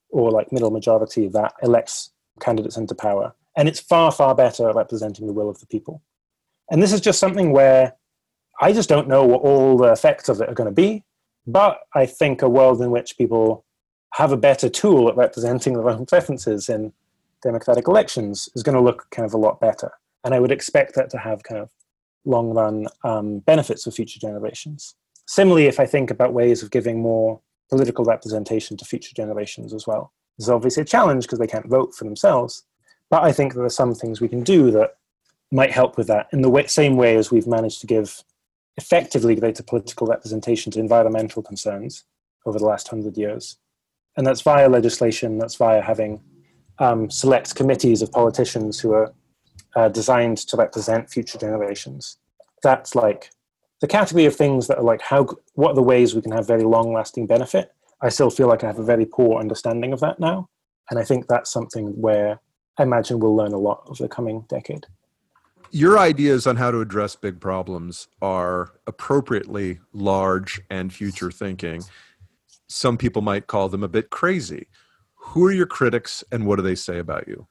or 0.09 0.31
like 0.31 0.51
middle 0.51 0.71
majority 0.71 1.27
that 1.29 1.53
elects 1.63 2.11
candidates 2.39 2.77
into 2.77 2.95
power. 2.95 3.33
And 3.57 3.67
it's 3.67 3.79
far, 3.79 4.11
far 4.11 4.33
better 4.33 4.69
at 4.69 4.75
representing 4.75 5.27
the 5.27 5.33
will 5.33 5.49
of 5.49 5.59
the 5.59 5.67
people. 5.67 6.01
And 6.69 6.81
this 6.81 6.93
is 6.93 7.01
just 7.01 7.19
something 7.19 7.51
where 7.51 7.93
I 8.61 8.71
just 8.71 8.89
don't 8.89 9.07
know 9.07 9.25
what 9.25 9.41
all 9.41 9.77
the 9.77 9.91
effects 9.91 10.29
of 10.29 10.39
it 10.39 10.49
are 10.49 10.53
going 10.53 10.69
to 10.69 10.73
be. 10.73 11.03
But 11.45 11.79
I 11.95 12.05
think 12.05 12.41
a 12.41 12.49
world 12.49 12.81
in 12.81 12.91
which 12.91 13.17
people 13.17 13.65
have 14.13 14.31
a 14.31 14.37
better 14.37 14.69
tool 14.69 15.09
at 15.09 15.15
representing 15.15 15.73
their 15.73 15.89
own 15.89 16.05
preferences 16.05 16.69
in 16.69 16.93
democratic 17.41 17.87
elections 17.87 18.47
is 18.55 18.63
going 18.63 18.75
to 18.75 18.81
look 18.81 19.07
kind 19.09 19.25
of 19.25 19.33
a 19.33 19.37
lot 19.37 19.59
better. 19.59 19.91
And 20.23 20.33
I 20.33 20.39
would 20.39 20.51
expect 20.51 20.95
that 20.95 21.09
to 21.11 21.17
have 21.17 21.43
kind 21.43 21.59
of 21.59 21.69
long 22.25 22.51
run 22.51 22.87
um, 23.03 23.39
benefits 23.39 23.83
for 23.83 23.91
future 23.91 24.19
generations. 24.19 24.95
Similarly, 25.27 25.65
if 25.65 25.79
I 25.79 25.85
think 25.85 26.11
about 26.11 26.33
ways 26.33 26.61
of 26.61 26.71
giving 26.71 27.01
more 27.01 27.41
political 27.69 28.05
representation 28.05 28.77
to 28.77 28.85
future 28.85 29.15
generations 29.15 29.73
as 29.73 29.87
well, 29.87 30.11
there's 30.41 30.55
obviously 30.55 30.81
a 30.81 30.85
challenge 30.85 31.23
because 31.23 31.39
they 31.39 31.47
can't 31.47 31.67
vote 31.67 31.93
for 31.93 32.03
themselves. 32.03 32.63
But 33.09 33.23
I 33.23 33.31
think 33.31 33.53
there 33.53 33.63
are 33.63 33.69
some 33.69 33.93
things 33.93 34.19
we 34.19 34.27
can 34.27 34.43
do 34.43 34.71
that 34.71 34.95
might 35.51 35.71
help 35.71 35.97
with 35.97 36.07
that 36.07 36.27
in 36.31 36.41
the 36.41 36.49
way, 36.49 36.65
same 36.67 36.95
way 36.95 37.15
as 37.15 37.29
we've 37.29 37.47
managed 37.47 37.81
to 37.81 37.87
give 37.87 38.23
effectively 38.77 39.35
greater 39.35 39.63
political 39.63 40.07
representation 40.07 40.71
to 40.71 40.79
environmental 40.79 41.43
concerns 41.43 42.05
over 42.45 42.57
the 42.57 42.65
last 42.65 42.87
hundred 42.87 43.17
years. 43.17 43.57
And 44.17 44.25
that's 44.25 44.41
via 44.41 44.69
legislation, 44.69 45.37
that's 45.37 45.55
via 45.55 45.81
having 45.81 46.21
um, 46.79 47.09
select 47.09 47.55
committees 47.55 48.01
of 48.01 48.11
politicians 48.11 48.79
who 48.79 48.93
are 48.93 49.13
uh, 49.75 49.89
designed 49.89 50.37
to 50.37 50.57
represent 50.57 51.09
future 51.09 51.37
generations. 51.37 52.17
That's 52.63 52.95
like 52.95 53.29
the 53.81 53.87
category 53.87 54.25
of 54.25 54.35
things 54.35 54.67
that 54.67 54.77
are 54.77 54.83
like 54.83 55.01
how 55.01 55.27
what 55.53 55.71
are 55.71 55.75
the 55.75 55.83
ways 55.83 56.15
we 56.15 56.21
can 56.21 56.31
have 56.31 56.47
very 56.47 56.63
long 56.63 56.93
lasting 56.93 57.27
benefit. 57.27 57.73
I 58.01 58.09
still 58.09 58.29
feel 58.29 58.47
like 58.47 58.63
I 58.63 58.67
have 58.67 58.79
a 58.79 58.83
very 58.83 59.05
poor 59.05 59.39
understanding 59.39 59.93
of 59.93 59.99
that 59.99 60.19
now, 60.19 60.49
and 60.89 60.99
I 60.99 61.03
think 61.03 61.27
that's 61.27 61.51
something 61.51 61.87
where 62.01 62.39
I 62.77 62.83
imagine 62.83 63.19
we'll 63.19 63.35
learn 63.35 63.53
a 63.53 63.57
lot 63.57 63.83
over 63.87 64.03
the 64.03 64.09
coming 64.09 64.45
decade. 64.49 64.85
Your 65.71 65.97
ideas 65.97 66.47
on 66.47 66.57
how 66.57 66.71
to 66.71 66.81
address 66.81 67.15
big 67.15 67.39
problems 67.39 68.07
are 68.21 68.73
appropriately 68.87 69.79
large 69.93 70.59
and 70.69 70.91
future 70.93 71.31
thinking. 71.31 71.83
Some 72.67 72.97
people 72.97 73.21
might 73.21 73.47
call 73.47 73.69
them 73.69 73.83
a 73.83 73.87
bit 73.87 74.09
crazy. 74.09 74.67
Who 75.15 75.45
are 75.45 75.51
your 75.51 75.67
critics 75.67 76.23
and 76.31 76.45
what 76.45 76.57
do 76.57 76.61
they 76.61 76.75
say 76.75 76.99
about 76.99 77.27
you? 77.27 77.47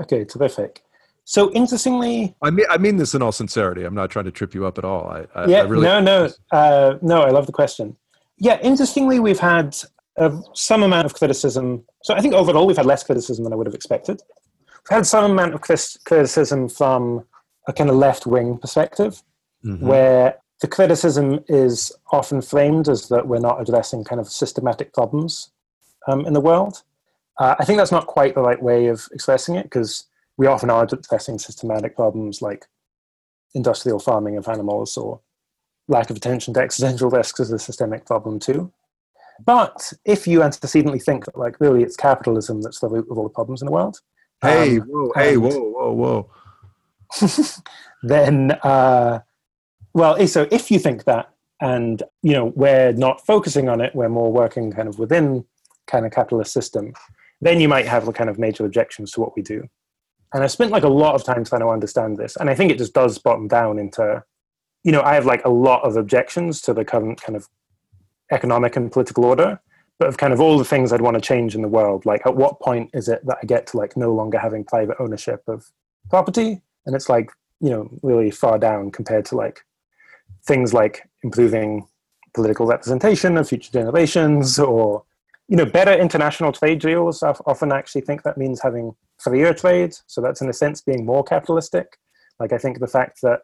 Okay, 0.00 0.24
terrific. 0.24 0.82
So 1.24 1.52
interestingly, 1.52 2.34
I 2.42 2.50
mean, 2.50 2.66
I 2.68 2.76
mean 2.76 2.96
this 2.96 3.14
in 3.14 3.22
all 3.22 3.32
sincerity. 3.32 3.84
I'm 3.84 3.94
not 3.94 4.10
trying 4.10 4.26
to 4.26 4.30
trip 4.30 4.54
you 4.54 4.66
up 4.66 4.76
at 4.76 4.84
all. 4.84 5.06
I, 5.06 5.26
I 5.34 5.46
yeah, 5.46 5.60
I 5.60 5.62
really, 5.62 5.84
no, 5.86 6.00
no, 6.00 6.28
uh, 6.50 6.98
no. 7.00 7.22
I 7.22 7.30
love 7.30 7.46
the 7.46 7.52
question. 7.52 7.96
Yeah, 8.38 8.58
interestingly, 8.60 9.20
we've 9.20 9.38
had 9.38 9.76
uh, 10.18 10.40
some 10.54 10.82
amount 10.82 11.06
of 11.06 11.14
criticism. 11.14 11.84
So 12.02 12.14
I 12.14 12.20
think 12.20 12.34
overall 12.34 12.66
we've 12.66 12.76
had 12.76 12.86
less 12.86 13.04
criticism 13.04 13.44
than 13.44 13.52
I 13.52 13.56
would 13.56 13.66
have 13.66 13.74
expected. 13.74 14.22
We've 14.66 14.96
had 14.96 15.06
some 15.06 15.30
amount 15.30 15.54
of 15.54 15.60
criticism 15.60 16.68
from 16.68 17.24
a 17.66 17.72
kind 17.72 17.90
of 17.90 17.96
left 17.96 18.26
wing 18.26 18.58
perspective, 18.58 19.22
mm-hmm. 19.64 19.86
where 19.86 20.36
the 20.60 20.68
criticism 20.68 21.40
is 21.48 21.92
often 22.12 22.42
framed 22.42 22.88
as 22.88 23.08
that 23.08 23.26
we're 23.26 23.38
not 23.38 23.60
addressing 23.60 24.04
kind 24.04 24.20
of 24.20 24.28
systematic 24.28 24.92
problems 24.92 25.50
um, 26.06 26.26
in 26.26 26.32
the 26.32 26.40
world. 26.40 26.82
Uh, 27.38 27.54
I 27.58 27.64
think 27.64 27.78
that's 27.78 27.92
not 27.92 28.06
quite 28.06 28.34
the 28.34 28.42
right 28.42 28.62
way 28.62 28.86
of 28.86 29.08
expressing 29.12 29.56
it 29.56 29.64
because 29.64 30.06
we 30.36 30.46
often 30.46 30.70
are 30.70 30.84
addressing 30.84 31.38
systematic 31.38 31.96
problems 31.96 32.40
like 32.40 32.66
industrial 33.54 33.98
farming 33.98 34.36
of 34.36 34.48
animals 34.48 34.96
or 34.96 35.20
lack 35.88 36.10
of 36.10 36.16
attention 36.16 36.54
to 36.54 36.60
existential 36.60 37.10
risks 37.10 37.40
is 37.40 37.52
a 37.52 37.58
systemic 37.58 38.06
problem 38.06 38.38
too. 38.38 38.72
But 39.44 39.92
if 40.04 40.26
you 40.26 40.42
antecedently 40.42 40.98
think 40.98 41.24
that, 41.24 41.36
like, 41.36 41.60
really 41.60 41.82
it's 41.82 41.96
capitalism 41.96 42.62
that's 42.62 42.80
the 42.80 42.88
root 42.88 43.06
of 43.10 43.18
all 43.18 43.24
the 43.24 43.30
problems 43.30 43.62
in 43.62 43.66
the 43.66 43.72
world. 43.72 44.00
Hey, 44.40 44.78
um, 44.78 44.86
whoa, 44.86 45.12
hey, 45.14 45.36
whoa, 45.36 45.70
whoa, 45.70 46.28
whoa. 47.20 47.28
then, 48.02 48.52
uh, 48.62 49.20
well, 49.92 50.26
so 50.26 50.46
if 50.50 50.70
you 50.70 50.78
think 50.78 51.04
that, 51.04 51.30
and, 51.60 52.02
you 52.22 52.32
know, 52.32 52.52
we're 52.54 52.92
not 52.92 53.24
focusing 53.24 53.68
on 53.68 53.80
it, 53.80 53.94
we're 53.94 54.08
more 54.08 54.32
working 54.32 54.70
kind 54.72 54.88
of 54.88 54.98
within 54.98 55.44
kind 55.86 56.06
of 56.06 56.12
capitalist 56.12 56.52
system, 56.52 56.92
then 57.40 57.60
you 57.60 57.68
might 57.68 57.86
have 57.86 58.12
kind 58.14 58.30
of 58.30 58.38
major 58.38 58.64
objections 58.64 59.12
to 59.12 59.20
what 59.20 59.34
we 59.36 59.42
do. 59.42 59.68
And 60.32 60.42
I 60.42 60.48
spent 60.48 60.72
like 60.72 60.82
a 60.82 60.88
lot 60.88 61.14
of 61.14 61.24
time 61.24 61.44
trying 61.44 61.60
to 61.60 61.68
understand 61.68 62.16
this. 62.16 62.36
And 62.36 62.50
I 62.50 62.54
think 62.54 62.70
it 62.72 62.78
just 62.78 62.92
does 62.92 63.18
bottom 63.18 63.46
down 63.46 63.78
into, 63.78 64.22
you 64.84 64.92
know, 64.92 65.02
I 65.02 65.14
have 65.14 65.26
like 65.26 65.44
a 65.44 65.50
lot 65.50 65.82
of 65.82 65.96
objections 65.96 66.60
to 66.62 66.74
the 66.74 66.84
current 66.84 67.20
kind 67.20 67.36
of 67.36 67.48
economic 68.30 68.76
and 68.76 68.92
political 68.92 69.24
order, 69.24 69.60
but 69.98 70.08
of 70.08 70.18
kind 70.18 70.32
of 70.32 70.40
all 70.40 70.58
the 70.58 70.64
things 70.64 70.92
I'd 70.92 71.00
want 71.00 71.14
to 71.14 71.20
change 71.20 71.54
in 71.54 71.62
the 71.62 71.68
world. 71.68 72.06
Like, 72.06 72.24
at 72.26 72.36
what 72.36 72.60
point 72.60 72.90
is 72.94 73.08
it 73.08 73.24
that 73.26 73.38
I 73.42 73.46
get 73.46 73.66
to 73.68 73.76
like 73.76 73.96
no 73.96 74.14
longer 74.14 74.38
having 74.38 74.64
private 74.64 74.96
ownership 75.00 75.42
of 75.48 75.70
property? 76.10 76.62
And 76.86 76.94
it's 76.94 77.08
like, 77.08 77.30
you 77.60 77.70
know, 77.70 77.88
really 78.02 78.30
far 78.30 78.58
down 78.58 78.90
compared 78.90 79.24
to 79.26 79.36
like 79.36 79.64
things 80.46 80.74
like 80.74 81.08
improving 81.22 81.88
political 82.34 82.66
representation 82.66 83.38
of 83.38 83.48
future 83.48 83.72
generations 83.72 84.58
or 84.58 85.04
you 85.48 85.56
know, 85.56 85.66
better 85.66 85.92
international 85.92 86.52
trade 86.52 86.80
deals. 86.80 87.22
I 87.22 87.34
often 87.46 87.70
actually 87.70 88.00
think 88.00 88.22
that 88.22 88.38
means 88.38 88.62
having 88.62 88.94
freer 89.18 89.52
trade. 89.52 89.94
So 90.06 90.20
that's 90.20 90.40
in 90.40 90.48
a 90.48 90.54
sense 90.54 90.80
being 90.80 91.04
more 91.04 91.22
capitalistic. 91.22 91.98
Like 92.40 92.52
I 92.52 92.58
think 92.58 92.80
the 92.80 92.86
fact 92.86 93.20
that 93.22 93.40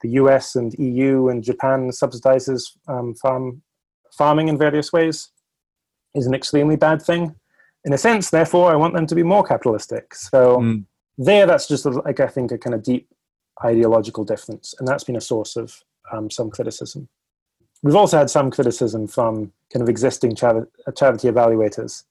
the 0.00 0.10
U.S. 0.10 0.56
and 0.56 0.72
EU 0.78 1.28
and 1.28 1.42
Japan 1.42 1.90
subsidizes 1.90 2.76
um, 2.88 3.14
farm 3.14 3.62
farming 4.16 4.48
in 4.48 4.58
various 4.58 4.92
ways 4.92 5.30
is 6.14 6.26
an 6.26 6.34
extremely 6.34 6.76
bad 6.76 7.00
thing. 7.00 7.34
In 7.84 7.92
a 7.92 7.98
sense, 7.98 8.30
therefore, 8.30 8.72
I 8.72 8.76
want 8.76 8.94
them 8.94 9.06
to 9.06 9.14
be 9.14 9.22
more 9.22 9.44
capitalistic. 9.44 10.14
So 10.14 10.58
mm. 10.58 10.84
there, 11.16 11.46
that's 11.46 11.68
just 11.68 11.84
like 11.86 12.20
I 12.20 12.26
think 12.26 12.52
a 12.52 12.58
kind 12.58 12.74
of 12.74 12.82
deep 12.82 13.08
ideological 13.64 14.24
difference, 14.24 14.74
and 14.78 14.88
that's 14.88 15.04
been 15.04 15.16
a 15.16 15.20
source 15.20 15.56
of 15.56 15.82
um, 16.12 16.30
some 16.30 16.50
criticism. 16.50 17.08
We've 17.82 17.96
also 17.96 18.18
had 18.18 18.28
some 18.28 18.50
criticism 18.50 19.06
from 19.06 19.52
kind 19.72 19.82
of 19.82 19.88
existing 19.88 20.34
charity, 20.34 20.70
charity 20.96 21.28
evaluators. 21.28 22.04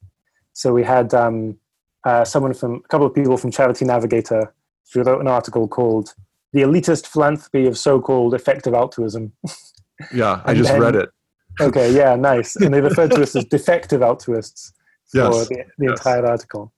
So 0.53 0.73
we 0.73 0.83
had 0.83 1.13
um, 1.13 1.57
uh, 2.03 2.25
someone 2.25 2.53
from 2.53 2.75
a 2.75 2.87
couple 2.87 3.05
of 3.05 3.13
people 3.13 3.37
from 3.37 3.51
Charity 3.51 3.85
Navigator 3.85 4.53
who 4.93 5.03
wrote 5.03 5.21
an 5.21 5.27
article 5.27 5.67
called 5.67 6.15
"The 6.54 6.62
Elitist 6.62 7.08
Philanthropy 7.08 7.68
of 7.68 7.78
So-Called 7.78 8.34
Effective 8.34 8.74
Altruism." 8.74 9.34
Yeah, 10.14 10.41
I 10.45 10.54
just 10.54 10.72
then, 10.72 10.80
read 10.80 10.95
it. 10.95 11.10
okay, 11.60 11.91
yeah, 11.93 12.16
nice. 12.16 12.56
And 12.56 12.74
they 12.74 12.80
referred 12.80 13.12
to 13.12 13.22
us 13.22 13.36
as 13.36 13.43
defective 13.43 14.02
altruists 14.02 14.72
for 15.12 15.18
yes, 15.18 15.47
the, 15.50 15.56
the 15.78 15.88
yes. 15.88 16.00
entire 16.00 16.26
article. 16.26 16.72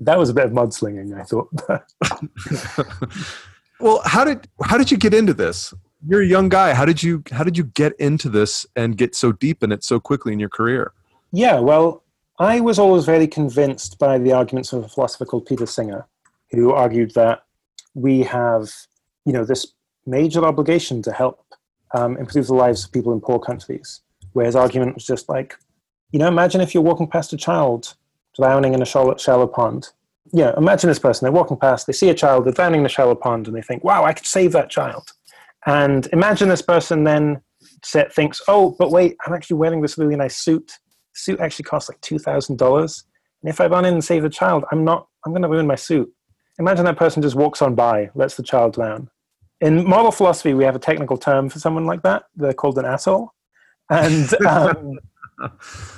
That 0.00 0.18
was 0.18 0.30
a 0.30 0.34
bit 0.34 0.46
of 0.46 0.50
mudslinging, 0.50 1.16
I 1.16 1.22
thought. 1.22 1.48
well, 3.80 4.02
how 4.04 4.24
did 4.24 4.48
how 4.64 4.76
did 4.78 4.90
you 4.90 4.96
get 4.96 5.14
into 5.14 5.32
this? 5.32 5.72
you're 6.06 6.22
a 6.22 6.26
young 6.26 6.48
guy. 6.48 6.74
How 6.74 6.84
did 6.84 7.02
you 7.02 7.22
how 7.30 7.44
did 7.44 7.56
you 7.56 7.64
get 7.64 7.94
into 7.98 8.28
this 8.28 8.66
and 8.76 8.96
get 8.96 9.14
so 9.14 9.32
deep 9.32 9.62
in 9.62 9.72
it 9.72 9.84
so 9.84 10.00
quickly 10.00 10.32
in 10.32 10.40
your 10.40 10.48
career? 10.48 10.92
Yeah, 11.32 11.60
well, 11.60 12.02
I 12.38 12.60
was 12.60 12.78
always 12.78 13.04
very 13.04 13.26
convinced 13.26 13.98
by 13.98 14.18
the 14.18 14.32
arguments 14.32 14.72
of 14.72 14.84
a 14.84 14.88
philosopher 14.88 15.26
called 15.26 15.46
Peter 15.46 15.66
Singer, 15.66 16.06
who 16.50 16.72
argued 16.72 17.14
that 17.14 17.42
we 17.94 18.20
have, 18.22 18.70
you 19.24 19.32
know, 19.32 19.44
this 19.44 19.74
major 20.06 20.44
obligation 20.44 21.02
to 21.02 21.12
help 21.12 21.44
um, 21.94 22.16
improve 22.16 22.46
the 22.46 22.54
lives 22.54 22.84
of 22.84 22.92
people 22.92 23.12
in 23.12 23.20
poor 23.20 23.38
countries. 23.38 24.00
Where 24.32 24.46
his 24.46 24.54
argument 24.54 24.94
was 24.94 25.04
just 25.04 25.28
like, 25.28 25.56
you 26.12 26.18
know, 26.18 26.28
imagine 26.28 26.60
if 26.60 26.72
you're 26.72 26.84
walking 26.84 27.08
past 27.08 27.32
a 27.32 27.36
child 27.36 27.94
drowning 28.36 28.74
in 28.74 28.82
a 28.82 28.86
shallow, 28.86 29.16
shallow 29.16 29.46
pond. 29.46 29.88
Yeah, 30.32 30.52
imagine 30.56 30.88
this 30.88 30.98
person, 30.98 31.24
they're 31.24 31.32
walking 31.32 31.56
past, 31.56 31.86
they 31.86 31.92
see 31.92 32.08
a 32.08 32.14
child, 32.14 32.44
they're 32.44 32.52
drowning 32.52 32.80
in 32.80 32.86
a 32.86 32.90
shallow 32.90 33.16
pond, 33.16 33.48
and 33.48 33.56
they 33.56 33.62
think, 33.62 33.82
wow, 33.82 34.04
I 34.04 34.12
could 34.12 34.26
save 34.26 34.52
that 34.52 34.70
child. 34.70 35.10
And 35.66 36.06
imagine 36.12 36.48
this 36.48 36.62
person 36.62 37.04
then 37.04 37.42
set, 37.84 38.12
thinks, 38.14 38.40
oh, 38.48 38.76
but 38.78 38.90
wait, 38.90 39.16
I'm 39.26 39.34
actually 39.34 39.56
wearing 39.56 39.82
this 39.82 39.98
really 39.98 40.16
nice 40.16 40.36
suit. 40.36 40.72
The 41.14 41.20
suit 41.20 41.40
actually 41.40 41.64
costs 41.64 41.90
like 41.90 42.00
$2,000. 42.00 43.02
And 43.42 43.50
if 43.50 43.60
I 43.60 43.66
run 43.66 43.84
in 43.84 43.94
and 43.94 44.04
save 44.04 44.22
the 44.22 44.30
child, 44.30 44.64
I'm 44.70 44.84
not, 44.84 45.08
I'm 45.24 45.32
going 45.32 45.42
to 45.42 45.48
ruin 45.48 45.66
my 45.66 45.74
suit. 45.74 46.12
Imagine 46.60 46.84
that 46.84 46.96
person 46.96 47.22
just 47.22 47.34
walks 47.34 47.60
on 47.60 47.74
by, 47.74 48.10
lets 48.14 48.36
the 48.36 48.44
child 48.44 48.74
drown. 48.74 49.10
In 49.60 49.84
moral 49.84 50.12
philosophy, 50.12 50.54
we 50.54 50.64
have 50.64 50.76
a 50.76 50.80
technical 50.80 51.18
term 51.18 51.48
for 51.48 51.58
someone 51.58 51.86
like 51.86 52.02
that. 52.02 52.24
They're 52.36 52.54
called 52.54 52.78
an 52.78 52.84
asshole. 52.84 53.34
And 53.90 54.32
um, 54.46 55.00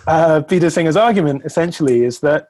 uh, 0.07 0.41
Peter 0.43 0.71
Singer's 0.71 0.97
argument 0.97 1.43
essentially 1.45 2.05
is 2.05 2.21
that, 2.21 2.47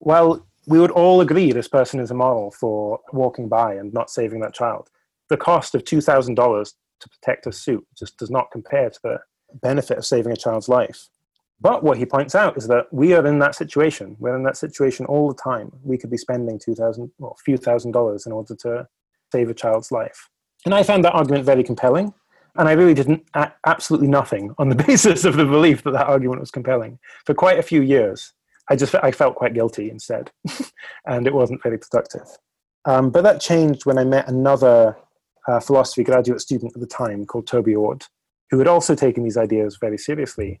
well, 0.00 0.44
we 0.66 0.80
would 0.80 0.90
all 0.90 1.20
agree 1.20 1.52
this 1.52 1.68
person 1.68 2.00
is 2.00 2.10
a 2.10 2.14
model 2.14 2.50
for 2.50 2.98
walking 3.12 3.48
by 3.48 3.74
and 3.74 3.94
not 3.94 4.10
saving 4.10 4.40
that 4.40 4.52
child 4.52 4.90
the 5.28 5.36
cost 5.36 5.74
of 5.74 5.84
$2,000 5.84 6.74
to 7.00 7.08
protect 7.08 7.46
a 7.46 7.52
suit 7.52 7.86
just 7.96 8.16
does 8.16 8.30
not 8.30 8.50
compare 8.50 8.90
to 8.90 9.00
the 9.02 9.18
benefit 9.54 9.98
of 9.98 10.06
saving 10.06 10.32
a 10.32 10.36
child's 10.36 10.68
life. 10.68 11.08
But 11.60 11.82
what 11.82 11.96
he 11.96 12.04
points 12.04 12.34
out 12.34 12.56
is 12.56 12.68
that 12.68 12.92
we 12.92 13.14
are 13.14 13.26
in 13.26 13.38
that 13.38 13.54
situation. 13.54 14.16
We're 14.18 14.36
in 14.36 14.42
that 14.44 14.56
situation 14.56 15.06
all 15.06 15.28
the 15.28 15.42
time. 15.42 15.72
We 15.82 15.96
could 15.96 16.10
be 16.10 16.18
spending 16.18 16.58
two 16.58 16.74
thousand, 16.74 17.10
well, 17.18 17.36
a 17.38 17.42
few 17.42 17.56
thousand 17.56 17.92
dollars 17.92 18.26
in 18.26 18.32
order 18.32 18.54
to 18.56 18.86
save 19.32 19.48
a 19.48 19.54
child's 19.54 19.90
life. 19.90 20.28
And 20.64 20.74
I 20.74 20.82
found 20.82 21.04
that 21.04 21.14
argument 21.14 21.44
very 21.44 21.64
compelling. 21.64 22.12
And 22.58 22.68
I 22.68 22.72
really 22.72 22.94
did 22.94 23.20
absolutely 23.66 24.08
nothing 24.08 24.54
on 24.58 24.68
the 24.68 24.74
basis 24.86 25.24
of 25.24 25.36
the 25.36 25.44
belief 25.44 25.82
that 25.84 25.92
that 25.92 26.06
argument 26.06 26.40
was 26.40 26.50
compelling 26.50 26.98
for 27.24 27.34
quite 27.34 27.58
a 27.58 27.62
few 27.62 27.82
years. 27.82 28.32
I 28.68 28.76
just 28.76 28.94
I 28.96 29.12
felt 29.12 29.36
quite 29.36 29.54
guilty 29.54 29.90
instead, 29.90 30.32
and 31.06 31.26
it 31.26 31.34
wasn't 31.34 31.62
very 31.62 31.78
productive. 31.78 32.26
Um, 32.84 33.10
but 33.10 33.22
that 33.22 33.40
changed 33.40 33.86
when 33.86 33.98
I 33.98 34.04
met 34.04 34.28
another 34.28 34.96
uh, 35.46 35.60
philosophy 35.60 36.02
graduate 36.02 36.40
student 36.40 36.72
at 36.74 36.80
the 36.80 36.86
time 36.86 37.26
called 37.26 37.46
Toby 37.46 37.76
Ord, 37.76 38.04
who 38.50 38.58
had 38.58 38.68
also 38.68 38.94
taken 38.94 39.22
these 39.22 39.36
ideas 39.36 39.78
very 39.80 39.98
seriously, 39.98 40.60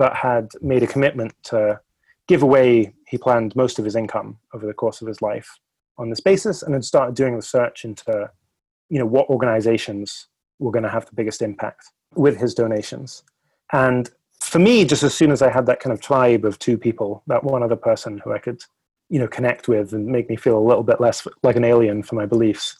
but 0.00 0.16
had 0.16 0.48
made 0.62 0.82
a 0.82 0.86
commitment 0.86 1.30
to 1.42 1.78
give 2.26 2.42
away. 2.42 2.94
He 3.06 3.18
planned 3.18 3.54
most 3.54 3.78
of 3.78 3.84
his 3.84 3.94
income 3.94 4.38
over 4.54 4.66
the 4.66 4.72
course 4.72 5.02
of 5.02 5.06
his 5.06 5.20
life 5.20 5.58
on 5.98 6.08
this 6.08 6.20
basis, 6.20 6.62
and 6.62 6.72
had 6.72 6.86
started 6.86 7.14
doing 7.14 7.34
research 7.34 7.84
into, 7.84 8.30
you 8.88 8.98
know, 8.98 9.04
what 9.04 9.28
organizations 9.28 10.28
were 10.58 10.70
going 10.70 10.84
to 10.84 10.88
have 10.96 11.04
the 11.04 11.14
biggest 11.14 11.42
impact 11.42 11.90
with 12.14 12.38
his 12.38 12.54
donations. 12.54 13.24
And 13.72 14.08
for 14.40 14.58
me, 14.58 14.86
just 14.86 15.02
as 15.02 15.12
soon 15.12 15.32
as 15.32 15.42
I 15.42 15.50
had 15.50 15.66
that 15.66 15.80
kind 15.80 15.92
of 15.92 16.00
tribe 16.00 16.46
of 16.46 16.58
two 16.58 16.78
people, 16.78 17.22
that 17.26 17.44
one 17.44 17.62
other 17.62 17.76
person 17.76 18.22
who 18.24 18.32
I 18.32 18.38
could, 18.38 18.62
you 19.10 19.18
know, 19.18 19.28
connect 19.28 19.68
with 19.68 19.92
and 19.92 20.06
make 20.06 20.30
me 20.30 20.36
feel 20.36 20.56
a 20.56 20.68
little 20.70 20.82
bit 20.82 20.98
less 20.98 21.28
like 21.42 21.56
an 21.56 21.64
alien 21.64 22.02
for 22.02 22.14
my 22.14 22.24
beliefs, 22.24 22.78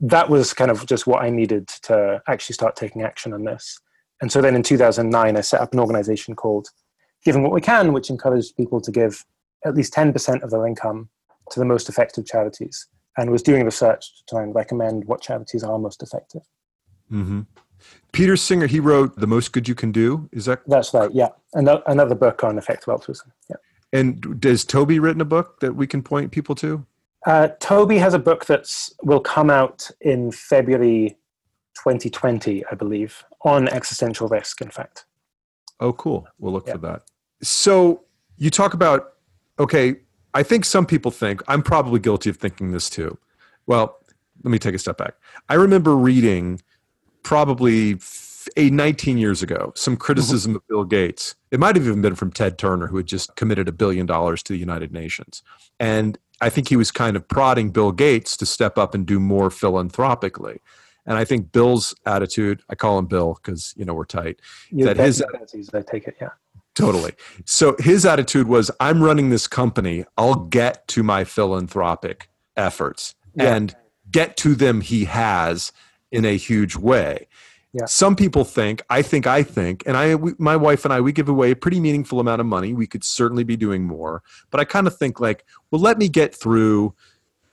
that 0.00 0.30
was 0.30 0.54
kind 0.54 0.70
of 0.70 0.86
just 0.86 1.08
what 1.08 1.24
I 1.24 1.30
needed 1.30 1.66
to 1.88 2.22
actually 2.28 2.54
start 2.54 2.76
taking 2.76 3.02
action 3.02 3.32
on 3.32 3.42
this. 3.42 3.80
And 4.20 4.30
so 4.30 4.40
then 4.40 4.54
in 4.54 4.62
2009, 4.62 5.36
I 5.36 5.40
set 5.40 5.60
up 5.60 5.72
an 5.72 5.80
organization 5.80 6.34
called 6.34 6.68
Giving 7.24 7.42
What 7.42 7.52
We 7.52 7.60
Can, 7.60 7.92
which 7.92 8.10
encouraged 8.10 8.56
people 8.56 8.80
to 8.80 8.90
give 8.90 9.24
at 9.64 9.74
least 9.74 9.94
10% 9.94 10.42
of 10.42 10.50
their 10.50 10.66
income 10.66 11.08
to 11.50 11.58
the 11.58 11.66
most 11.66 11.88
effective 11.88 12.26
charities 12.26 12.86
and 13.16 13.30
was 13.30 13.42
doing 13.42 13.64
research 13.64 14.16
to 14.16 14.22
try 14.28 14.42
and 14.42 14.54
recommend 14.54 15.04
what 15.04 15.20
charities 15.20 15.62
are 15.64 15.78
most 15.78 16.02
effective. 16.02 16.42
Mm-hmm. 17.10 17.40
Peter 18.12 18.36
Singer, 18.36 18.66
he 18.66 18.80
wrote 18.80 19.16
"The 19.16 19.26
Most 19.26 19.52
Good 19.52 19.66
You 19.66 19.74
Can 19.74 19.90
Do." 19.90 20.28
Is 20.32 20.44
that? 20.44 20.60
That's 20.66 20.92
right. 20.92 21.10
Yeah, 21.12 21.28
another, 21.54 21.82
another 21.86 22.14
book 22.14 22.44
on 22.44 22.58
effective 22.58 22.88
altruism. 22.88 23.32
Yeah. 23.48 23.56
And 23.92 24.40
does 24.40 24.64
Toby 24.64 24.98
written 24.98 25.20
a 25.20 25.24
book 25.24 25.60
that 25.60 25.74
we 25.74 25.86
can 25.86 26.02
point 26.02 26.30
people 26.30 26.54
to? 26.56 26.86
Uh, 27.26 27.48
Toby 27.58 27.98
has 27.98 28.14
a 28.14 28.18
book 28.18 28.46
that 28.46 28.66
will 29.02 29.20
come 29.20 29.50
out 29.50 29.90
in 30.00 30.30
February 30.30 31.16
2020, 31.74 32.64
I 32.70 32.74
believe, 32.74 33.24
on 33.42 33.68
existential 33.68 34.28
risk. 34.28 34.60
In 34.60 34.70
fact. 34.70 35.06
Oh, 35.80 35.92
cool. 35.94 36.26
We'll 36.38 36.52
look 36.52 36.66
yeah. 36.66 36.74
for 36.74 36.78
that. 36.78 37.02
So 37.42 38.04
you 38.36 38.50
talk 38.50 38.74
about 38.74 39.14
okay. 39.58 39.96
I 40.32 40.44
think 40.44 40.64
some 40.64 40.86
people 40.86 41.10
think 41.10 41.42
I'm 41.48 41.62
probably 41.62 41.98
guilty 41.98 42.30
of 42.30 42.36
thinking 42.36 42.70
this 42.70 42.88
too. 42.88 43.18
Well, 43.66 43.98
let 44.44 44.50
me 44.50 44.58
take 44.58 44.74
a 44.74 44.78
step 44.78 44.96
back. 44.96 45.14
I 45.48 45.54
remember 45.54 45.96
reading 45.96 46.60
probably 47.22 47.98
a 48.56 48.70
19 48.70 49.18
years 49.18 49.42
ago 49.42 49.72
some 49.74 49.94
mm-hmm. 49.94 50.00
criticism 50.00 50.56
of 50.56 50.66
Bill 50.68 50.84
Gates. 50.84 51.34
It 51.50 51.60
might 51.60 51.76
have 51.76 51.86
even 51.86 52.00
been 52.00 52.14
from 52.14 52.30
Ted 52.30 52.58
Turner, 52.58 52.86
who 52.86 52.96
had 52.96 53.06
just 53.06 53.34
committed 53.36 53.68
a 53.68 53.72
billion 53.72 54.06
dollars 54.06 54.42
to 54.44 54.52
the 54.52 54.58
United 54.58 54.92
Nations. 54.92 55.42
And 55.78 56.18
I 56.40 56.48
think 56.48 56.68
he 56.68 56.76
was 56.76 56.90
kind 56.90 57.16
of 57.16 57.28
prodding 57.28 57.70
Bill 57.70 57.92
Gates 57.92 58.36
to 58.38 58.46
step 58.46 58.78
up 58.78 58.94
and 58.94 59.04
do 59.04 59.20
more 59.20 59.50
philanthropically. 59.50 60.60
And 61.06 61.16
I 61.16 61.24
think 61.24 61.52
Bill's 61.52 61.94
attitude, 62.06 62.62
I 62.68 62.74
call 62.74 62.98
him 62.98 63.06
Bill 63.06 63.34
because, 63.34 63.74
you 63.76 63.84
know, 63.84 63.94
we're 63.94 64.04
tight. 64.04 64.40
You 64.70 64.84
that 64.84 64.96
his, 64.96 65.22
I 65.22 65.82
take 65.82 66.06
it, 66.06 66.16
yeah. 66.20 66.30
Totally. 66.74 67.12
So 67.44 67.76
his 67.78 68.06
attitude 68.06 68.46
was 68.46 68.70
I'm 68.80 69.02
running 69.02 69.30
this 69.30 69.46
company, 69.46 70.04
I'll 70.16 70.36
get 70.36 70.86
to 70.88 71.02
my 71.02 71.24
philanthropic 71.24 72.28
efforts 72.56 73.14
yeah. 73.34 73.54
and 73.54 73.74
get 74.10 74.36
to 74.38 74.54
them 74.54 74.80
he 74.80 75.04
has 75.04 75.72
in 76.12 76.24
a 76.24 76.36
huge 76.36 76.76
way. 76.76 77.26
Yeah. 77.72 77.84
Some 77.86 78.16
people 78.16 78.44
think, 78.44 78.82
I 78.90 79.02
think, 79.02 79.26
I 79.26 79.44
think, 79.44 79.84
and 79.86 79.96
I, 79.96 80.16
we, 80.16 80.32
my 80.38 80.56
wife 80.56 80.84
and 80.84 80.92
I, 80.92 81.00
we 81.00 81.12
give 81.12 81.28
away 81.28 81.52
a 81.52 81.56
pretty 81.56 81.78
meaningful 81.78 82.18
amount 82.18 82.40
of 82.40 82.46
money. 82.46 82.72
We 82.72 82.88
could 82.88 83.04
certainly 83.04 83.44
be 83.44 83.56
doing 83.56 83.84
more, 83.84 84.22
but 84.50 84.58
I 84.60 84.64
kind 84.64 84.88
of 84.88 84.96
think 84.96 85.20
like, 85.20 85.44
well, 85.70 85.80
let 85.80 85.96
me 85.96 86.08
get 86.08 86.34
through 86.34 86.94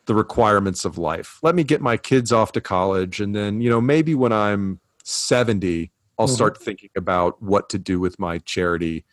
the 0.07 0.15
requirements 0.15 0.85
of 0.85 0.97
life. 0.97 1.39
Let 1.43 1.55
me 1.55 1.63
get 1.63 1.81
my 1.81 1.97
kids 1.97 2.31
off 2.31 2.51
to 2.53 2.61
college, 2.61 3.19
and 3.21 3.35
then 3.35 3.61
you 3.61 3.69
know 3.69 3.79
maybe 3.79 4.15
when 4.15 4.33
I'm 4.33 4.79
70, 5.03 5.91
I'll 6.17 6.25
mm-hmm. 6.25 6.35
start 6.35 6.57
thinking 6.57 6.89
about 6.97 7.41
what 7.41 7.69
to 7.69 7.77
do 7.77 7.99
with 7.99 8.17
my 8.19 8.39
charity 8.39 9.05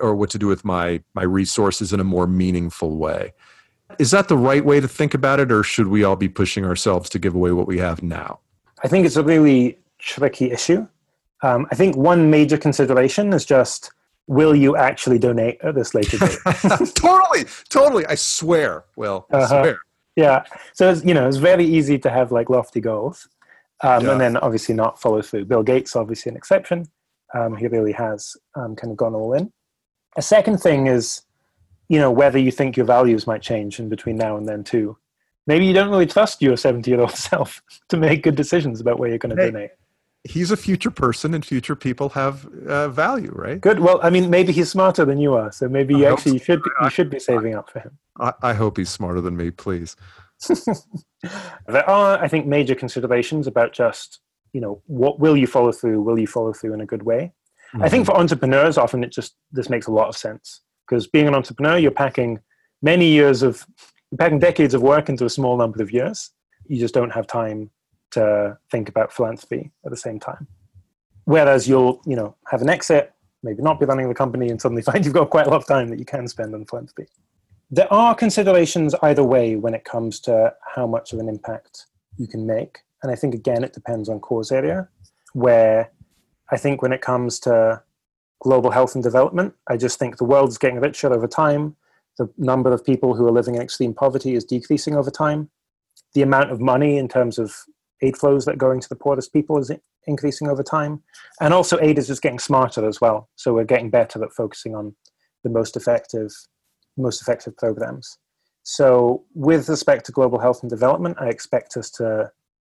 or 0.00 0.14
what 0.14 0.30
to 0.30 0.38
do 0.38 0.46
with 0.46 0.64
my 0.64 1.02
my 1.14 1.22
resources 1.22 1.92
in 1.92 2.00
a 2.00 2.04
more 2.04 2.26
meaningful 2.26 2.96
way. 2.96 3.32
Is 3.98 4.10
that 4.10 4.28
the 4.28 4.38
right 4.38 4.64
way 4.64 4.80
to 4.80 4.88
think 4.88 5.14
about 5.14 5.38
it, 5.38 5.52
or 5.52 5.62
should 5.62 5.88
we 5.88 6.02
all 6.02 6.16
be 6.16 6.28
pushing 6.28 6.64
ourselves 6.64 7.08
to 7.10 7.18
give 7.18 7.34
away 7.34 7.52
what 7.52 7.66
we 7.66 7.78
have 7.78 8.02
now? 8.02 8.40
I 8.82 8.88
think 8.88 9.06
it's 9.06 9.16
a 9.16 9.22
really 9.22 9.78
tricky 9.98 10.50
issue. 10.50 10.86
Um, 11.42 11.66
I 11.70 11.74
think 11.74 11.96
one 11.96 12.30
major 12.30 12.56
consideration 12.56 13.32
is 13.32 13.44
just 13.44 13.92
will 14.28 14.54
you 14.54 14.76
actually 14.76 15.18
donate 15.18 15.58
at 15.62 15.74
this 15.74 15.94
later 15.94 16.18
date? 16.18 16.38
totally, 16.94 17.44
totally. 17.68 18.06
I 18.06 18.14
swear. 18.14 18.84
Well, 18.96 19.26
I 19.30 19.36
uh-huh. 19.36 19.46
swear. 19.48 19.78
Yeah. 20.16 20.44
So 20.74 20.90
it's, 20.90 21.04
you 21.04 21.14
know, 21.14 21.26
it's 21.26 21.38
very 21.38 21.64
easy 21.64 21.98
to 21.98 22.10
have 22.10 22.32
like 22.32 22.50
lofty 22.50 22.80
goals, 22.80 23.28
um, 23.82 24.04
yeah. 24.04 24.12
and 24.12 24.20
then 24.20 24.36
obviously 24.38 24.74
not 24.74 25.00
follow 25.00 25.22
through. 25.22 25.46
Bill 25.46 25.62
Gates, 25.62 25.96
obviously 25.96 26.30
an 26.30 26.36
exception. 26.36 26.86
Um, 27.34 27.56
he 27.56 27.66
really 27.66 27.92
has 27.92 28.36
um, 28.56 28.76
kind 28.76 28.90
of 28.90 28.96
gone 28.96 29.14
all 29.14 29.32
in. 29.32 29.50
A 30.16 30.22
second 30.22 30.58
thing 30.58 30.86
is, 30.86 31.22
you 31.88 31.98
know, 31.98 32.10
whether 32.10 32.38
you 32.38 32.50
think 32.50 32.76
your 32.76 32.84
values 32.86 33.26
might 33.26 33.40
change 33.40 33.78
in 33.78 33.88
between 33.88 34.16
now 34.16 34.36
and 34.36 34.46
then 34.46 34.64
too 34.64 34.98
maybe 35.46 35.66
you 35.66 35.72
don't 35.72 35.90
really 35.90 36.06
trust 36.06 36.42
your 36.42 36.56
70 36.56 36.90
year 36.90 37.00
old 37.00 37.10
self 37.16 37.62
to 37.88 37.96
make 37.96 38.22
good 38.22 38.34
decisions 38.34 38.80
about 38.80 38.98
where 38.98 39.08
you're 39.08 39.18
going 39.18 39.34
to 39.36 39.42
hey, 39.42 39.50
donate. 39.50 39.70
He's 40.24 40.52
a 40.52 40.56
future 40.56 40.90
person, 40.90 41.34
and 41.34 41.44
future 41.44 41.74
people 41.74 42.10
have 42.10 42.46
uh, 42.46 42.88
value, 42.88 43.32
right? 43.34 43.60
Good. 43.60 43.80
Well, 43.80 43.98
I 44.02 44.10
mean, 44.10 44.30
maybe 44.30 44.52
he's 44.52 44.70
smarter 44.70 45.04
than 45.04 45.18
you 45.18 45.34
are, 45.34 45.50
so 45.50 45.68
maybe 45.68 45.94
you 45.94 46.06
actually 46.06 46.38
so. 46.38 46.44
should 46.44 46.62
you 46.80 46.90
should 46.90 47.10
be 47.10 47.18
saving 47.18 47.54
up 47.54 47.70
for 47.70 47.80
him. 47.80 47.98
I, 48.20 48.32
I 48.42 48.52
hope 48.54 48.76
he's 48.76 48.88
smarter 48.88 49.20
than 49.20 49.36
me, 49.36 49.50
please. 49.50 49.96
there 51.66 51.88
are, 51.88 52.22
I 52.22 52.28
think, 52.28 52.46
major 52.46 52.76
considerations 52.76 53.46
about 53.48 53.72
just 53.72 54.20
you 54.52 54.60
know 54.60 54.82
what 54.86 55.18
will 55.18 55.36
you 55.36 55.46
follow 55.46 55.72
through? 55.72 56.02
Will 56.02 56.18
you 56.18 56.26
follow 56.26 56.52
through 56.52 56.74
in 56.74 56.80
a 56.80 56.86
good 56.86 57.02
way? 57.02 57.32
Mm-hmm. 57.74 57.82
I 57.82 57.88
think 57.88 58.04
mm-hmm. 58.04 58.12
for 58.12 58.20
entrepreneurs, 58.20 58.78
often 58.78 59.02
it 59.02 59.10
just 59.10 59.34
this 59.50 59.68
makes 59.68 59.86
a 59.86 59.92
lot 59.92 60.08
of 60.08 60.16
sense 60.16 60.60
because 60.88 61.06
being 61.06 61.26
an 61.26 61.34
entrepreneur, 61.34 61.78
you're 61.78 61.90
packing 61.90 62.38
many 62.82 63.08
years 63.08 63.42
of 63.42 63.66
packing 64.18 64.38
decades 64.38 64.74
of 64.74 64.82
work 64.82 65.08
into 65.08 65.24
a 65.24 65.30
small 65.30 65.56
number 65.56 65.82
of 65.82 65.90
years. 65.90 66.30
You 66.66 66.78
just 66.78 66.94
don't 66.94 67.10
have 67.10 67.26
time 67.26 67.70
to 68.12 68.58
think 68.70 68.88
about 68.88 69.12
philanthropy 69.12 69.72
at 69.84 69.90
the 69.90 69.96
same 69.96 70.20
time. 70.20 70.46
Whereas 71.24 71.68
you'll, 71.68 72.00
you 72.06 72.16
know, 72.16 72.36
have 72.48 72.62
an 72.62 72.68
exit, 72.68 73.12
maybe 73.42 73.62
not 73.62 73.78
be 73.80 73.86
running 73.86 74.08
the 74.08 74.14
company, 74.14 74.48
and 74.48 74.60
suddenly 74.60 74.82
find 74.88 75.04
you've 75.04 75.14
got 75.14 75.30
quite 75.30 75.46
a 75.46 75.50
lot 75.50 75.60
of 75.60 75.66
time 75.66 75.88
that 75.88 75.98
you 75.98 76.04
can 76.04 76.28
spend 76.28 76.54
on 76.54 76.64
philanthropy. 76.64 77.08
There 77.70 77.92
are 77.92 78.14
considerations 78.14 78.94
either 79.02 79.24
way 79.24 79.56
when 79.56 79.74
it 79.74 79.84
comes 79.84 80.20
to 80.20 80.54
how 80.74 80.86
much 80.86 81.12
of 81.12 81.18
an 81.18 81.28
impact 81.28 81.86
you 82.18 82.26
can 82.26 82.46
make. 82.46 82.80
And 83.02 83.10
I 83.10 83.14
think, 83.14 83.34
again, 83.34 83.64
it 83.64 83.72
depends 83.72 84.08
on 84.08 84.20
cause 84.20 84.52
area, 84.52 84.88
where 85.32 85.90
I 86.50 86.56
think 86.56 86.82
when 86.82 86.92
it 86.92 87.00
comes 87.00 87.40
to 87.40 87.82
global 88.40 88.70
health 88.70 88.94
and 88.94 89.02
development, 89.02 89.54
I 89.68 89.76
just 89.76 89.98
think 89.98 90.18
the 90.18 90.24
world's 90.24 90.58
getting 90.58 90.80
richer 90.80 91.12
over 91.12 91.26
time 91.26 91.76
the 92.18 92.30
number 92.36 92.72
of 92.72 92.84
people 92.84 93.14
who 93.14 93.26
are 93.26 93.32
living 93.32 93.54
in 93.54 93.62
extreme 93.62 93.94
poverty 93.94 94.34
is 94.34 94.44
decreasing 94.44 94.94
over 94.94 95.10
time. 95.10 95.50
The 96.14 96.22
amount 96.22 96.50
of 96.50 96.60
money 96.60 96.98
in 96.98 97.08
terms 97.08 97.38
of 97.38 97.54
aid 98.02 98.16
flows 98.16 98.44
that 98.44 98.54
are 98.54 98.56
going 98.56 98.80
to 98.80 98.88
the 98.88 98.96
poorest 98.96 99.32
people 99.32 99.58
is 99.58 99.70
increasing 100.06 100.48
over 100.48 100.62
time. 100.62 101.02
And 101.40 101.54
also 101.54 101.78
aid 101.80 101.98
is 101.98 102.06
just 102.06 102.22
getting 102.22 102.38
smarter 102.38 102.86
as 102.86 103.00
well. 103.00 103.28
So 103.36 103.54
we're 103.54 103.64
getting 103.64 103.90
better 103.90 104.22
at 104.24 104.32
focusing 104.32 104.74
on 104.74 104.94
the 105.44 105.50
most 105.50 105.76
effective, 105.76 106.30
most 106.96 107.22
effective 107.22 107.56
programs. 107.56 108.18
So 108.64 109.24
with 109.34 109.68
respect 109.68 110.06
to 110.06 110.12
global 110.12 110.38
health 110.38 110.62
and 110.62 110.70
development, 110.70 111.16
I 111.20 111.28
expect 111.28 111.76
us 111.76 111.90
to 111.92 112.30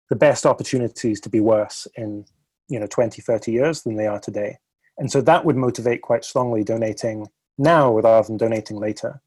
the 0.09 0.15
best 0.15 0.45
opportunities 0.45 1.19
to 1.21 1.29
be 1.29 1.39
worse 1.39 1.87
in 1.95 2.25
you 2.67 2.79
know 2.79 2.87
20, 2.87 3.21
30 3.21 3.51
years 3.51 3.81
than 3.81 3.95
they 3.95 4.07
are 4.07 4.19
today. 4.19 4.57
And 4.97 5.11
so 5.11 5.21
that 5.21 5.45
would 5.45 5.55
motivate 5.55 6.01
quite 6.01 6.23
strongly 6.23 6.63
donating 6.63 7.27
now 7.57 7.97
rather 7.97 8.27
than 8.27 8.37
donating 8.37 8.77
later 8.77 9.21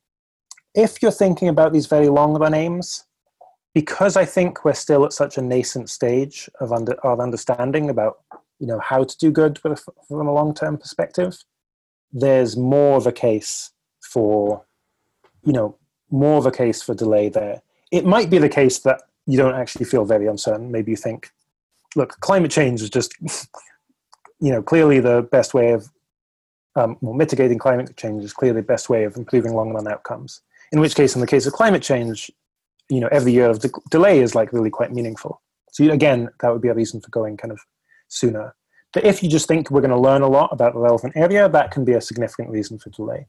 if 0.74 1.03
you're 1.03 1.11
thinking 1.11 1.48
about 1.48 1.72
these 1.72 1.86
very 1.86 2.09
long 2.09 2.34
run 2.34 2.55
aims, 2.55 3.05
because 3.74 4.16
I 4.16 4.24
think 4.24 4.64
we're 4.64 4.74
still 4.74 5.04
at 5.04 5.12
such 5.12 5.38
a 5.38 5.42
nascent 5.42 5.88
stage 5.88 6.48
of 6.60 6.72
under, 6.72 6.92
of 7.04 7.20
understanding 7.20 7.88
about 7.88 8.20
you 8.58 8.66
know 8.66 8.78
how 8.78 9.02
to 9.02 9.18
do 9.18 9.30
good 9.32 9.58
from 9.58 9.76
a 10.10 10.32
long 10.32 10.54
term 10.54 10.78
perspective, 10.78 11.36
there's 12.12 12.56
more 12.56 12.96
of 12.96 13.06
a 13.06 13.12
case 13.12 13.70
for 14.00 14.64
you 15.44 15.52
know 15.52 15.76
more 16.10 16.38
of 16.38 16.46
a 16.46 16.50
case 16.50 16.82
for 16.82 16.94
delay 16.94 17.28
there. 17.28 17.62
It 17.90 18.04
might 18.04 18.30
be 18.30 18.38
the 18.38 18.48
case 18.48 18.78
that 18.80 19.02
you 19.26 19.36
don't 19.36 19.54
actually 19.54 19.86
feel 19.86 20.04
very 20.04 20.26
uncertain. 20.26 20.70
Maybe 20.70 20.90
you 20.90 20.96
think, 20.96 21.30
look, 21.96 22.20
climate 22.20 22.50
change 22.50 22.82
is 22.82 22.90
just 22.90 23.14
you 24.40 24.52
know 24.52 24.62
clearly 24.62 25.00
the 25.00 25.22
best 25.32 25.54
way 25.54 25.72
of 25.72 25.90
um, 26.74 26.96
well, 27.00 27.14
mitigating 27.14 27.58
climate 27.58 27.96
change 27.96 28.24
is 28.24 28.32
clearly 28.32 28.60
the 28.60 28.66
best 28.66 28.88
way 28.88 29.04
of 29.04 29.16
improving 29.16 29.54
long 29.54 29.72
run 29.72 29.88
outcomes 29.88 30.40
in 30.72 30.80
which 30.80 30.94
case, 30.94 31.14
in 31.14 31.20
the 31.20 31.26
case 31.26 31.46
of 31.46 31.52
climate 31.52 31.82
change, 31.82 32.30
you 32.88 33.00
know, 33.00 33.08
every 33.10 33.32
year 33.32 33.48
of 33.48 33.60
de- 33.60 33.70
delay 33.90 34.20
is 34.20 34.34
like 34.34 34.52
really 34.52 34.70
quite 34.70 34.92
meaningful. 34.92 35.40
So 35.72 35.90
again, 35.90 36.28
that 36.40 36.52
would 36.52 36.62
be 36.62 36.68
a 36.68 36.74
reason 36.74 37.00
for 37.00 37.10
going 37.10 37.36
kind 37.36 37.52
of 37.52 37.60
sooner. 38.08 38.54
but 38.92 39.04
if 39.04 39.22
you 39.22 39.28
just 39.28 39.48
think 39.48 39.70
we're 39.70 39.80
going 39.80 39.90
to 39.90 39.98
learn 39.98 40.20
a 40.20 40.28
lot 40.28 40.50
about 40.52 40.74
the 40.74 40.80
relevant 40.80 41.16
area, 41.16 41.48
that 41.48 41.70
can 41.70 41.84
be 41.84 41.94
a 41.94 42.00
significant 42.00 42.50
reason 42.50 42.78
for 42.78 42.90
delay. 42.90 43.26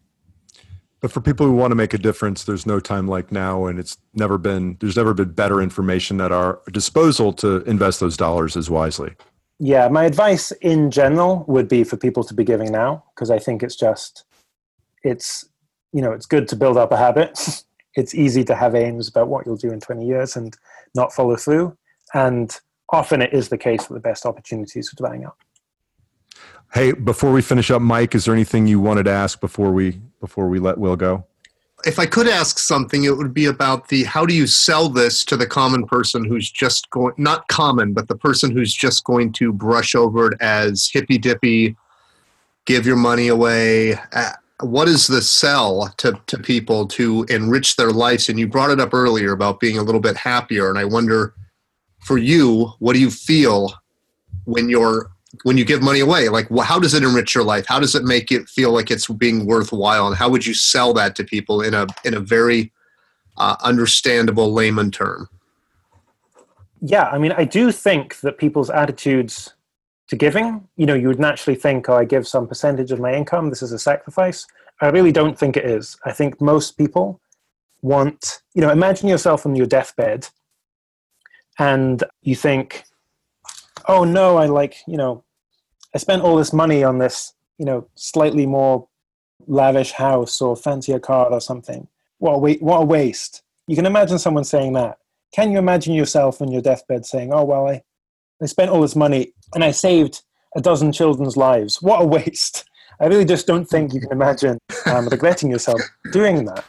But 1.03 1.11
for 1.11 1.19
people 1.19 1.45
who 1.45 1.51
want 1.51 1.71
to 1.71 1.75
make 1.75 1.93
a 1.93 1.97
difference, 1.97 2.45
there's 2.45 2.65
no 2.65 2.79
time 2.79 3.09
like 3.09 3.29
now, 3.29 3.65
and 3.65 3.77
it's 3.77 3.97
never 4.13 4.37
been 4.37 4.77
there's 4.79 4.95
never 4.95 5.13
been 5.13 5.31
better 5.33 5.61
information 5.61 6.21
at 6.21 6.31
our 6.31 6.61
disposal 6.71 7.33
to 7.33 7.61
invest 7.63 7.99
those 7.99 8.15
dollars 8.15 8.55
as 8.55 8.69
wisely. 8.69 9.13
Yeah, 9.59 9.89
my 9.89 10.05
advice 10.05 10.51
in 10.61 10.91
general 10.91 11.43
would 11.49 11.67
be 11.67 11.83
for 11.83 11.97
people 11.97 12.23
to 12.23 12.33
be 12.33 12.45
giving 12.45 12.71
now 12.71 13.03
because 13.13 13.29
I 13.29 13.37
think 13.37 13.63
it's 13.63 13.75
just 13.75 14.23
it's 15.03 15.45
you 15.91 16.01
know 16.01 16.13
it's 16.13 16.25
good 16.25 16.47
to 16.47 16.55
build 16.55 16.77
up 16.77 16.93
a 16.93 16.97
habit. 16.97 17.37
it's 17.95 18.15
easy 18.15 18.43
to 18.45 18.55
have 18.55 18.75
aims 18.75 19.07
about 19.07 19.27
what 19.27 19.45
you'll 19.45 19.55
do 19.55 19.71
in 19.71 19.79
20 19.79 20.05
years 20.05 20.35
and 20.35 20.55
not 20.95 21.13
follow 21.13 21.35
through, 21.35 21.77
and 22.13 22.59
often 22.89 23.21
it 23.21 23.33
is 23.33 23.49
the 23.49 23.57
case 23.57 23.85
that 23.87 23.93
the 23.93 23.99
best 23.99 24.25
opportunities 24.25 24.91
are 24.91 24.95
drying 24.95 25.25
up. 25.25 25.37
Hey, 26.73 26.91
before 26.91 27.31
we 27.31 27.43
finish 27.43 27.69
up, 27.69 27.81
Mike, 27.83 28.15
is 28.15 28.25
there 28.25 28.33
anything 28.33 28.65
you 28.65 28.79
wanted 28.79 29.03
to 29.03 29.11
ask 29.11 29.39
before 29.39 29.71
we 29.71 30.01
before 30.19 30.47
we 30.47 30.59
let 30.59 30.77
Will 30.79 30.95
go? 30.95 31.25
If 31.85 31.99
I 31.99 32.05
could 32.05 32.27
ask 32.27 32.57
something, 32.57 33.03
it 33.03 33.15
would 33.15 33.33
be 33.33 33.45
about 33.45 33.89
the 33.89 34.05
how 34.05 34.25
do 34.25 34.33
you 34.33 34.47
sell 34.47 34.89
this 34.89 35.23
to 35.25 35.37
the 35.37 35.45
common 35.45 35.85
person 35.85 36.23
who's 36.23 36.49
just 36.49 36.89
going 36.89 37.13
not 37.17 37.47
common, 37.47 37.93
but 37.93 38.07
the 38.07 38.15
person 38.15 38.49
who's 38.49 38.73
just 38.73 39.03
going 39.03 39.33
to 39.33 39.53
brush 39.53 39.93
over 39.93 40.31
it 40.31 40.41
as 40.41 40.89
hippy 40.91 41.19
dippy, 41.19 41.75
give 42.65 42.87
your 42.87 42.95
money 42.95 43.27
away. 43.27 43.99
What 44.63 44.87
is 44.87 45.07
the 45.07 45.21
sell 45.21 45.93
to, 45.97 46.19
to 46.27 46.37
people 46.37 46.87
to 46.89 47.25
enrich 47.29 47.75
their 47.75 47.91
lives? 47.91 48.29
And 48.29 48.39
you 48.39 48.47
brought 48.47 48.71
it 48.71 48.79
up 48.79 48.93
earlier 48.93 49.31
about 49.31 49.59
being 49.59 49.77
a 49.77 49.83
little 49.83 50.01
bit 50.01 50.17
happier. 50.17 50.69
And 50.69 50.79
I 50.79 50.85
wonder 50.85 51.33
for 51.99 52.17
you, 52.17 52.71
what 52.79 52.93
do 52.93 52.99
you 52.99 53.11
feel 53.11 53.73
when 54.45 54.69
you're 54.69 55.11
when 55.43 55.57
you 55.57 55.65
give 55.65 55.81
money 55.81 55.99
away 55.99 56.29
like 56.29 56.47
how 56.61 56.79
does 56.79 56.93
it 56.93 57.03
enrich 57.03 57.33
your 57.33 57.43
life 57.43 57.65
how 57.67 57.79
does 57.79 57.95
it 57.95 58.03
make 58.03 58.31
it 58.31 58.47
feel 58.47 58.71
like 58.71 58.91
it's 58.91 59.07
being 59.07 59.45
worthwhile 59.45 60.05
and 60.05 60.15
how 60.15 60.29
would 60.29 60.45
you 60.45 60.53
sell 60.53 60.93
that 60.93 61.15
to 61.15 61.23
people 61.23 61.61
in 61.61 61.73
a 61.73 61.87
in 62.05 62.13
a 62.13 62.19
very 62.19 62.71
uh, 63.37 63.55
understandable 63.63 64.53
layman 64.53 64.91
term 64.91 65.27
yeah 66.81 67.05
i 67.05 67.17
mean 67.17 67.31
i 67.31 67.43
do 67.43 67.71
think 67.71 68.19
that 68.19 68.37
people's 68.37 68.69
attitudes 68.69 69.52
to 70.13 70.17
giving 70.17 70.67
you 70.75 70.85
know 70.85 70.93
you 70.93 71.07
would 71.07 71.19
naturally 71.19 71.57
think 71.59 71.89
oh 71.89 71.97
i 71.97 72.05
give 72.05 72.27
some 72.27 72.47
percentage 72.47 72.91
of 72.91 72.99
my 72.99 73.13
income 73.13 73.49
this 73.49 73.61
is 73.61 73.71
a 73.71 73.79
sacrifice 73.79 74.45
i 74.81 74.87
really 74.87 75.11
don't 75.11 75.37
think 75.37 75.57
it 75.57 75.65
is 75.65 75.97
i 76.05 76.11
think 76.11 76.39
most 76.41 76.77
people 76.77 77.19
want 77.81 78.41
you 78.53 78.61
know 78.61 78.69
imagine 78.69 79.07
yourself 79.09 79.45
on 79.45 79.55
your 79.55 79.67
deathbed 79.67 80.27
and 81.59 82.03
you 82.21 82.35
think 82.35 82.85
oh 83.87 84.03
no, 84.03 84.37
I 84.37 84.45
like, 84.45 84.77
you 84.87 84.97
know, 84.97 85.23
I 85.93 85.97
spent 85.97 86.21
all 86.21 86.35
this 86.35 86.53
money 86.53 86.83
on 86.83 86.97
this, 86.97 87.33
you 87.57 87.65
know, 87.65 87.87
slightly 87.95 88.45
more 88.45 88.87
lavish 89.45 89.91
house 89.91 90.41
or 90.41 90.55
fancier 90.55 90.99
car 90.99 91.31
or 91.31 91.41
something. 91.41 91.87
What 92.17 92.33
a, 92.33 92.37
wa- 92.37 92.59
what 92.59 92.81
a 92.81 92.85
waste. 92.85 93.43
You 93.67 93.75
can 93.75 93.85
imagine 93.85 94.19
someone 94.19 94.43
saying 94.43 94.73
that. 94.73 94.97
Can 95.33 95.51
you 95.51 95.57
imagine 95.57 95.93
yourself 95.93 96.41
on 96.41 96.51
your 96.51 96.61
deathbed 96.61 97.05
saying, 97.05 97.33
oh, 97.33 97.43
well, 97.43 97.67
I, 97.67 97.83
I 98.41 98.45
spent 98.45 98.71
all 98.71 98.81
this 98.81 98.95
money 98.95 99.33
and 99.55 99.63
I 99.63 99.71
saved 99.71 100.21
a 100.55 100.61
dozen 100.61 100.91
children's 100.91 101.37
lives. 101.37 101.81
What 101.81 102.01
a 102.01 102.05
waste. 102.05 102.65
I 102.99 103.07
really 103.07 103.25
just 103.25 103.47
don't 103.47 103.65
think 103.65 103.93
you 103.93 103.99
can 103.99 104.11
imagine 104.11 104.59
um, 104.85 105.07
regretting 105.07 105.49
yourself 105.49 105.81
doing 106.11 106.45
that. 106.45 106.63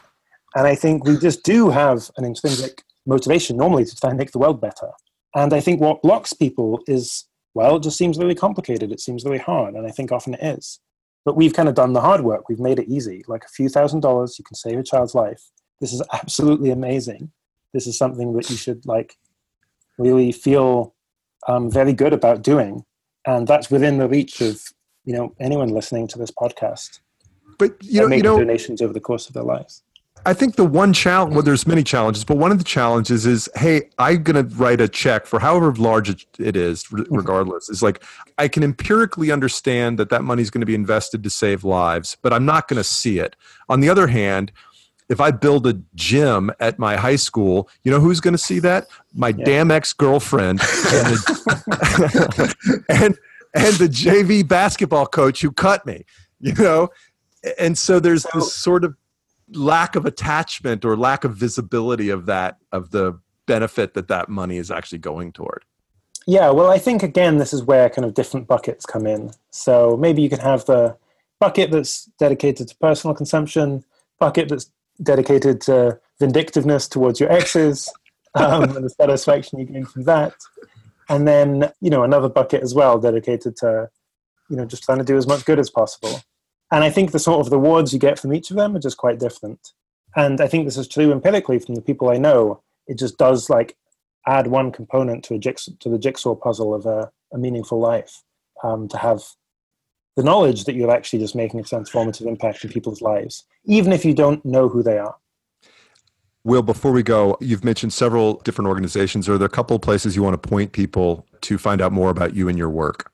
And 0.55 0.65
I 0.65 0.75
think 0.75 1.05
we 1.05 1.17
just 1.17 1.43
do 1.43 1.69
have 1.69 2.09
an 2.17 2.25
intrinsic 2.25 2.83
motivation 3.05 3.57
normally 3.57 3.85
to 3.85 3.95
try 3.95 4.09
and 4.09 4.17
make 4.17 4.31
the 4.31 4.39
world 4.39 4.59
better. 4.59 4.89
And 5.35 5.53
I 5.53 5.59
think 5.59 5.81
what 5.81 6.01
blocks 6.01 6.33
people 6.33 6.79
is, 6.87 7.25
well, 7.53 7.75
it 7.75 7.83
just 7.83 7.97
seems 7.97 8.17
really 8.17 8.35
complicated. 8.35 8.91
It 8.91 9.01
seems 9.01 9.25
really 9.25 9.37
hard. 9.37 9.75
And 9.75 9.85
I 9.85 9.91
think 9.91 10.11
often 10.11 10.33
it 10.33 10.43
is. 10.43 10.79
But 11.25 11.35
we've 11.35 11.53
kind 11.53 11.69
of 11.69 11.75
done 11.75 11.93
the 11.93 12.01
hard 12.01 12.21
work. 12.21 12.49
We've 12.49 12.59
made 12.59 12.79
it 12.79 12.87
easy. 12.87 13.23
Like 13.27 13.43
a 13.43 13.49
few 13.49 13.67
thousand 13.67 13.99
dollars, 13.99 14.39
you 14.39 14.45
can 14.45 14.55
save 14.55 14.79
a 14.79 14.83
child's 14.83 15.15
life. 15.15 15.43
This 15.81 15.93
is 15.93 16.01
absolutely 16.13 16.71
amazing. 16.71 17.31
This 17.73 17.85
is 17.85 17.97
something 17.97 18.33
that 18.33 18.49
you 18.49 18.55
should 18.55 18.85
like 18.85 19.17
really 19.97 20.31
feel 20.31 20.94
um, 21.47 21.71
very 21.71 21.93
good 21.93 22.13
about 22.13 22.41
doing. 22.41 22.83
And 23.25 23.47
that's 23.47 23.71
within 23.71 23.97
the 23.97 24.07
reach 24.07 24.41
of, 24.41 24.61
you 25.03 25.13
know, 25.13 25.33
anyone 25.39 25.69
listening 25.69 26.07
to 26.09 26.19
this 26.19 26.31
podcast. 26.31 26.99
But 27.57 27.75
you 27.81 28.01
know, 28.01 28.15
you 28.15 28.21
know, 28.21 28.37
donations 28.37 28.81
over 28.81 28.93
the 28.93 28.99
course 28.99 29.27
of 29.27 29.33
their 29.33 29.43
lives. 29.43 29.83
I 30.27 30.33
think 30.33 30.55
the 30.55 30.65
one 30.65 30.91
challenge, 30.91 31.33
well, 31.33 31.43
there's 31.43 31.67
many 31.67 31.83
challenges, 31.83 32.23
but 32.23 32.37
one 32.37 32.51
of 32.51 32.57
the 32.57 32.63
challenges 32.63 33.27
is, 33.27 33.47
hey, 33.55 33.89
I'm 33.99 34.23
going 34.23 34.47
to 34.47 34.55
write 34.55 34.81
a 34.81 34.87
check 34.87 35.27
for 35.27 35.39
however 35.39 35.71
large 35.73 36.09
it 36.39 36.55
is, 36.55 36.83
mm-hmm. 36.85 37.13
regardless. 37.13 37.69
It's 37.69 37.83
like 37.83 38.03
I 38.39 38.47
can 38.47 38.63
empirically 38.63 39.31
understand 39.31 39.99
that 39.99 40.09
that 40.09 40.23
money 40.23 40.41
is 40.41 40.49
going 40.49 40.61
to 40.61 40.65
be 40.65 40.73
invested 40.73 41.23
to 41.23 41.29
save 41.29 41.63
lives, 41.63 42.17
but 42.23 42.33
I'm 42.33 42.45
not 42.45 42.67
going 42.67 42.77
to 42.77 42.83
see 42.83 43.19
it. 43.19 43.35
On 43.69 43.81
the 43.81 43.89
other 43.89 44.07
hand, 44.07 44.51
if 45.09 45.21
I 45.21 45.31
build 45.31 45.67
a 45.67 45.79
gym 45.93 46.51
at 46.59 46.79
my 46.79 46.95
high 46.95 47.15
school, 47.15 47.69
you 47.83 47.91
know 47.91 47.99
who's 47.99 48.19
going 48.19 48.33
to 48.33 48.39
see 48.39 48.59
that? 48.59 48.87
My 49.13 49.29
yeah. 49.29 49.45
damn 49.45 49.71
ex 49.71 49.93
girlfriend 49.93 50.59
and, 50.61 51.15
the, 51.17 52.85
and 52.89 53.17
and 53.53 53.75
the 53.75 53.87
JV 53.87 54.47
basketball 54.47 55.05
coach 55.05 55.41
who 55.41 55.51
cut 55.51 55.85
me. 55.85 56.05
You 56.39 56.53
know, 56.53 56.89
and 57.57 57.77
so 57.77 57.99
there's 57.99 58.23
so, 58.23 58.29
this 58.35 58.53
sort 58.53 58.83
of 58.83 58.95
lack 59.53 59.95
of 59.95 60.05
attachment 60.05 60.83
or 60.83 60.97
lack 60.97 61.23
of 61.23 61.35
visibility 61.35 62.09
of 62.09 62.25
that 62.25 62.57
of 62.71 62.91
the 62.91 63.19
benefit 63.45 63.93
that 63.93 64.07
that 64.07 64.27
money 64.27 64.57
is 64.57 64.71
actually 64.71 64.97
going 64.97 65.31
toward 65.31 65.63
yeah 66.25 66.49
well 66.49 66.71
i 66.71 66.79
think 66.79 67.03
again 67.03 67.37
this 67.37 67.53
is 67.53 67.61
where 67.63 67.89
kind 67.89 68.05
of 68.05 68.15
different 68.15 68.47
buckets 68.47 68.85
come 68.85 69.05
in 69.05 69.31
so 69.51 69.95
maybe 69.97 70.21
you 70.21 70.29
can 70.29 70.39
have 70.39 70.65
the 70.65 70.97
bucket 71.39 71.69
that's 71.69 72.05
dedicated 72.17 72.67
to 72.67 72.75
personal 72.77 73.15
consumption 73.15 73.83
bucket 74.19 74.49
that's 74.49 74.71
dedicated 75.01 75.61
to 75.61 75.99
vindictiveness 76.19 76.87
towards 76.87 77.19
your 77.19 77.31
exes 77.31 77.91
um, 78.35 78.63
and 78.75 78.85
the 78.85 78.89
satisfaction 78.89 79.59
you 79.59 79.65
gain 79.65 79.85
from 79.85 80.03
that 80.03 80.33
and 81.09 81.27
then 81.27 81.71
you 81.81 81.89
know 81.89 82.03
another 82.03 82.29
bucket 82.29 82.61
as 82.63 82.73
well 82.73 82.99
dedicated 82.99 83.55
to 83.55 83.89
you 84.49 84.55
know 84.55 84.65
just 84.65 84.83
trying 84.83 84.97
to 84.97 85.03
do 85.03 85.17
as 85.17 85.27
much 85.27 85.45
good 85.45 85.59
as 85.59 85.69
possible 85.69 86.21
and 86.71 86.83
I 86.83 86.89
think 86.89 87.11
the 87.11 87.19
sort 87.19 87.45
of 87.45 87.51
rewards 87.51 87.93
you 87.93 87.99
get 87.99 88.19
from 88.19 88.33
each 88.33 88.49
of 88.49 88.57
them 88.57 88.75
are 88.75 88.79
just 88.79 88.97
quite 88.97 89.19
different. 89.19 89.59
And 90.15 90.41
I 90.41 90.47
think 90.47 90.65
this 90.65 90.77
is 90.77 90.87
true 90.87 91.11
empirically 91.11 91.59
from 91.59 91.75
the 91.75 91.81
people 91.81 92.09
I 92.09 92.17
know. 92.17 92.61
It 92.87 92.97
just 92.97 93.17
does 93.17 93.49
like 93.49 93.77
add 94.27 94.47
one 94.47 94.71
component 94.71 95.23
to 95.25 95.35
a 95.35 95.39
jigsaw, 95.39 95.71
to 95.79 95.89
the 95.89 95.99
jigsaw 95.99 96.35
puzzle 96.35 96.73
of 96.73 96.85
a, 96.85 97.11
a 97.33 97.37
meaningful 97.37 97.79
life. 97.79 98.23
Um, 98.63 98.87
to 98.87 98.97
have 98.97 99.21
the 100.15 100.23
knowledge 100.23 100.65
that 100.65 100.75
you're 100.75 100.91
actually 100.91 101.19
just 101.19 101.35
making 101.35 101.59
a 101.59 101.63
transformative 101.63 102.25
impact 102.25 102.63
in 102.63 102.69
people's 102.69 103.01
lives, 103.01 103.45
even 103.65 103.91
if 103.91 104.05
you 104.05 104.13
don't 104.13 104.43
know 104.45 104.69
who 104.69 104.81
they 104.81 104.97
are. 104.97 105.15
Will, 106.43 106.61
before 106.61 106.91
we 106.91 107.01
go, 107.03 107.37
you've 107.41 107.63
mentioned 107.63 107.91
several 107.91 108.35
different 108.41 108.67
organizations. 108.67 109.27
Are 109.27 109.37
there 109.37 109.47
a 109.47 109.49
couple 109.49 109.75
of 109.75 109.81
places 109.81 110.15
you 110.15 110.21
want 110.21 110.41
to 110.41 110.49
point 110.49 110.71
people 110.73 111.25
to 111.41 111.57
find 111.57 111.81
out 111.81 111.91
more 111.91 112.11
about 112.11 112.35
you 112.35 112.47
and 112.47 112.57
your 112.57 112.69
work? 112.69 113.11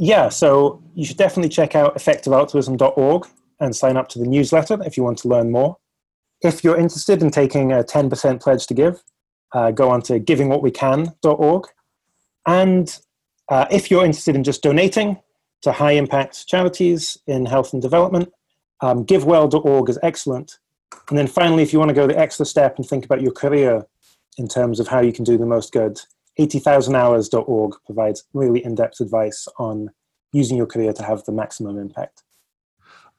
yeah, 0.00 0.30
so 0.30 0.82
you 0.94 1.04
should 1.04 1.18
definitely 1.18 1.50
check 1.50 1.74
out 1.74 1.94
effectivealtruism.org 1.94 3.26
and 3.60 3.76
sign 3.76 3.98
up 3.98 4.08
to 4.08 4.18
the 4.18 4.24
newsletter 4.24 4.78
if 4.86 4.96
you 4.96 5.02
want 5.02 5.18
to 5.18 5.28
learn 5.28 5.52
more. 5.52 5.76
If 6.40 6.64
you're 6.64 6.78
interested 6.78 7.22
in 7.22 7.30
taking 7.30 7.70
a 7.70 7.84
10% 7.84 8.42
pledge 8.42 8.66
to 8.68 8.72
give, 8.72 9.02
uh, 9.52 9.72
go 9.72 9.90
on 9.90 10.00
to 10.02 10.18
givingwhatwecan.org. 10.18 11.64
And 12.46 12.98
uh, 13.50 13.66
if 13.70 13.90
you're 13.90 14.06
interested 14.06 14.34
in 14.34 14.42
just 14.42 14.62
donating 14.62 15.18
to 15.62 15.72
high 15.72 15.92
impact 15.92 16.46
charities 16.46 17.18
in 17.26 17.46
health 17.46 17.72
and 17.72 17.82
development, 17.82 18.32
um, 18.80 19.04
givewell.org 19.04 19.88
is 19.88 19.98
excellent. 20.02 20.58
And 21.08 21.18
then 21.18 21.26
finally, 21.26 21.62
if 21.62 21.72
you 21.72 21.78
want 21.78 21.90
to 21.90 21.94
go 21.94 22.06
the 22.06 22.18
extra 22.18 22.46
step 22.46 22.76
and 22.76 22.86
think 22.86 23.04
about 23.04 23.20
your 23.20 23.32
career 23.32 23.86
in 24.38 24.48
terms 24.48 24.80
of 24.80 24.88
how 24.88 25.00
you 25.00 25.12
can 25.12 25.24
do 25.24 25.36
the 25.36 25.46
most 25.46 25.72
good, 25.72 26.00
80,000hours.org 26.38 27.74
provides 27.84 28.24
really 28.32 28.64
in 28.64 28.74
depth 28.74 29.00
advice 29.00 29.46
on 29.58 29.90
using 30.32 30.56
your 30.56 30.66
career 30.66 30.92
to 30.92 31.02
have 31.02 31.24
the 31.24 31.32
maximum 31.32 31.78
impact. 31.78 32.22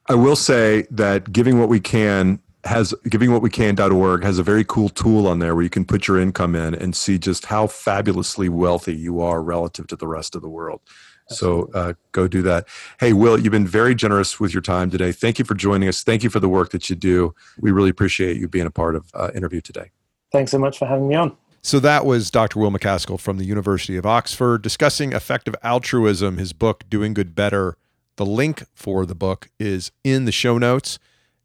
I 0.07 0.15
will 0.15 0.35
say 0.35 0.87
that 0.89 1.31
giving 1.31 1.59
what 1.59 1.69
we 1.69 1.79
can 1.79 2.39
has 2.63 2.93
givingwhatwecan.org 3.05 4.23
has 4.23 4.37
a 4.37 4.43
very 4.43 4.63
cool 4.63 4.89
tool 4.89 5.27
on 5.27 5.39
there 5.39 5.55
where 5.55 5.63
you 5.63 5.69
can 5.69 5.85
put 5.85 6.07
your 6.07 6.19
income 6.19 6.55
in 6.55 6.75
and 6.75 6.95
see 6.95 7.17
just 7.17 7.45
how 7.45 7.65
fabulously 7.65 8.49
wealthy 8.49 8.95
you 8.95 9.19
are 9.19 9.41
relative 9.41 9.87
to 9.87 9.95
the 9.95 10.07
rest 10.07 10.35
of 10.35 10.41
the 10.41 10.49
world. 10.49 10.81
So 11.29 11.69
uh, 11.73 11.93
go 12.11 12.27
do 12.27 12.41
that. 12.43 12.67
Hey, 12.99 13.13
Will, 13.13 13.39
you've 13.39 13.51
been 13.51 13.67
very 13.67 13.95
generous 13.95 14.39
with 14.39 14.53
your 14.53 14.61
time 14.61 14.89
today. 14.89 15.11
Thank 15.11 15.39
you 15.39 15.45
for 15.45 15.53
joining 15.53 15.87
us. 15.87 16.03
Thank 16.03 16.23
you 16.23 16.29
for 16.29 16.39
the 16.39 16.49
work 16.49 16.71
that 16.71 16.89
you 16.89 16.95
do. 16.95 17.33
We 17.59 17.71
really 17.71 17.89
appreciate 17.89 18.37
you 18.37 18.47
being 18.47 18.67
a 18.67 18.71
part 18.71 18.95
of 18.95 19.09
uh, 19.13 19.31
interview 19.33 19.61
today. 19.61 19.91
Thanks 20.31 20.51
so 20.51 20.59
much 20.59 20.77
for 20.77 20.85
having 20.85 21.07
me 21.07 21.15
on. 21.15 21.35
So 21.61 21.79
that 21.79 22.05
was 22.05 22.31
Dr. 22.31 22.59
Will 22.59 22.71
MacAskill 22.71 23.19
from 23.19 23.37
the 23.37 23.45
University 23.45 23.95
of 23.95 24.05
Oxford 24.05 24.63
discussing 24.63 25.13
effective 25.13 25.55
altruism, 25.61 26.37
his 26.37 26.53
book, 26.53 26.83
Doing 26.89 27.13
Good 27.13 27.35
Better. 27.35 27.77
The 28.15 28.25
link 28.25 28.63
for 28.73 29.05
the 29.05 29.15
book 29.15 29.49
is 29.59 29.91
in 30.03 30.25
the 30.25 30.31
show 30.31 30.57
notes. 30.57 30.97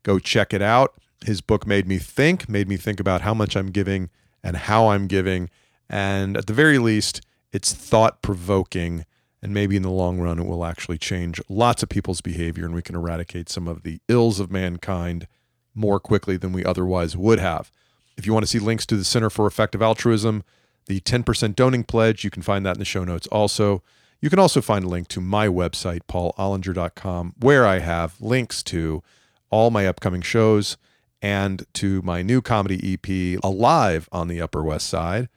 Go 0.03 0.18
check 0.18 0.55
it 0.55 0.62
out. 0.62 0.95
His 1.24 1.41
book 1.41 1.66
made 1.66 1.87
me 1.87 1.99
think, 1.99 2.49
made 2.49 2.68
me 2.68 2.77
think 2.77 2.99
about 2.99 3.22
how 3.22 3.35
much 3.35 3.57
I'm 3.57 3.68
giving 3.68 4.09
and 4.43 4.57
how 4.57 4.89
I'm 4.89 5.07
giving. 5.07 5.51
And 5.89 6.37
at 6.37 6.47
the 6.47 6.53
very 6.53 6.79
least, 6.79 7.20
it's 7.53 7.72
thought 7.72 8.22
provoking 8.22 9.05
And 9.43 9.53
maybe 9.53 9.76
in 9.76 9.82
the 9.82 9.91
long 9.91 10.18
run, 10.18 10.39
it 10.39 10.47
will 10.47 10.64
actually 10.64 10.99
change 10.99 11.41
lots 11.49 11.82
of 11.82 11.89
people's 11.89 12.20
behavior 12.20 12.64
and 12.64 12.74
we 12.74 12.82
can 12.82 12.95
eradicate 12.97 13.49
some 13.49 13.68
of 13.68 13.82
the 13.82 14.01
ills 14.09 14.41
of 14.41 14.51
mankind 14.51 15.28
more 15.74 16.01
quickly 16.01 16.37
than 16.37 16.53
we 16.53 16.64
otherwise 16.64 17.16
would 17.16 17.39
have. 17.39 17.70
If 18.16 18.26
you 18.26 18.32
want 18.32 18.45
to 18.45 18.51
see 18.51 18.59
links 18.59 18.87
to 18.87 18.97
the 18.97 19.05
Center 19.05 19.28
for 19.28 19.47
Effective 19.47 19.82
Altruism, 19.82 20.43
the 20.87 21.01
10% 21.01 21.55
donating 21.55 21.84
pledge, 21.84 22.24
you 22.24 22.30
can 22.30 22.43
find 22.43 22.64
that 22.64 22.76
in 22.76 22.78
the 22.78 22.84
show 22.84 23.05
notes 23.05 23.26
also. 23.28 23.82
You 24.20 24.30
can 24.30 24.39
also 24.39 24.62
find 24.62 24.84
a 24.84 24.89
link 24.89 25.09
to 25.09 25.20
my 25.20 25.49
website, 25.49 26.01
paulollinger.com, 26.09 27.34
where 27.39 27.66
I 27.66 27.80
have 27.80 28.20
links 28.20 28.62
to 28.64 29.03
all 29.51 29.70
my 29.70 29.87
upcoming 29.87 30.22
shows 30.22 30.76
and 31.20 31.66
to 31.74 32.01
my 32.03 32.22
new 32.22 32.41
comedy 32.41 32.95
EP, 32.95 33.41
Alive 33.45 34.09
on 34.12 34.28
the 34.28 34.41
Upper 34.41 34.62
West 34.62 34.87
Side, 34.87 35.28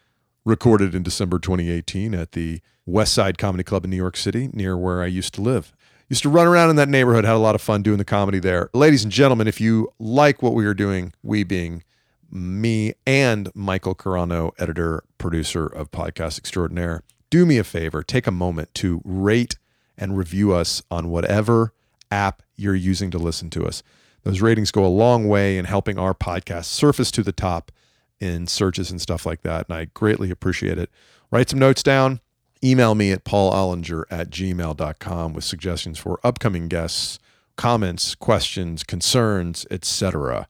recorded 0.46 0.96
in 0.96 1.04
December 1.04 1.40
2018 1.40 2.14
at 2.14 2.32
the 2.32 2.62
West 2.90 3.14
Side 3.14 3.38
Comedy 3.38 3.64
Club 3.64 3.84
in 3.84 3.92
New 3.92 3.98
York 3.98 4.18
City, 4.18 4.50
near 4.54 4.78
where 4.78 5.02
I 5.02 5.08
used 5.08 5.34
to 5.36 5.42
live. 5.42 5.74
Used 6.10 6.24
to 6.24 6.30
run 6.30 6.48
around 6.48 6.72
in 6.72 6.76
that 6.78 6.90
neighborhood, 6.90 7.24
had 7.24 7.36
a 7.36 7.38
lot 7.38 7.56
of 7.56 7.62
fun 7.62 7.84
doing 7.84 8.00
the 8.00 8.06
comedy 8.06 8.40
there. 8.40 8.70
Ladies 8.74 9.04
and 9.04 9.12
gentlemen, 9.12 9.48
if 9.48 9.62
you 9.62 9.94
like 10.00 10.42
what 10.42 10.56
we 10.56 10.66
are 10.66 10.74
doing, 10.74 11.14
we 11.22 11.44
being 11.44 11.84
me 12.32 12.94
and 13.06 13.50
Michael 13.54 13.96
Carano, 13.96 14.52
editor, 14.58 15.04
producer 15.18 15.66
of 15.66 15.92
Podcast 15.92 16.38
Extraordinaire, 16.40 17.04
do 17.30 17.46
me 17.46 17.58
a 17.58 17.64
favor, 17.64 18.02
take 18.02 18.28
a 18.28 18.32
moment 18.32 18.74
to 18.76 19.02
rate 19.04 19.58
and 19.98 20.18
review 20.18 20.54
us 20.54 20.82
on 20.90 21.10
whatever 21.10 21.74
app 22.10 22.42
you're 22.56 22.76
using 22.76 23.12
to 23.12 23.18
listen 23.20 23.50
to 23.52 23.66
us. 23.66 23.84
Those 24.24 24.42
ratings 24.42 24.72
go 24.72 24.86
a 24.86 24.88
long 24.88 25.28
way 25.28 25.58
in 25.58 25.66
helping 25.66 25.98
our 26.00 26.14
podcast 26.14 26.66
surface 26.66 27.12
to 27.12 27.24
the 27.24 27.32
top 27.32 27.72
in 28.20 28.48
searches 28.48 28.92
and 28.92 29.00
stuff 29.00 29.26
like 29.26 29.42
that. 29.44 29.68
And 29.70 29.78
I 29.78 29.86
greatly 29.86 30.32
appreciate 30.32 30.78
it. 30.78 30.90
Write 31.32 31.50
some 31.50 31.60
notes 31.60 31.84
down. 31.84 32.20
Email 32.64 32.94
me 32.94 33.12
at 33.12 33.24
paulollinger 33.24 34.04
at 34.12 34.30
gmail.com 34.30 35.34
with 35.34 35.44
suggestions 35.44 35.98
for 35.98 36.20
upcoming 36.24 36.68
guests, 36.68 37.20
comments, 37.56 38.16
questions, 38.16 38.84
concerns, 38.84 39.66
etc. 39.72 40.48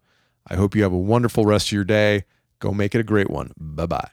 I 0.47 0.55
hope 0.55 0.75
you 0.75 0.83
have 0.83 0.93
a 0.93 0.97
wonderful 0.97 1.45
rest 1.45 1.67
of 1.67 1.71
your 1.73 1.83
day. 1.83 2.25
Go 2.59 2.71
make 2.71 2.95
it 2.95 2.99
a 2.99 3.03
great 3.03 3.29
one. 3.29 3.51
Bye 3.57 3.85
bye. 3.85 4.09